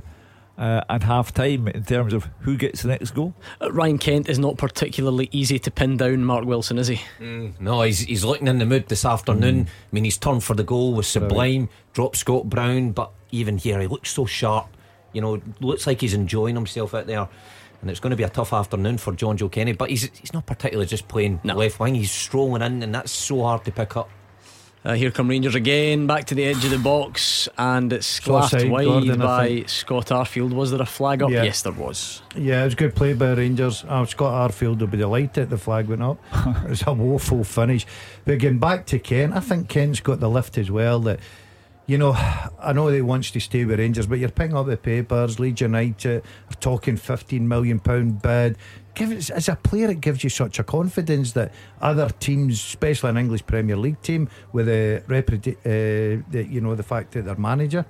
[0.61, 3.35] uh, and half time in terms of who gets the next goal.
[3.61, 7.01] Uh, Ryan Kent is not particularly easy to pin down, Mark Wilson, is he?
[7.59, 9.67] No, he's he's looking in the mood this afternoon.
[9.67, 11.69] I mean, his turn for the goal was sublime.
[11.93, 14.69] Dropped Scott Brown, but even here he looks so sharp.
[15.13, 17.29] You know, looks like he's enjoying himself out there.
[17.81, 20.45] And it's going to be a tough afternoon for Jonjoe Kenny, but he's he's not
[20.45, 21.95] particularly just playing left wing.
[21.95, 24.11] He's strolling in, and that's so hard to pick up.
[24.83, 28.23] Uh, here come Rangers again, back to the edge of the box, and it's So
[28.23, 29.65] clapped offside, wide Gordon, by.
[29.67, 30.55] Scott Arfield.
[30.55, 31.31] Was there a flag up?
[31.31, 31.43] Yeah.
[31.43, 32.23] Yes, there was.
[32.35, 33.85] Yeah, it was good play by Rangers.
[33.87, 36.19] Oh, Scott Arfield will be delighted that the flag went up.
[36.65, 37.87] it was a woeful finish.
[38.25, 40.99] But getting back to Kent, I think Kent's got the lift as well.
[41.01, 41.21] That
[41.87, 42.13] you know,
[42.59, 45.39] I know that he wants to stay with Rangers, but you're picking up the papers.
[45.39, 48.57] Leeds United are talking fifteen million pound bid.
[48.95, 53.11] Give it, as a player, it gives you such a confidence that other teams, especially
[53.11, 57.25] an English Premier League team, with a reputa- uh, the, you know the fact that
[57.25, 57.85] their manager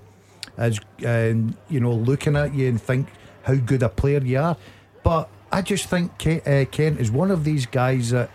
[0.59, 3.09] is, um, you know, looking at you and think
[3.45, 4.57] how good a player you are.
[5.03, 8.31] But I just think Ke- uh, Kent is one of these guys that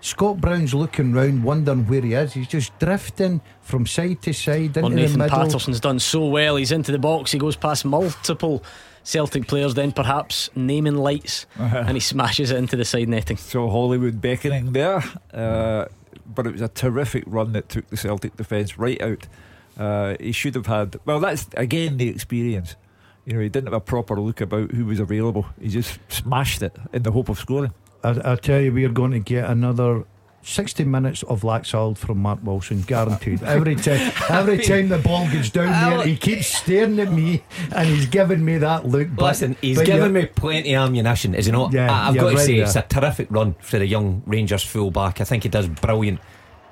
[0.00, 2.32] Scott Brown's looking round, wondering where he is.
[2.32, 5.38] He's just drifting from side to side into Well, the Nathan middle.
[5.38, 6.56] Patterson's done so well.
[6.56, 7.32] He's into the box.
[7.32, 8.62] He goes past multiple
[9.06, 13.36] Celtic players, then perhaps naming lights, and he smashes it into the side netting.
[13.36, 15.86] So Hollywood beckoning there, uh,
[16.26, 19.28] but it was a terrific run that took the Celtic defence right out.
[19.78, 20.96] Uh, he should have had.
[21.04, 22.74] Well, that's again the experience.
[23.24, 25.46] You know, he didn't have a proper look about who was available.
[25.60, 27.74] He just smashed it in the hope of scoring.
[28.02, 30.04] I, I tell you, we are going to get another.
[30.46, 33.42] 60 minutes of Laxalt from Mark Wilson, guaranteed.
[33.42, 37.42] Every time, every time the ball gets down there, he keeps staring at me
[37.74, 39.08] and he's giving me that look.
[39.16, 41.72] But, Listen, he's but given me plenty of ammunition, is he not?
[41.72, 44.62] Yeah, I, have got to right say, it's a terrific run for the young Rangers
[44.62, 45.20] fullback.
[45.20, 46.20] I think he does brilliant.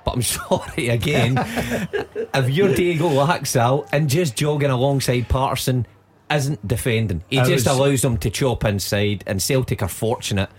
[0.04, 5.84] But I'm sorry again, if you're Diego Laxalt and just jogging alongside Patterson
[6.30, 10.50] isn't defending, he I just was- allows them to chop inside, and Celtic are fortunate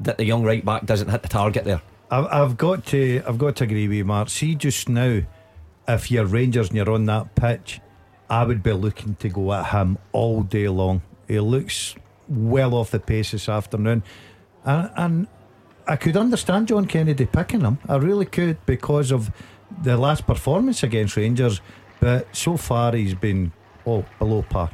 [0.00, 1.80] that the young right back doesn't hit the target there.
[2.12, 4.28] I've, I've got to I've got to agree with you, Mark.
[4.28, 5.22] See just now,
[5.88, 7.80] if you're Rangers and you're on that pitch,
[8.28, 11.02] I would be looking to go at him all day long.
[11.26, 11.94] He looks
[12.28, 14.02] well off the pace this afternoon,
[14.64, 15.26] and, and
[15.88, 17.78] I could understand John Kennedy picking him.
[17.88, 19.30] I really could because of
[19.82, 21.60] the last performance against Rangers.
[21.98, 23.52] But so far he's been
[23.86, 24.70] Oh, below par.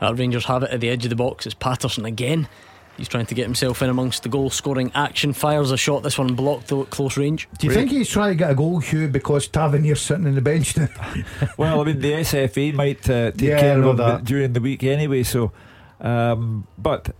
[0.00, 1.46] Our Rangers have it at the edge of the box.
[1.46, 2.48] It's Patterson again.
[2.96, 5.32] He's trying to get himself in amongst the goal scoring action.
[5.32, 6.02] Fires a shot.
[6.04, 7.48] This one blocked though at close range.
[7.58, 10.40] Do you think he's trying to get a goal, Hugh, because Tavernier's sitting on the
[10.40, 10.88] bench now?
[11.58, 14.24] well, I mean, the SFA might uh, take Yeah, care of that.
[14.24, 15.24] during the week anyway.
[15.24, 15.50] So,
[16.00, 17.14] um, but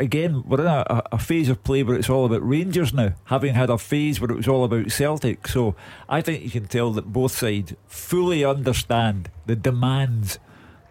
[0.00, 3.12] again, we're in a, a- a phase of play where it's all about Rangers now,
[3.24, 5.46] having had a phase where it was all about Celtic.
[5.48, 5.74] So,
[6.08, 10.38] I think you can tell that both sides fully understand the demands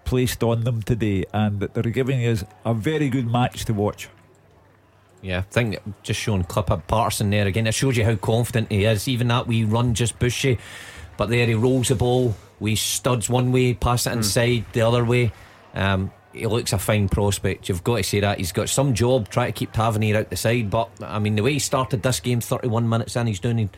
[0.06, 4.10] placed on them today, and that they're giving us a very good match to watch.
[5.22, 7.68] Yeah, I think just showing clip of Patterson there again.
[7.68, 9.07] It shows you how confident he is.
[9.07, 10.60] Even that wee run just bushy,
[11.18, 12.35] but there he rolls the ball.
[12.60, 15.31] We studs one way, pass it inside the other way.
[15.73, 17.69] Um, he looks a fine prospect.
[17.69, 20.35] You've got to say that he's got some job trying to keep Tavernier out the
[20.35, 20.69] side.
[20.69, 23.69] But I mean, the way he started this game, 31 minutes in, he's doing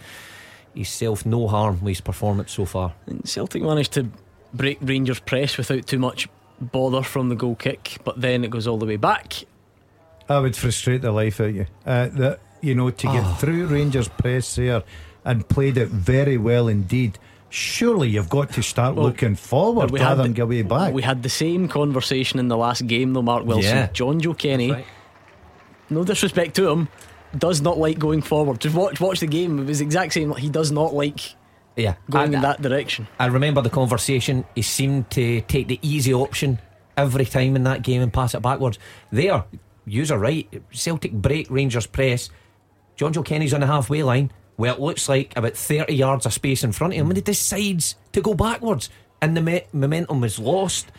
[0.73, 2.93] himself no harm with his performance so far.
[3.05, 4.09] And Celtic managed to
[4.53, 6.27] break Rangers' press without too much
[6.59, 9.43] bother from the goal kick, but then it goes all the way back.
[10.29, 11.65] That would frustrate the life out of you.
[11.85, 13.33] Uh, that you know to get Oh.
[13.39, 14.83] through Rangers press there
[15.25, 17.17] and played it very well indeed.
[17.49, 20.61] Surely you've got to start Well, looking forward we rather had than the- get way
[20.61, 20.93] back.
[20.93, 23.75] We had the same conversation in the last game, though, Mark Wilson.
[23.75, 23.87] Yeah.
[23.87, 24.85] Jonjoe Kenny, Right.
[25.89, 26.89] no disrespect to him,
[27.35, 28.59] does not like going forward.
[28.59, 29.57] Just watch, watch the game.
[29.57, 30.31] It was the exact same.
[30.35, 31.35] He does not like
[31.75, 33.07] Yeah, going I- in that direction.
[33.19, 34.45] I remember the conversation.
[34.53, 36.59] He seemed to take the easy option
[36.95, 38.77] every time in that game and pass it backwards.
[39.11, 39.43] There,
[39.89, 40.47] user right.
[40.71, 42.29] Celtic break Rangers press.
[42.97, 44.31] Jonjoe Kenny's on the halfway line.
[44.57, 47.21] Well, it looks like about 30 yards of space in front of him, and he
[47.21, 48.89] decides to go backwards,
[49.21, 50.91] and the me- momentum is lost.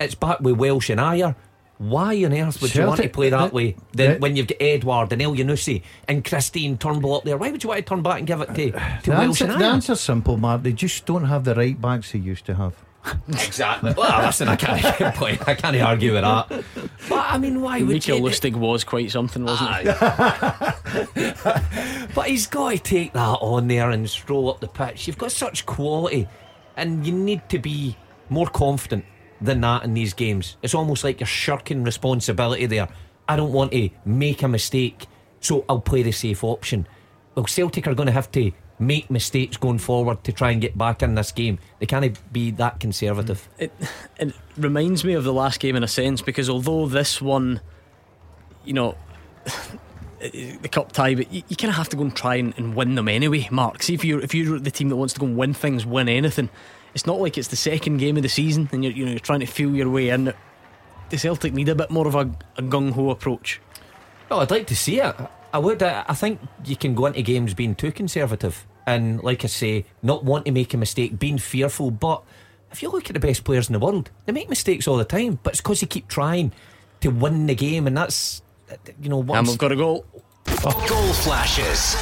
[0.00, 1.36] It's back with Welsh and Ajer.
[1.78, 3.76] Why on earth would you want to play that uh, way?
[3.92, 7.62] Then uh, when you've got Edouard and Elyounoussi and Christine Turnbull up there, why would
[7.62, 8.70] you want to turn back and give it to, to
[9.04, 10.62] the, Welsh answer, and the answer's simple, Mark.
[10.62, 12.74] They just don't have the right backs they used to have.
[13.28, 13.94] Exactly.
[13.96, 15.38] Well, listen, I can't complain.
[15.46, 16.64] I can't argue with that.
[17.08, 18.22] But I mean, why would Mikael you?
[18.24, 19.86] Lustig was quite something, wasn't he?
[22.14, 25.06] But he's got to take that on there and stroll up the pitch.
[25.06, 26.26] You've got such quality,
[26.76, 27.94] and you need to be
[28.30, 29.04] more confident
[29.40, 30.56] than that in these games.
[30.62, 32.88] It's almost like you're shirking responsibility there.
[33.28, 35.06] I don't want to make a mistake,
[35.40, 36.86] so I'll play the safe option.
[37.34, 40.76] Well, Celtic are going to have to make mistakes going forward to try and get
[40.76, 41.58] back in this game.
[41.78, 43.48] They can't be that conservative.
[43.58, 43.62] Mm.
[43.62, 43.72] It,
[44.18, 47.60] it reminds me of the last game in a sense because although this one,
[48.64, 48.96] you know,
[50.20, 52.74] the cup tie, but you, you kind of have to go and try and, and
[52.74, 53.48] win them anyway.
[53.50, 55.86] Mark, see if you're if you're the team that wants to go and win things,
[55.86, 56.50] win anything.
[56.94, 59.20] It's not like it's the second game of the season and you're you know you're
[59.20, 60.32] trying to feel your way in.
[61.08, 63.60] The Celtic need a bit more of a, a gung ho approach.
[64.28, 65.14] Well, I'd like to see it.
[65.56, 65.82] I would.
[65.82, 69.86] I I think you can go into games being too conservative and, like I say,
[70.02, 71.90] not want to make a mistake, being fearful.
[71.90, 72.22] But
[72.70, 75.06] if you look at the best players in the world, they make mistakes all the
[75.06, 75.38] time.
[75.42, 76.52] But it's because they keep trying
[77.00, 78.42] to win the game, and that's
[79.00, 79.38] you know what.
[79.38, 80.04] And I'm we've got a goal.
[80.62, 81.96] Goal flashes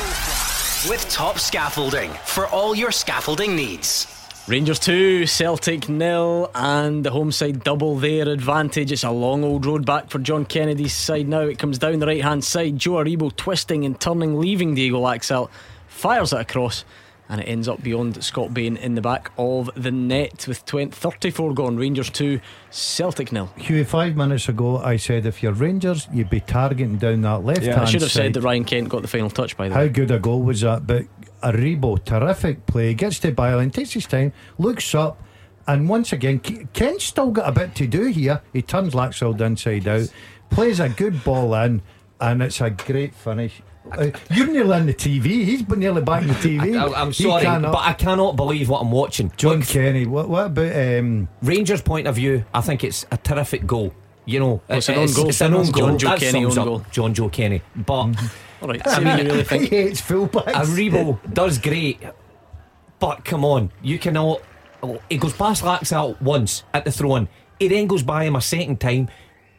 [0.90, 4.13] with top scaffolding for all your scaffolding needs.
[4.46, 8.92] Rangers 2, Celtic nil, and the home side double their advantage.
[8.92, 11.40] It's a long old road back for John Kennedy's side now.
[11.40, 12.78] It comes down the right hand side.
[12.78, 15.48] Joe Aribo twisting and turning, leaving Diego Laxalt,
[15.88, 16.84] fires it across,
[17.30, 20.90] and it ends up beyond Scott Bain in the back of the net with 20,
[20.90, 21.78] 34 gone.
[21.78, 22.38] Rangers 2,
[22.70, 23.46] Celtic nil.
[23.56, 27.62] Huey, five minutes ago, I said if you're Rangers, you'd be targeting down that left
[27.62, 28.24] hand I should have side.
[28.24, 29.88] said that Ryan Kent got the final touch by the How way.
[29.88, 30.86] good a goal was that?
[30.86, 31.04] But
[31.44, 35.22] Aribo, terrific play, gets to byline, takes his time, looks up,
[35.66, 38.42] and once again, K- Kent's still got a bit to do here.
[38.52, 40.08] He turns Laxalt inside out,
[40.50, 41.82] plays a good ball in,
[42.20, 43.62] and it's a great finish.
[43.92, 45.24] Uh, you're nearly on the TV.
[45.44, 46.74] He's nearly back on the TV.
[46.94, 49.30] I, am He sorry, cannot- but I cannot believe what I'm watching.
[49.36, 50.06] John Look, Kenny.
[50.06, 53.92] What, what about um, Rangers' point of view, I think it's a terrific goal.
[54.26, 55.28] You know, Well, it's an own goal.
[55.28, 55.98] It's an own John.
[55.98, 56.80] Joe That Kenny own goal.
[56.92, 57.60] Jonjoe Kenny.
[57.76, 58.14] But
[58.64, 59.68] Alright, I mean, you really he think.
[59.70, 60.52] hates fullbacks?
[60.52, 62.00] Aribo does great,
[62.98, 64.40] but come on, you cannot.
[64.82, 67.28] oh, He goes past Laxalt once at the throw in.
[67.58, 69.08] He then goes by him a second time,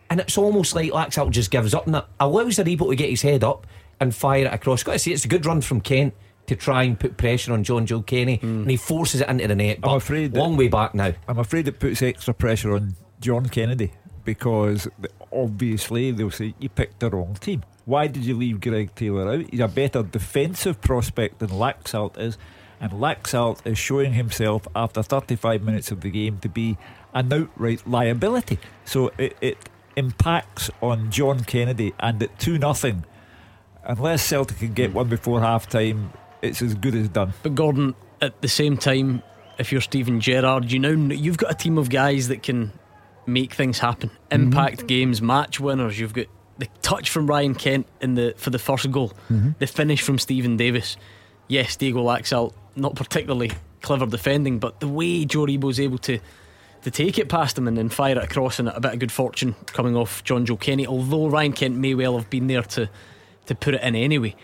[0.09, 3.21] and it's almost like Laxalt just gives up and it allows Aribo to get his
[3.21, 3.67] head up
[3.99, 4.83] and fire it across.
[4.83, 6.13] Got to say, it's a good run from Kent
[6.47, 8.61] to try and put pressure on John Joe Kenny, hmm.
[8.61, 9.81] and he forces it into the net.
[9.81, 11.13] But afraid that- long way back now.
[11.27, 13.91] I'm afraid it puts extra pressure on John Kennedy
[14.23, 14.87] because
[15.31, 17.63] obviously they'll say you picked the wrong team.
[17.85, 19.45] Why did you leave Greg Taylor out?
[19.49, 22.37] He's a better defensive prospect than Laxalt is,
[22.81, 26.77] and Laxalt is showing himself after 35 minutes of the game to be
[27.13, 28.59] an outright liability.
[28.85, 33.05] So it, it impacts on John Kennedy, and at 2 nothing,
[33.83, 37.33] unless Celtic can get one before half time, it's as good as done.
[37.43, 39.21] But Gordon, at the same time,
[39.57, 42.71] if you're Steven Gerrard, you now you've got a team of guys that can
[43.25, 44.87] make things happen, impact mm-hmm.
[44.87, 45.99] games, match winners.
[45.99, 49.51] You've got the touch from Ryan Kent in the for the first goal, mm-hmm.
[49.59, 50.97] the finish from Steven Davis.
[51.47, 53.51] Yes, Diego Laxalt not particularly
[53.81, 56.19] clever defending, but the way Joe Aribo's able to
[56.83, 59.11] to take it past him and then fire it across and a bit of good
[59.11, 60.85] fortune coming off Jonjoe Kenny.
[60.85, 62.89] Although Ryan Kent may well have been there to
[63.47, 64.35] to put it in anyway.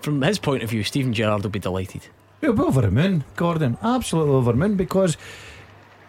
[0.00, 2.06] From his point of view, Steven Gerrard will be delighted.
[2.40, 3.78] He'll be over the moon, Gordon.
[3.82, 5.16] Absolutely over the moon because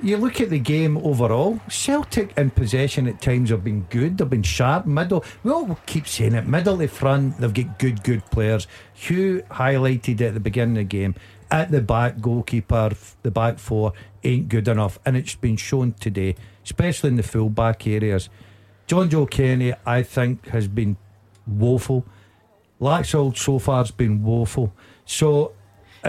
[0.02, 4.18] you look at the game overall, Celtic in possession at times have been good.
[4.18, 5.26] They've been sharp, middle.
[5.44, 7.38] We all keep saying it, middle to front.
[7.38, 8.68] They've got good, good players.
[8.94, 11.16] Hugh highlighted at the beginning of the game.
[11.50, 12.92] At the back, goalkeeper,
[13.24, 13.94] the back four
[14.24, 18.30] ain't good enough, and it's been shown today, especially in the full back areas.
[18.88, 20.98] Jonjoe Kenny, I think, has been
[21.48, 22.06] woeful.
[22.80, 24.74] Laxalt so far has been woeful.
[25.06, 25.54] So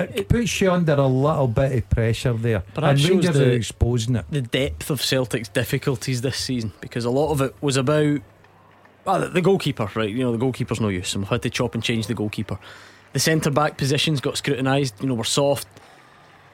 [0.02, 2.62] it puts you under a little bit of pressure there.
[2.74, 4.26] But and Rangers the, exposing it.
[4.30, 8.20] The depth of Celtic's difficulties this season because a lot of it was about
[9.04, 10.10] well, the goalkeeper, right?
[10.10, 12.58] You know, the goalkeeper's no use, and we've had to chop and change the goalkeeper.
[13.14, 15.00] The centre back positions got scrutinised.
[15.00, 15.66] You know, we're soft.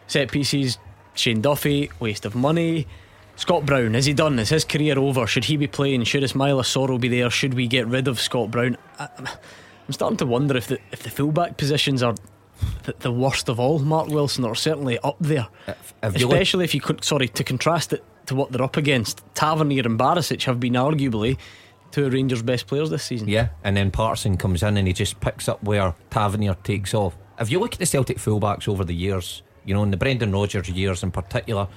[0.07, 0.79] Set pieces,
[1.15, 2.87] Shane Duffy, waste of money.
[3.37, 4.39] Scott Brown, is he done?
[4.39, 5.27] Is his career over?
[5.27, 6.05] Should he be playing?
[6.05, 7.29] Should Ismaila Soro be there?
[7.31, 8.77] Should we get rid of Scott Brown?
[8.99, 12.15] I, I'm starting to wonder if the if the fullback positions are
[12.85, 15.49] the, the worst of all, Mark Wilson, or certainly up there.
[15.67, 19.23] If, if Especially if you could, sorry, to contrast it to what they're up against.
[19.35, 21.39] Tavernier and Barisic have been arguably
[21.91, 23.29] two of Rangers' best players this season.
[23.29, 27.17] Yeah, and then Patterson comes in and he just picks up where Tavernier takes off.
[27.39, 30.33] If you look at the Celtic fullbacks over the years, you know, in the Brendan
[30.33, 31.69] Rodgers years in particular,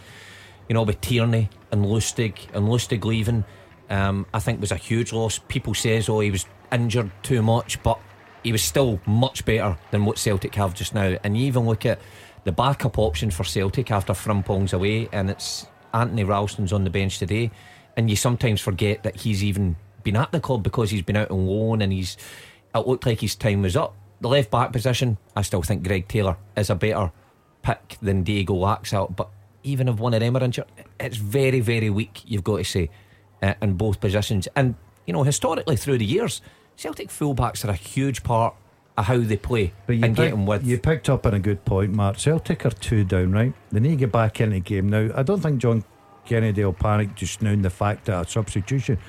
[0.68, 3.45] you know, with Tierney and Lustig and Lustig leaving,
[3.90, 5.40] um, I think was a huge loss.
[5.48, 7.99] People says, oh, he was injured too much, but
[8.48, 11.18] he was still much better than what Celtic have just now.
[11.26, 11.99] And you even look at
[12.45, 17.19] the backup option for Celtic after Frimpong's away, and it's Anthony Ralston's on the bench
[17.19, 17.52] today.
[17.98, 21.30] And you sometimes forget that he's even been at the club because he's been out
[21.30, 22.15] on loan and he's
[22.74, 23.98] it looked like his time was up.
[24.22, 27.11] The left back position, I still think Greg Taylor is a better
[27.64, 29.28] pick than Diego Laxalt, but
[29.64, 30.68] even if one of them are injured,
[31.02, 32.90] it's very, very weak, you've got to say,
[33.44, 34.48] uh, in both positions.
[34.56, 34.76] And,
[35.06, 36.41] you know, historically through the years,
[36.78, 38.54] Celtic fullbacks are a huge part
[38.98, 40.64] of how they play but you and pick, get with.
[40.64, 42.20] You picked up on a good point, Mark.
[42.20, 43.52] Celtic are two down, right?
[43.72, 45.10] They need to get back in the game now.
[45.16, 45.84] I don't think John
[46.26, 48.99] Kennedy will panic just now in the fact that a substitution.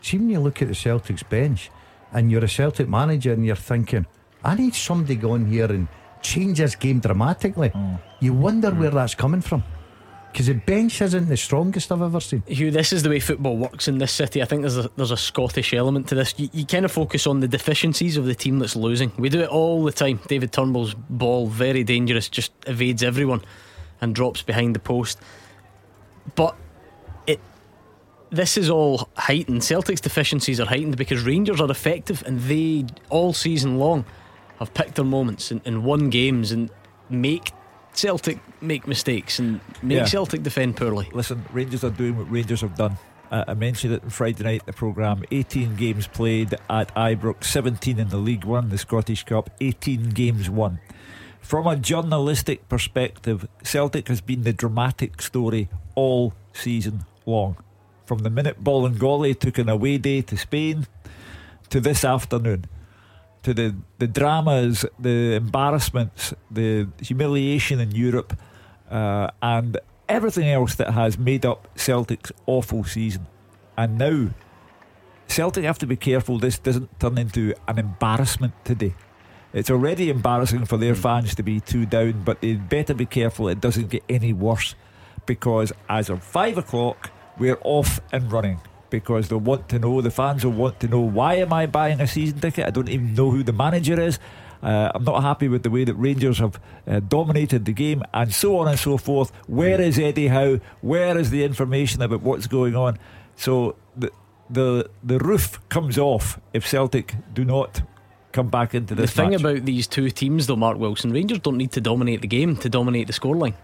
[0.00, 1.70] See, when you look at the Celtics bench
[2.10, 4.06] and you're a Celtic manager and you're thinking,
[4.42, 5.88] I need somebody going here and
[6.22, 7.68] change this game dramatically.
[7.68, 8.00] Mm.
[8.20, 8.78] You wonder mm.
[8.78, 9.62] where that's coming from
[10.32, 12.42] because the bench isn't the strongest I've ever seen.
[12.46, 14.40] Hugh, this is the way football works in this city.
[14.40, 16.34] I think there's a, there's a Scottish element to this.
[16.36, 19.10] You, you kind of focus on the deficiencies of the team that's losing.
[19.18, 20.20] We do it all the time.
[20.28, 23.42] David Turnbull's ball, very dangerous, just evades everyone
[24.00, 25.18] and drops behind the post.
[26.36, 26.54] But
[27.26, 27.40] it,
[28.30, 29.64] this is all heightened.
[29.64, 34.04] Celtic's deficiencies are heightened because Rangers are effective and they all season long
[34.60, 36.70] have picked their moments and, and won games and
[37.08, 37.52] make
[37.94, 40.04] Celtic make mistakes and make yeah.
[40.04, 41.08] Celtic defend poorly.
[41.12, 42.96] Listen, Rangers are doing what Rangers have done.
[43.30, 47.98] Uh, I mentioned it on Friday night the programme 18 games played at Ibrox, 17
[47.98, 50.80] in the League One, the Scottish Cup, 18 games won.
[51.40, 57.56] From a journalistic perspective, Celtic has been the dramatic story all season long.
[58.04, 60.86] From the minute Bolingoli took an away day to Spain
[61.68, 62.66] to this afternoon
[63.42, 68.36] to the, the dramas, the embarrassments, the humiliation in Europe,
[68.90, 73.26] uh, and everything else that has made up Celtic's awful season.
[73.76, 74.30] And now,
[75.28, 78.94] Celtic have to be careful this doesn't turn into an embarrassment today.
[79.52, 83.48] It's already embarrassing for their fans to be two down, but they'd better be careful
[83.48, 84.74] it doesn't get any worse
[85.26, 88.60] because as of five o'clock, we're off and running
[88.90, 92.00] because they'll want to know, the fans will want to know, why am I buying
[92.00, 92.66] a season ticket?
[92.66, 94.18] I don't even know who the manager is.
[94.62, 98.32] Uh, I'm not happy with the way that Rangers have uh, dominated the game, and
[98.34, 99.32] so on and so forth.
[99.46, 100.60] Where is Eddie Howe?
[100.82, 102.98] Where is the information about what's going on?
[103.36, 104.10] So the
[104.50, 107.82] the the roof comes off if Celtic do not
[108.32, 109.12] come back into this.
[109.12, 109.40] The thing match.
[109.40, 112.68] about these two teams, though, Mark Wilson, Rangers don't need to dominate the game to
[112.68, 113.54] dominate the scoreline.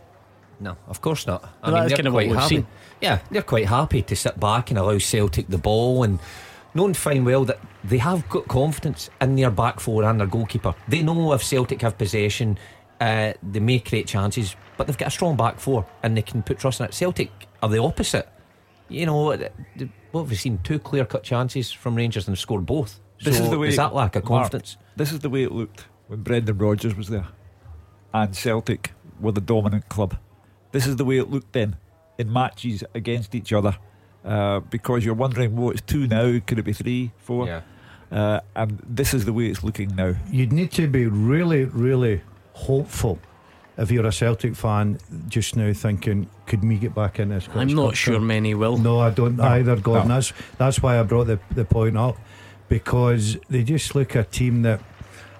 [0.58, 1.44] No, of course not.
[1.62, 2.56] I well, mean, they're kind quite happy.
[2.56, 2.66] Seen.
[3.00, 6.18] Yeah, they're quite happy to sit back and allow Celtic the ball and
[6.74, 10.74] knowing fine well that they have got confidence in their back four and their goalkeeper.
[10.88, 12.58] They know if Celtic have possession,
[13.00, 16.42] uh, they may create chances, but they've got a strong back four and they can
[16.42, 16.94] put trust in it.
[16.94, 17.30] Celtic
[17.62, 18.28] are the opposite.
[18.88, 19.36] You know,
[20.12, 20.58] what have we seen?
[20.62, 23.00] Two clear cut chances from Rangers and scored both.
[23.22, 23.68] This so is the way.
[23.68, 24.76] Is that lack of confidence?
[24.76, 27.26] Mark, this is the way it looked when Brendan Rodgers was there,
[28.14, 30.16] and Celtic were the dominant club.
[30.76, 31.76] This is the way it looked then
[32.18, 33.76] in matches against each other.
[34.24, 36.38] uh, because you're wondering, well, it's two now.
[36.46, 37.46] Could it be three, four?
[37.46, 37.60] Yeah.
[38.10, 40.14] Uh, and this is the way it's looking now.
[40.30, 42.20] You'd need to be really, really
[42.52, 43.18] hopeful
[43.78, 44.98] if you're a Celtic fan
[45.28, 47.48] just now thinking, could me get back in this?
[47.54, 48.78] I'm not sure many will.
[48.78, 50.08] No, I don't either, Gordon.
[50.08, 50.14] No.
[50.14, 52.16] That's that's why I brought the, the point up
[52.68, 54.80] because they just look a team that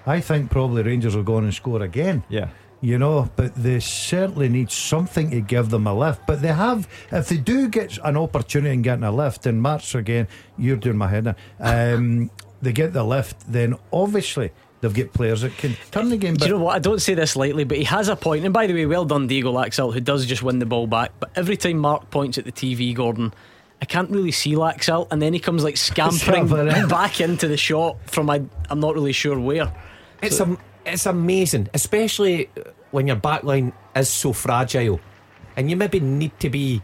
[0.07, 2.23] I think probably Rangers will go on and score again.
[2.29, 2.49] Yeah.
[2.83, 6.27] You know, but they certainly need something to give them a lift.
[6.27, 9.95] But they have, if they do get an opportunity in getting a lift, and March
[9.95, 10.29] again,
[10.59, 12.31] you're doing my head in, um,
[12.63, 16.35] they get the lift, then obviously they've got players that can turn the game.
[16.35, 16.77] Do you know what?
[16.77, 18.45] I don't say this lightly, but he has a point.
[18.45, 21.13] And by the way, well done, Diego Laxalt, who does just win the ball back.
[21.19, 23.33] But every time Mark points at the TV, Gordon,
[23.81, 26.89] I can't really see Laxalt, and then he comes like scampering Scampering.
[26.89, 29.73] back into the shot from I, I'm not really sure where.
[30.23, 35.01] It's am- it's amazing, especially uh, when your backline is so fragile,
[35.57, 36.83] and you maybe need to be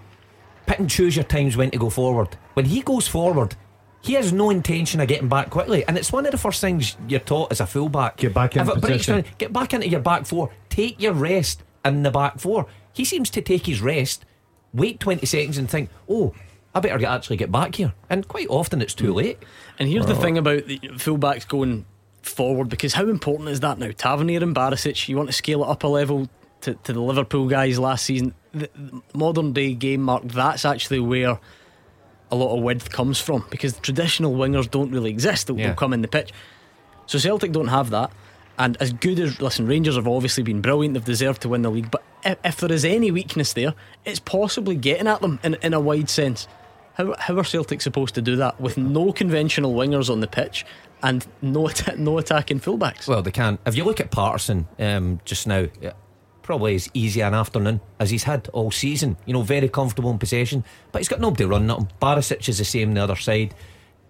[0.66, 2.37] pick and choose your times when to go forward.
[2.55, 3.57] When he goes forward,
[4.01, 6.97] he has no intention of getting back quickly, and it's one of the first things
[7.09, 8.16] you're taught as a fullback.
[8.16, 9.23] Get back in If it breaks position.
[9.23, 10.51] down, get back into your back four.
[10.69, 12.66] Take your rest in the back four.
[12.93, 14.24] He seems to take his rest,
[14.74, 16.35] wait 20 seconds, and think, "Oh,
[16.74, 19.16] I better get, actually get back here." And quite often it's too mm.
[19.16, 19.39] late.
[19.79, 21.87] And here's the thing about the fullbacks going
[22.23, 23.90] forward because how important is that now?
[23.97, 26.28] Tavernier and Barisic, you want to scale it up a level
[26.62, 28.35] to, to the Liverpool guys last season.
[28.53, 31.39] The, the modern day game, Mark, that's actually where
[32.31, 35.47] a lot of width comes from because traditional wingers don't really exist.
[35.49, 35.69] They'll, Yeah.
[35.69, 36.32] they'll come in the pitch.
[37.07, 38.11] So Celtic don't have that.
[38.59, 41.70] And as good as, listen, Rangers have obviously been brilliant, they've deserved to win the
[41.70, 41.90] league.
[41.90, 43.74] But if, if there is any weakness there,
[44.05, 46.47] it's possibly getting at them in, in a wide sense.
[46.94, 50.65] How, how are Celtic supposed to do that with no conventional wingers on the pitch
[51.03, 53.09] and no atta- no attacking fullbacks?
[53.09, 53.59] Well, they can.
[53.66, 55.93] If you look at Patterson um, just now, yeah,
[56.43, 59.16] probably as easy an afternoon as he's had all season.
[59.27, 61.89] You know, very comfortable in possession, but he's got nobody running at him.
[62.01, 63.55] Barisic is the same on the other side.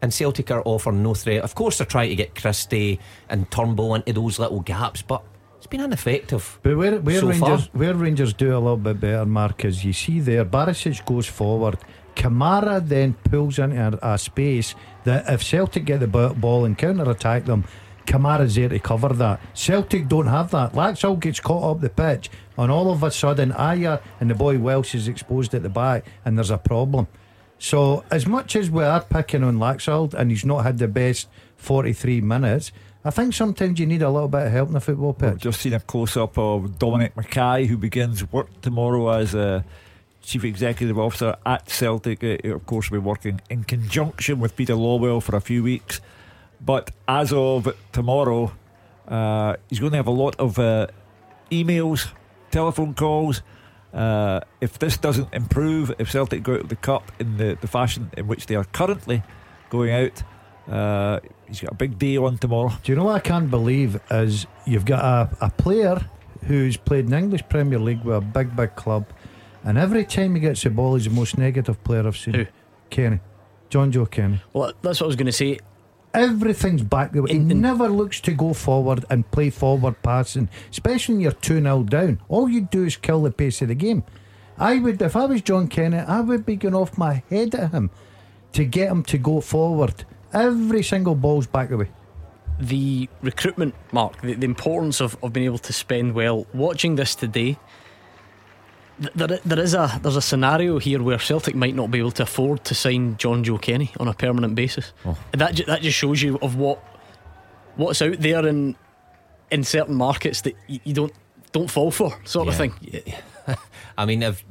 [0.00, 1.42] And Celtic are offering no threat.
[1.44, 2.98] Of course, they're trying to get Christie
[3.28, 5.22] and Turnbull into those little gaps, but
[5.58, 6.58] it's been ineffective.
[6.64, 7.78] But where, where so Rangers far.
[7.78, 11.78] where Rangers do a little bit better, Mark, is you see there, Barisic goes forward.
[12.14, 14.74] Kamara then pulls into a, a space
[15.04, 17.64] that if Celtic get the ba- ball and counter attack them,
[18.06, 19.40] Kamara's there to cover that.
[19.54, 20.72] Celtic don't have that.
[20.72, 24.58] Laxalt gets caught up the pitch, and all of a sudden, Ajer and the boy
[24.58, 27.06] Welsh is exposed at the back, and there's a problem.
[27.58, 31.28] So, as much as we are picking on Laxalt and he's not had the best
[31.58, 32.72] 43 minutes,
[33.04, 35.42] I think sometimes you need a little bit of help in the football I've pitch.
[35.42, 39.64] just seen a close up of Dominic McKay, who begins work tomorrow as a
[40.22, 42.22] Chief Executive Officer at Celtic.
[42.22, 45.62] Uh, He'll, of course, will be working in conjunction with Peter Lawwell for a few
[45.62, 46.00] weeks.
[46.64, 48.52] But as of tomorrow,
[49.08, 50.86] uh, he's going to have a lot of uh,
[51.50, 52.08] emails,
[52.50, 53.42] telephone calls.
[53.92, 57.66] Uh, if this doesn't improve, if Celtic go out of the cup in the, the
[57.66, 59.22] fashion in which they are currently
[59.70, 60.22] going out,
[60.70, 62.72] uh, he's got a big day on tomorrow.
[62.82, 66.00] Do you know what I can't believe is you've got a, a player
[66.46, 69.04] who's played in English Premier League with a big, big club,
[69.64, 72.34] and every time he gets the ball, he's the most negative player I've seen.
[72.34, 72.46] Who?
[72.90, 73.20] Kenny.
[73.70, 74.40] Jonjoe Kenny.
[74.52, 75.58] Well, that's what I was going to say.
[76.14, 77.32] Everything's back the way.
[77.32, 81.82] He never looks to go forward and play forward passing, especially when you're 2 0
[81.84, 82.20] down.
[82.28, 84.04] All you do is kill the pace of the game.
[84.58, 87.70] I would, if I was John Kenny, I would be going off my head at
[87.72, 87.90] him
[88.52, 90.04] to get him to go forward.
[90.34, 91.90] Every single ball's back the way.
[92.60, 96.46] the recruitment mark, the, the importance of, of being able to spend well.
[96.52, 97.58] Watching this today,
[99.14, 102.22] there, there is a there's a scenario here where Celtic might not be able to
[102.24, 104.92] afford to sign Jonjoe Kenny on a permanent basis.
[105.32, 106.82] And that that just shows you of what
[107.76, 108.76] what's out there in
[109.50, 111.12] in certain markets that you, you don't
[111.52, 112.72] don't fall for, sort of thing.
[113.98, 114.44] I mean, if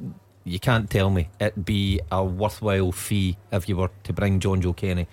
[0.44, 4.76] you can't tell me it'd be a worthwhile fee if you were to bring Jonjoe
[4.76, 5.06] Kenny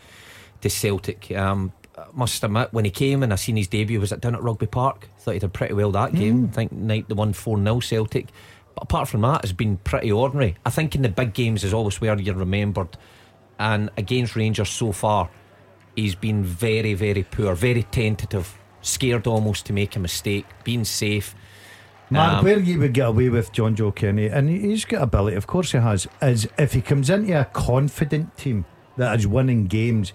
[0.62, 1.32] to Celtic.
[1.32, 4.36] Um, I must admit, when he came and I seen his debut was it down
[4.36, 5.10] at Rugby Park.
[5.20, 6.50] Thought he did pretty well that game.
[6.52, 8.28] I think night the one four 0 Celtic.
[8.76, 10.56] But apart from that, it's been pretty ordinary.
[10.66, 12.98] I think in the big games is always where you're remembered.
[13.58, 15.30] And against Rangers so far,
[15.96, 21.36] he's been very, very poor, very tentative, scared almost to make a mistake, being safe.
[22.12, 25.36] Mark, Um, where you would get away with Jonjoe Kenny, and he- he's got ability,
[25.36, 28.66] of course he has, is if he comes into a confident team
[28.98, 30.12] that is winning games,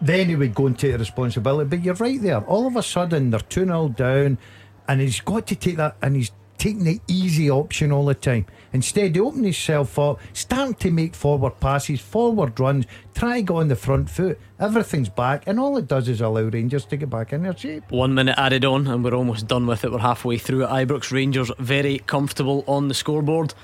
[0.00, 1.68] then he would go and take the responsibility.
[1.68, 2.40] But you're right there.
[2.42, 4.38] All of a sudden, they're 2 0 down,
[4.86, 6.30] and he's got to take that, and he's
[6.62, 8.46] taking the easy option all the time.
[8.72, 12.86] Instead, he opened himself up, starting to make forward passes, forward runs,
[13.16, 14.38] try go on the front foot.
[14.60, 17.90] Everything's back, and all it does is allow Rangers to get back in their shape.
[17.90, 19.90] One minute added on, and we're almost done with it.
[19.90, 20.68] We're halfway through it.
[20.68, 23.54] Ibrox Rangers very comfortable on the scoreboard.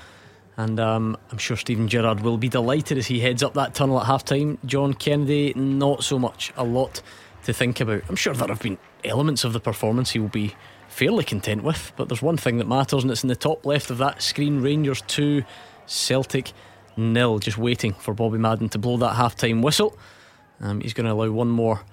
[0.57, 4.01] And um, I'm sure Steven Gerrard will be delighted as he heads up that tunnel
[4.01, 4.57] at half time.
[4.65, 7.01] John Kennedy, not so much, a lot
[7.45, 8.03] to think about.
[8.09, 10.53] I'm sure there have been elements of the performance he will be
[10.99, 13.89] fairly content with, but there's one thing that matters, and it's in the top left
[13.89, 15.43] of that screen Rangers 2,
[15.85, 16.51] Celtic
[16.97, 17.39] nil.
[17.39, 19.97] Just waiting for Bobby Madden to blow that half time whistle.
[20.59, 21.85] Um, he's going to allow one more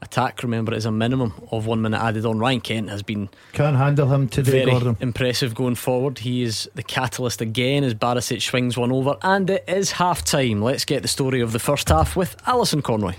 [0.00, 0.42] attack.
[0.42, 2.38] Remember, it is a minimum of one minute added on.
[2.38, 4.64] Ryan Kent has been can't handle him today.
[4.64, 4.96] Very Gordon.
[5.00, 6.20] impressive going forward.
[6.20, 10.62] He is the catalyst again as Barisic swings one over, and it is half time.
[10.62, 13.16] Let's get the story of the first half with Alison Conroy.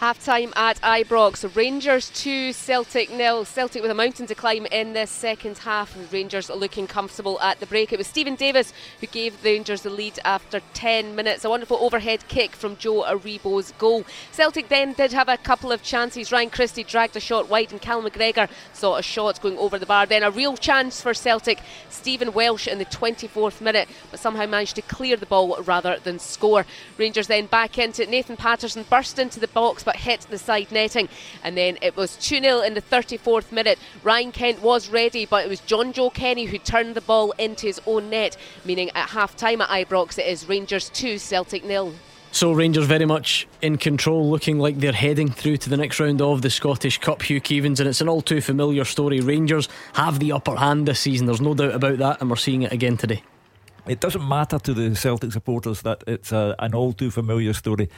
[0.00, 1.56] Half time at Ibrox.
[1.56, 3.44] Rangers 2, Celtic nil.
[3.44, 5.98] Celtic with a mountain to climb in this second half.
[6.12, 7.92] Rangers looking comfortable at the break.
[7.92, 11.44] It was Steven Davis who gave the Rangers the lead after 10 minutes.
[11.44, 14.04] A wonderful overhead kick from Joe Aribo's goal.
[14.30, 16.30] Celtic then did have a couple of chances.
[16.30, 19.86] Ryan Christie dragged a shot wide, and Cal McGregor saw a shot going over the
[19.86, 20.06] bar.
[20.06, 21.58] Then a real chance for Celtic.
[21.88, 26.20] Stephen Welsh in the 24th minute, but somehow managed to clear the ball rather than
[26.20, 26.66] score.
[26.98, 28.08] Rangers then back into it.
[28.08, 31.08] Nathan Patterson burst into the box but hit the side netting.
[31.42, 33.78] And then it was 2 0 in the 34th minute.
[34.02, 37.80] Ryan Kent was ready, but it was Jonjoe Kenny who turned the ball into his
[37.86, 38.36] own net,
[38.66, 41.94] meaning at half time at Ibrox it is Rangers 2, Celtic nil.
[42.32, 46.20] So Rangers very much in control, looking like they're heading through to the next round
[46.20, 47.22] of the Scottish Cup.
[47.22, 49.20] Hugh Keevins, and it's an all too familiar story.
[49.20, 51.24] Rangers have the upper hand this season.
[51.24, 53.22] There's no doubt about that, and we're seeing it again today.
[53.86, 57.88] It doesn't matter to the Celtic supporters that it's a, an all too familiar story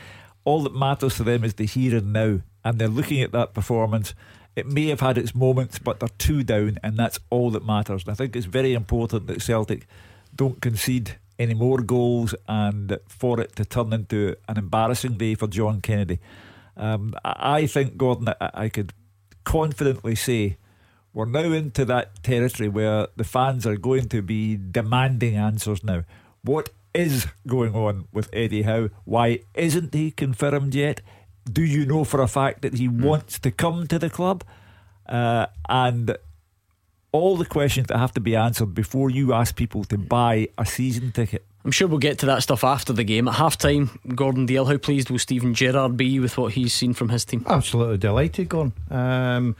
[0.44, 3.54] all that matters to them is the here and now, and they're looking at that
[3.54, 4.14] performance.
[4.56, 8.04] It may have had its moments, but they're two down, and that's all that matters.
[8.04, 9.86] And I think it's very important that Celtic
[10.34, 15.46] don't concede any more goals and for it to turn into an embarrassing day for
[15.46, 16.18] John Kennedy.
[16.76, 18.92] Um, I think, Gordon, I could
[19.44, 20.58] confidently say
[21.12, 26.04] we're now into that territory where the fans are going to be demanding answers now.
[26.42, 28.90] What is going on with Eddie Howe?
[29.04, 31.00] Why isn't he confirmed yet?
[31.50, 33.02] Do you know for a fact that he mm.
[33.02, 34.44] wants to come to the club?
[35.06, 36.16] Uh, and
[37.12, 40.64] all the questions that have to be answered before you ask people to buy a
[40.64, 41.44] season ticket.
[41.64, 43.28] I'm sure we'll get to that stuff after the game.
[43.28, 46.94] At half time, Gordon Dalziel, how pleased will Steven Gerrard be with what he's seen
[46.94, 47.44] from his team?
[47.46, 48.72] Absolutely delighted, Gordon.
[48.90, 49.56] Um, if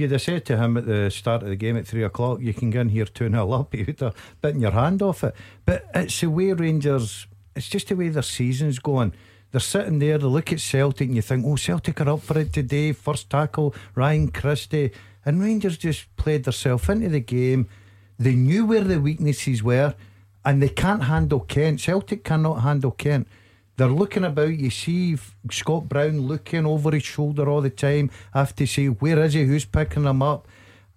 [0.00, 2.54] you'd have said to him at the start of the game at three o'clock, you
[2.54, 5.34] can get in here 2 0 up, he would have bitten your hand off it.
[5.64, 9.12] But it's the way Rangers, it's just the way their season's going.
[9.52, 12.38] They're sitting there, they look at Celtic, and you think, oh, Celtic are up for
[12.38, 12.92] it today.
[12.92, 14.92] First tackle, Ryan Christie.
[15.24, 17.68] And Rangers just played themselves into the game.
[18.18, 19.94] They knew where the weaknesses were,
[20.44, 21.80] and they can't handle Kent.
[21.80, 23.26] Celtic cannot handle Kent.
[23.80, 24.58] They're looking about.
[24.58, 25.16] You see
[25.50, 28.10] Scott Brown looking over his shoulder all the time.
[28.34, 29.44] I have to say, where is he?
[29.44, 30.46] Who's picking him up?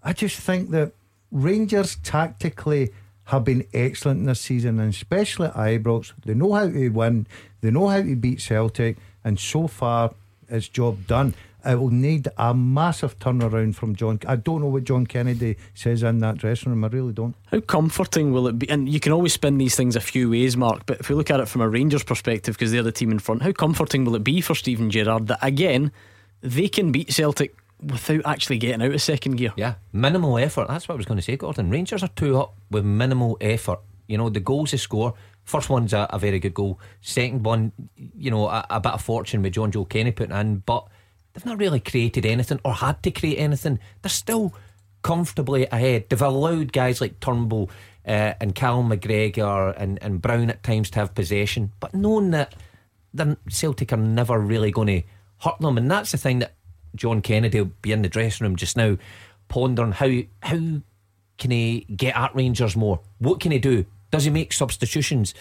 [0.04, 0.92] I just think that
[1.32, 2.90] Rangers tactically
[3.28, 6.12] have been excellent this season, and especially at Ibrox.
[6.26, 7.26] They know how to win.
[7.62, 10.14] They know how to beat Celtic, and so far,
[10.50, 11.36] it's job done.
[11.66, 14.20] It will need a massive turnaround from John.
[14.28, 16.84] I don't know what John Kennedy says in that dressing room.
[16.84, 17.36] I really don't.
[17.48, 18.70] How comforting will it be?
[18.70, 20.86] And you can always spin these things a few ways, Mark.
[20.86, 23.20] But if we look at it from a Rangers perspective, because they're the team in
[23.20, 25.92] front, how comforting will it be for Steven Gerrard that again
[26.42, 29.54] they can beat Celtic without actually getting out of second gear?
[29.56, 30.68] Yeah, minimal effort.
[30.68, 31.70] That's what I was going to say, Gordon.
[31.70, 33.80] Rangers are two up with minimal effort.
[34.08, 35.14] You know, the goals they score.
[35.46, 36.80] First one's a, a very good goal.
[37.02, 40.88] Second one, you know, a, a, bit of fortune with Jonjoe Kenny putting in, but
[41.34, 43.80] they've not really created anything or had to create anything.
[44.02, 44.54] They're still
[45.02, 46.06] comfortably ahead.
[46.10, 47.70] They've allowed guys like Turnbull
[48.06, 52.56] uh, and Cal McGregor and, and Brown at times to have possession, but knowing that
[53.14, 55.08] the Celtic are never really going to
[55.40, 56.56] hurt them, and that's the thing that
[56.96, 58.98] John Kennedy will be in the dressing room just now,
[59.48, 60.10] pondering how
[60.42, 60.82] how
[61.38, 63.00] can he get at Rangers more?
[63.20, 63.86] What can he do?
[64.12, 65.34] Does he make substitutions?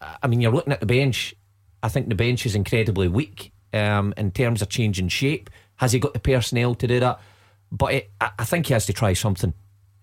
[0.00, 1.34] I mean, you're looking at the bench.
[1.82, 5.50] I think the bench is incredibly weak um, in terms of changing shape.
[5.76, 7.20] Has he got the personnel to do that?
[7.70, 9.52] But it, I think he has to try something.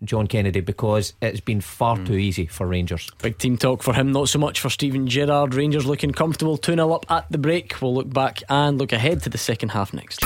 [0.03, 2.05] John Kennedy because it's been far mm.
[2.05, 3.09] too easy for Rangers.
[3.21, 5.55] Big team talk for him, not so much for Steven Gerrard.
[5.55, 7.81] Rangers looking comfortable 2 0 up at the break.
[7.81, 10.19] We'll look back and look ahead to the second half next.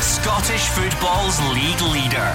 [0.00, 2.32] Scottish football's league leader.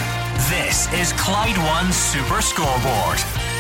[0.50, 3.53] This is Clyde One Super Scoreboard.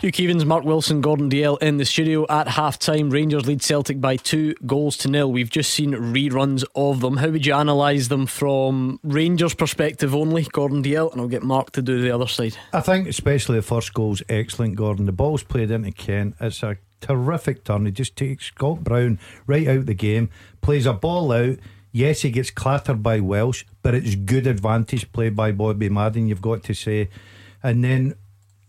[0.00, 3.10] Hugh Keevins, Mark Wilson, Gordon Dalziel in the studio at half time.
[3.10, 5.30] Rangers lead Celtic by two goals to nil.
[5.30, 7.18] We've just seen reruns of them.
[7.18, 11.12] How would you analyse them from Rangers' perspective only, Gordon Dalziel?
[11.12, 12.56] And I'll get Mark to do the other side.
[12.72, 15.04] I think, especially the first goal's excellent, Gordon.
[15.04, 16.34] The ball's played into Kent.
[16.40, 17.84] It's a terrific turn.
[17.84, 20.30] He just takes Scott Brown right out the game,
[20.62, 21.58] plays a ball out.
[21.92, 26.40] Yes, he gets clattered by Welsh, but it's good advantage played by Bobby Madden, you've
[26.40, 27.10] got to say.
[27.62, 28.14] And then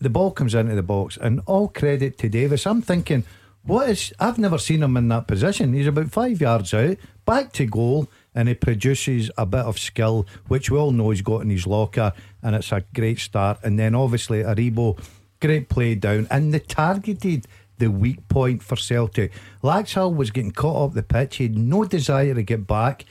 [0.02, 2.66] the ball comes into the box, and all credit to Davis.
[2.66, 3.24] I'm thinking,
[3.64, 4.12] what is?
[4.20, 5.74] I've never seen him in that position.
[5.74, 10.26] He's about five yards out, back to goal, and he produces a bit of skill,
[10.48, 13.60] which we all know he's got in his locker, and it's a great start.
[13.64, 15.00] And then obviously Aribo,
[15.40, 17.46] great play down, and the targeted
[17.78, 19.32] the weak point for Celtic.
[19.64, 21.38] Laxalt was getting caught up the pitch.
[21.38, 23.06] He had no desire to get back.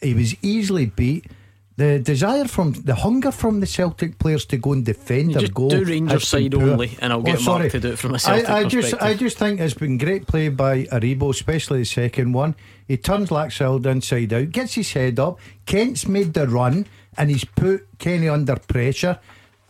[0.00, 1.26] He was easily beat
[1.76, 5.42] the desire from the hunger from the Celtic players to go and defend you their
[5.42, 5.70] just goal.
[5.70, 6.70] Do Rangers side poor.
[6.70, 7.60] only, and I'll oh, get sorry.
[7.60, 9.96] Mark to do it from a Celtic I, I just, I just think it's been
[9.96, 12.54] great play by Aribo, especially the second one.
[12.86, 15.38] He turns Laxalt inside out, gets his head up.
[15.64, 16.86] Kent's made the run,
[17.16, 19.18] and he's put Kenny under pressure.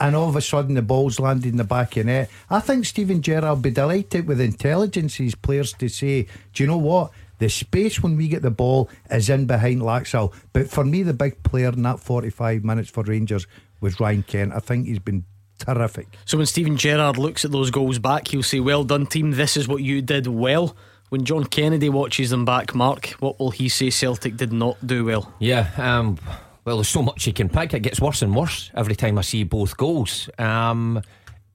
[0.00, 2.28] And all of a sudden, the ball's landed in the back of net.
[2.50, 6.66] I think Steven Gerrard will be delighted with intelligence his players to say, do you
[6.66, 7.12] know what?
[7.42, 10.32] The space when we get the ball is in behind Laxalt.
[10.52, 13.48] But for me, the big player in that 45 minutes for Rangers
[13.80, 14.52] was Ryan Kent.
[14.54, 15.24] I think he's been
[15.58, 16.06] terrific.
[16.24, 19.56] So when Steven Gerrard looks at those goals back, he'll say, Well done, team, this
[19.56, 20.76] is what you did well.
[21.08, 25.04] When John Kennedy watches them back, Mark, what will he say Celtic did not do
[25.06, 25.34] well?
[25.40, 26.18] Yeah, um,
[26.64, 27.74] well, there's so much you can pick.
[27.74, 30.30] It gets worse and worse every time I see both goals.
[30.38, 31.02] Um,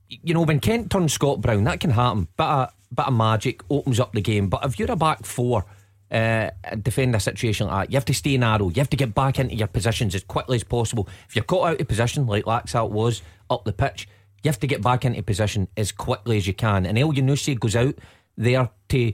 [0.09, 2.27] you know, when Kent turns Scott Brown, that can happen.
[2.35, 4.49] Bit of, bit of magic opens up the game.
[4.49, 5.65] But if you're a back four,
[6.11, 6.49] uh,
[6.81, 8.69] defend a situation like that, you have to stay narrow.
[8.69, 11.07] You have to get back into your positions as quickly as possible.
[11.27, 14.07] If you're caught out of position, like Laxalt was up the pitch,
[14.43, 16.85] you have to get back into position as quickly as you can.
[16.85, 17.95] And Elyounoussi goes out
[18.37, 19.13] there to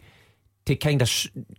[0.65, 1.09] to kind of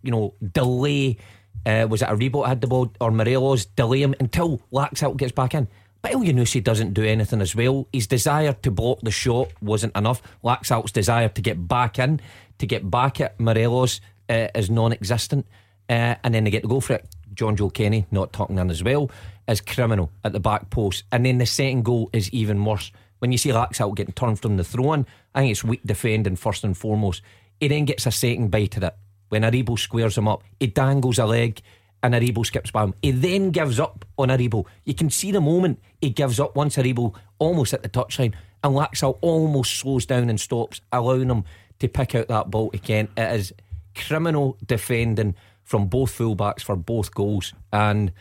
[0.01, 1.17] you know delay.
[1.65, 5.31] Uh, was it a Aribo had the ball or Morelos delay him until Laxalt gets
[5.31, 5.67] back in?
[6.01, 7.87] But Elyounoussi doesn't do anything as well.
[7.91, 10.21] His desire to block the shot wasn't enough.
[10.43, 12.21] Laxalt's desire to get back in,
[12.59, 15.45] to get back at Morelos uh, is non-existent,
[15.89, 17.05] uh, and then they get to go for it.
[17.33, 19.11] Jonjoe Kenny not talking in as well
[19.47, 22.91] is criminal at the back post, and then the second goal is even worse.
[23.19, 26.35] When you see Laxalt getting turned from the throw in, I think it's weak defending
[26.35, 27.21] first and foremost.
[27.59, 28.95] He then gets a second bite at it
[29.29, 30.43] when Aribo squares him up.
[30.59, 31.61] He dangles a leg
[32.03, 32.93] and Aribo skips by him.
[33.01, 34.65] He then gives up on Aribo.
[34.83, 38.33] You can see the moment he gives up once Aribo almost at the touchline
[38.63, 41.43] and Laxalt almost slows down and stops, allowing him
[41.79, 43.11] to pick out that ball Kent.
[43.17, 43.53] It is
[43.95, 48.11] criminal defending from both fullbacks for both goals, and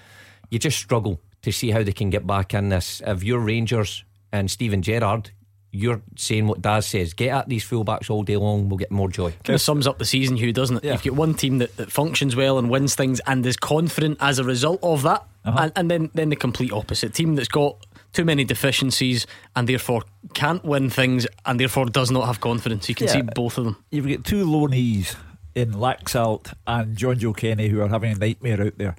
[0.51, 3.03] you just struggle to see how they can get back in this.
[3.07, 5.31] If you're Rangers and Steven Gerrard,
[5.71, 7.13] you're saying what Daz says.
[7.15, 9.33] Get at these fullbacks all day long, we'll get more joy.
[9.45, 10.85] Kind of sums up the season, Hugh, doesn't it?
[10.85, 10.93] Yeah.
[10.93, 14.39] You've got one team that, that functions well and wins things and is confident as
[14.39, 15.59] a result of that, Uh-huh.
[15.65, 17.77] and, and then then the complete opposite team that's got
[18.13, 19.27] too many deficiencies
[19.57, 20.03] and therefore
[20.35, 22.89] can't win things and therefore does not have confidence.
[22.89, 23.13] You can Yeah.
[23.15, 23.77] see both of them.
[23.91, 25.17] You've got two loanees
[25.55, 28.97] in Laxalt and Jonjoe Kenny who are having a nightmare out there.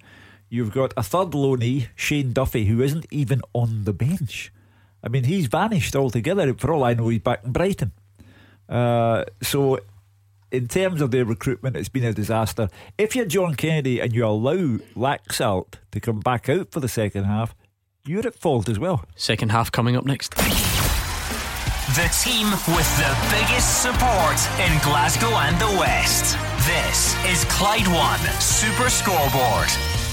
[0.49, 4.51] You've got a third loanee, Shane Duffy, who isn't even on the bench.
[5.03, 6.53] I mean, he's vanished altogether.
[6.53, 7.91] For all I know, he's back in Brighton.
[8.69, 9.79] Uh, so,
[10.51, 12.69] in terms of their recruitment, it's been a disaster.
[12.97, 17.25] If you're John Kennedy and you allow Laxalt to come back out for the second
[17.25, 17.55] half,
[18.05, 19.05] you're at fault as well.
[19.15, 20.33] Second half coming up next.
[21.95, 26.37] The team with the biggest support in Glasgow and the West.
[26.67, 30.04] This is Clyde One Super Scoreboard.